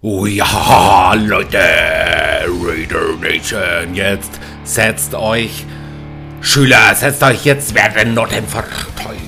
[0.00, 4.30] Oh ja, Leute, Raider Nation, jetzt
[4.64, 5.66] setzt euch,
[6.40, 9.18] Schüler, setzt euch, jetzt werden Noten verteilt.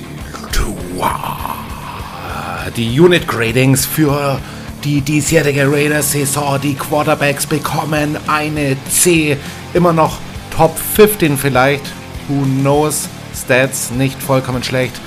[2.76, 4.38] Die Unit Gradings für
[4.84, 9.36] die diesjährige Raiders-Saison, die Quarterbacks bekommen eine C.
[9.74, 10.18] Immer noch
[10.56, 11.84] Top 15 vielleicht.
[12.28, 13.08] Who knows?
[13.34, 15.00] Stats nicht vollkommen schlecht.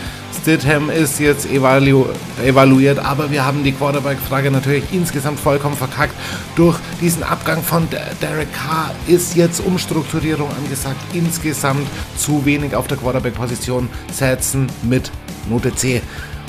[0.43, 2.05] Stidham ist jetzt evalu
[2.43, 6.13] evaluiert, aber wir haben die Quarterback-Frage natürlich insgesamt vollkommen verkackt.
[6.57, 7.87] Durch diesen Abgang von
[8.21, 10.99] Derek Carr ist jetzt Umstrukturierung angesagt.
[11.13, 11.87] Insgesamt
[12.17, 15.11] zu wenig auf der Quarterback-Position setzen mit
[15.49, 16.01] Note C.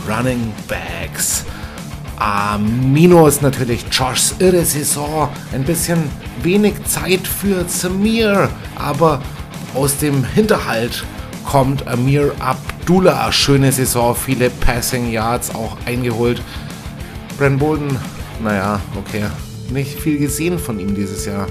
[0.09, 1.45] Running Backs.
[2.19, 5.29] A minus natürlich Joshs irre Saison.
[5.53, 6.05] Ein bisschen
[6.43, 9.21] wenig Zeit für Samir, aber
[9.75, 11.05] aus dem Hinterhalt
[11.45, 13.31] kommt Amir Abdullah.
[13.33, 16.41] Schöne Saison, viele Passing Yards auch eingeholt.
[17.37, 17.99] Brent Bolden,
[18.43, 19.25] naja, okay.
[19.71, 21.47] Nicht viel gesehen von ihm dieses Jahr.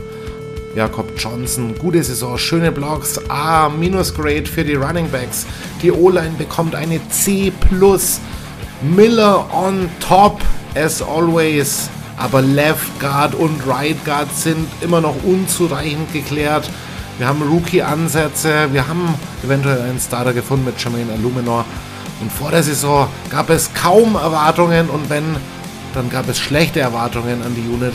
[0.75, 3.19] Jakob Johnson, gute Saison, schöne Blocks.
[3.29, 5.45] A minus Grade für die Running Backs.
[5.81, 7.51] Die O-Line bekommt eine C.
[8.83, 10.41] Miller on top,
[10.75, 11.89] as always.
[12.17, 16.69] Aber Left Guard und Right Guard sind immer noch unzureichend geklärt.
[17.17, 21.65] Wir haben Rookie-Ansätze, wir haben eventuell einen Starter gefunden mit Jermaine Aluminor.
[22.19, 25.37] Und vor der Saison gab es kaum Erwartungen und wenn,
[25.93, 27.93] dann gab es schlechte Erwartungen an die Unit.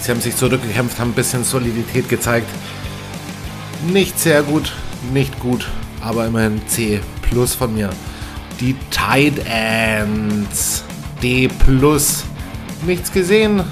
[0.00, 2.48] Sie haben sich zurückgekämpft, haben ein bisschen Solidität gezeigt.
[3.86, 4.72] Nicht sehr gut,
[5.12, 5.68] nicht gut,
[6.00, 7.90] aber immerhin C plus von mir
[8.60, 10.84] die Tight Ends.
[11.22, 11.48] D.
[12.86, 13.64] Nichts gesehen.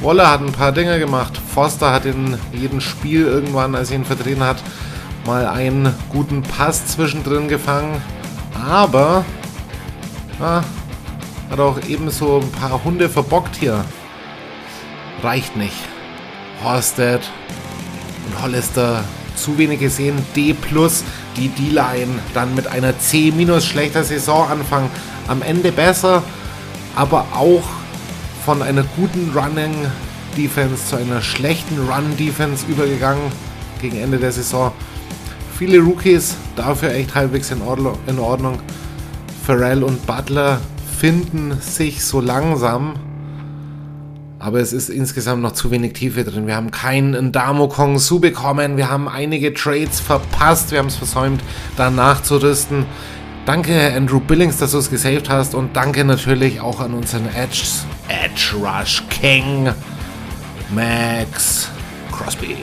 [0.00, 1.40] Waller hat ein paar Dinge gemacht.
[1.54, 4.62] Foster hat in jedem Spiel irgendwann, als er ihn vertreten hat,
[5.24, 8.00] mal einen guten Pass zwischendrin gefangen.
[8.68, 9.24] Aber
[10.40, 10.62] ah,
[11.50, 13.84] hat auch ebenso ein paar Hunde verbockt hier.
[15.22, 15.76] Reicht nicht.
[16.62, 17.20] Horsted
[18.26, 19.04] und Hollister
[19.34, 20.16] zu wenig gesehen.
[20.34, 20.54] D
[21.36, 24.90] die D-Line dann mit einer C schlechter Saisonanfang
[25.28, 26.22] am Ende besser,
[26.94, 27.64] aber auch
[28.44, 29.74] von einer guten Running
[30.36, 33.32] Defense zu einer schlechten Run Defense übergegangen
[33.80, 34.72] gegen Ende der Saison.
[35.58, 37.50] Viele Rookies, dafür echt halbwegs.
[37.50, 38.58] In Ordnung.
[39.46, 40.60] Pharrell und Butler
[40.98, 42.94] finden sich so langsam
[44.38, 46.46] aber es ist insgesamt noch zu wenig Tiefe drin.
[46.46, 48.76] Wir haben keinen Ndamo Kong Su bekommen.
[48.76, 50.72] Wir haben einige Trades verpasst.
[50.72, 51.42] Wir haben es versäumt,
[51.76, 52.84] da nachzurüsten.
[53.46, 55.54] Danke, Andrew Billings, dass du es gesaved hast.
[55.54, 57.62] Und danke natürlich auch an unseren Edge,
[58.08, 59.70] Edge Rush King,
[60.74, 61.70] Max
[62.12, 62.56] Crosby.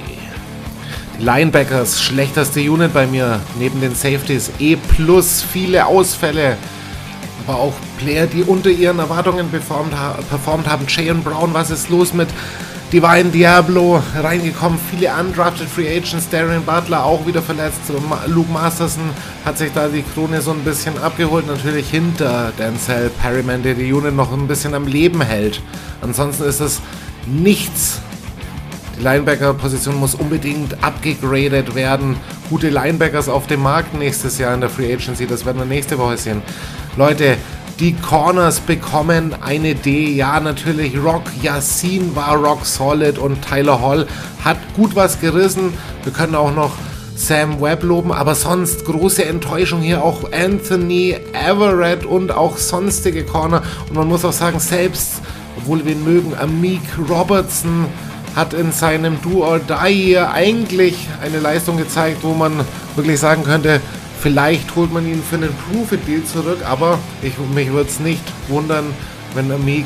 [1.17, 3.39] Die Linebackers, schlechteste Unit bei mir.
[3.57, 4.77] Neben den Safeties E+,
[5.51, 6.57] viele Ausfälle
[7.47, 9.93] aber auch Player, die unter ihren Erwartungen performt,
[10.29, 10.85] performt haben.
[10.87, 12.29] Jay und Brown, was ist los mit
[12.91, 17.79] Divine Diablo reingekommen, viele undrafted Free Agents, Darren Butler auch wieder verletzt,
[18.27, 19.09] Luke Masterson
[19.43, 23.91] hat sich da die Krone so ein bisschen abgeholt, natürlich hinter Denzel Perryman, der die
[23.91, 25.59] Unit noch ein bisschen am Leben hält.
[26.01, 26.81] Ansonsten ist es
[27.25, 27.99] nichts.
[28.97, 32.15] Die Linebacker-Position muss unbedingt abgegradet werden.
[32.49, 35.97] Gute Linebackers auf dem Markt nächstes Jahr in der Free Agency, das werden wir nächste
[35.97, 36.41] Woche sehen.
[36.95, 37.37] Leute,
[37.79, 40.11] die Corners bekommen eine D.
[40.11, 44.05] Ja, natürlich Rock Yassin war rock solid und Tyler Hall
[44.43, 45.73] hat gut was gerissen.
[46.03, 46.73] Wir können auch noch
[47.15, 53.63] Sam Webb loben, aber sonst große Enttäuschung hier auch Anthony Everett und auch sonstige Corner.
[53.89, 55.21] Und man muss auch sagen, selbst,
[55.57, 57.85] obwohl wir ihn mögen, Amik Robertson
[58.35, 62.65] hat in seinem Do or Die hier eigentlich eine Leistung gezeigt, wo man
[62.95, 63.81] wirklich sagen könnte,
[64.23, 68.85] Vielleicht holt man ihn für einen Profit-Deal zurück, aber ich, mich würde es nicht wundern,
[69.33, 69.85] wenn Amik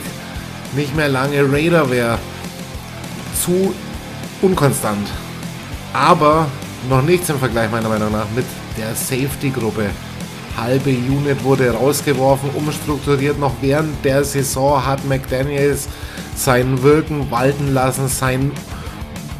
[0.76, 2.19] nicht mehr lange Raider wäre.
[3.44, 3.74] Zu
[4.44, 5.07] unkonstant.
[5.91, 6.45] Aber
[6.88, 8.45] noch nichts im Vergleich meiner Meinung nach mit
[8.78, 9.90] der Safety-Gruppe.
[10.57, 13.39] Halbe Unit wurde rausgeworfen, umstrukturiert.
[13.39, 15.88] Noch während der Saison hat McDaniels
[16.35, 18.51] sein Wirken walten lassen, sein,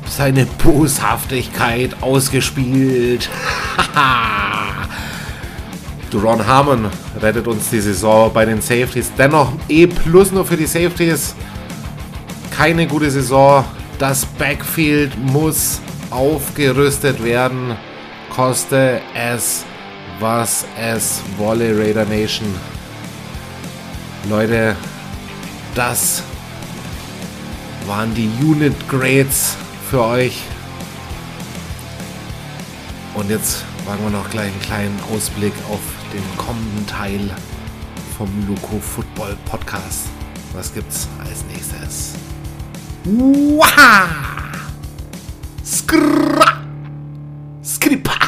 [0.07, 3.30] seine Boshaftigkeit ausgespielt.
[6.11, 6.85] Duron Harmon
[7.19, 9.11] rettet uns die Saison bei den Safeties.
[9.18, 11.35] Dennoch E plus nur für die Safeties.
[12.56, 13.65] Keine gute Saison.
[13.99, 15.81] Das Backfield muss
[16.11, 17.76] aufgerüstet werden.
[18.34, 19.65] Koste es,
[20.19, 22.48] was es wolle, Raider Nation.
[24.30, 24.76] Leute,
[25.76, 26.23] das
[27.85, 29.56] waren die Unit Grades
[29.89, 30.41] für euch.
[33.14, 35.80] Und jetzt wagen wir noch gleich einen kleinen Ausblick auf
[36.14, 37.30] den kommenden Teil
[38.18, 40.07] vom Loco Football Podcast.
[40.53, 42.14] Was gibt's als nächstes?
[43.06, 44.07] Waha!
[45.64, 46.64] Skra!
[47.64, 48.27] Skripa!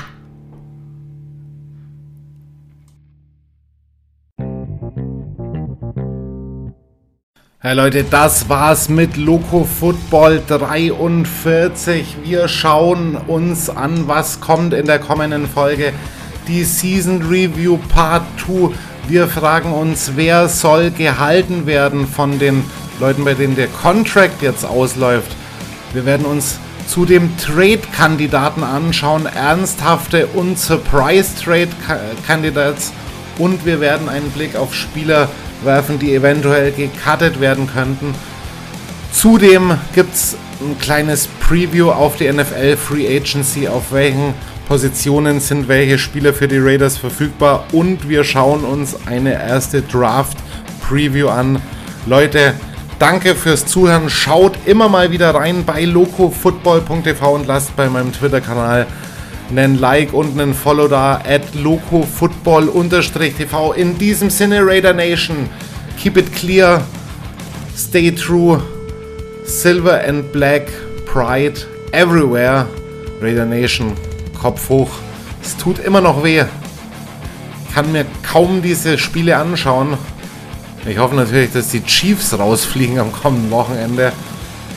[7.62, 12.16] Hey Leute, das war's mit Loco Football 43.
[12.24, 15.92] Wir schauen uns an, was kommt in der kommenden Folge.
[16.48, 18.70] Die Season Review Part 2.
[19.10, 22.64] Wir fragen uns, wer soll gehalten werden von den
[23.02, 25.36] Leuten, bei denen der Contract jetzt ausläuft.
[25.92, 32.94] Wir werden uns zu dem Trade-Kandidaten anschauen, ernsthafte und Surprise-Trade-Candidates.
[33.38, 35.28] Und wir werden einen Blick auf Spieler
[35.64, 38.14] werfen, die eventuell gecuttet werden könnten.
[39.12, 44.34] Zudem gibt es ein kleines Preview auf die NFL Free Agency, auf welchen
[44.68, 50.38] Positionen sind welche Spieler für die Raiders verfügbar und wir schauen uns eine erste Draft
[50.88, 51.60] Preview an.
[52.06, 52.54] Leute,
[53.00, 54.10] danke fürs Zuhören.
[54.10, 58.86] Schaut immer mal wieder rein bei locofootball.tv und lasst bei meinem Twitter-Kanal
[59.50, 63.74] einen Like und einen Follow da at locofootball-tv.
[63.74, 65.50] In diesem Sinne, Raider Nation,
[65.98, 66.84] keep it clear,
[67.76, 68.62] stay true,
[69.44, 70.68] silver and black,
[71.06, 72.68] pride everywhere.
[73.22, 73.94] Raider Nation,
[74.40, 74.92] Kopf hoch.
[75.42, 76.44] Es tut immer noch weh.
[77.74, 79.98] Kann mir kaum diese Spiele anschauen.
[80.88, 84.12] Ich hoffe natürlich, dass die Chiefs rausfliegen am kommenden Wochenende.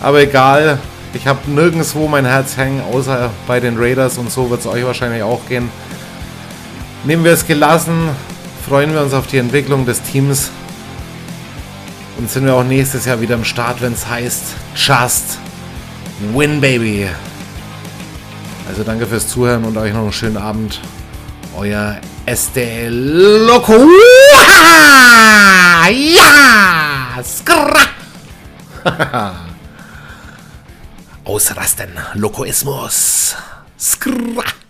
[0.00, 0.78] Aber egal,
[1.14, 4.84] ich habe nirgendwo mein Herz hängen, außer bei den Raiders und so wird es euch
[4.84, 5.70] wahrscheinlich auch gehen.
[7.04, 8.10] Nehmen wir es gelassen,
[8.66, 10.50] freuen wir uns auf die Entwicklung des Teams
[12.18, 14.44] und sind wir auch nächstes Jahr wieder am Start, wenn es heißt
[14.74, 15.38] Just
[16.34, 17.08] Win Baby.
[18.68, 20.80] Also danke fürs Zuhören und euch noch einen schönen Abend.
[21.56, 23.74] Euer Este Loco.
[25.90, 27.20] Ja!
[27.24, 27.72] Skra!
[31.32, 31.88] Ausrasten.
[32.12, 33.34] Lokoismus.
[33.78, 34.61] Skra.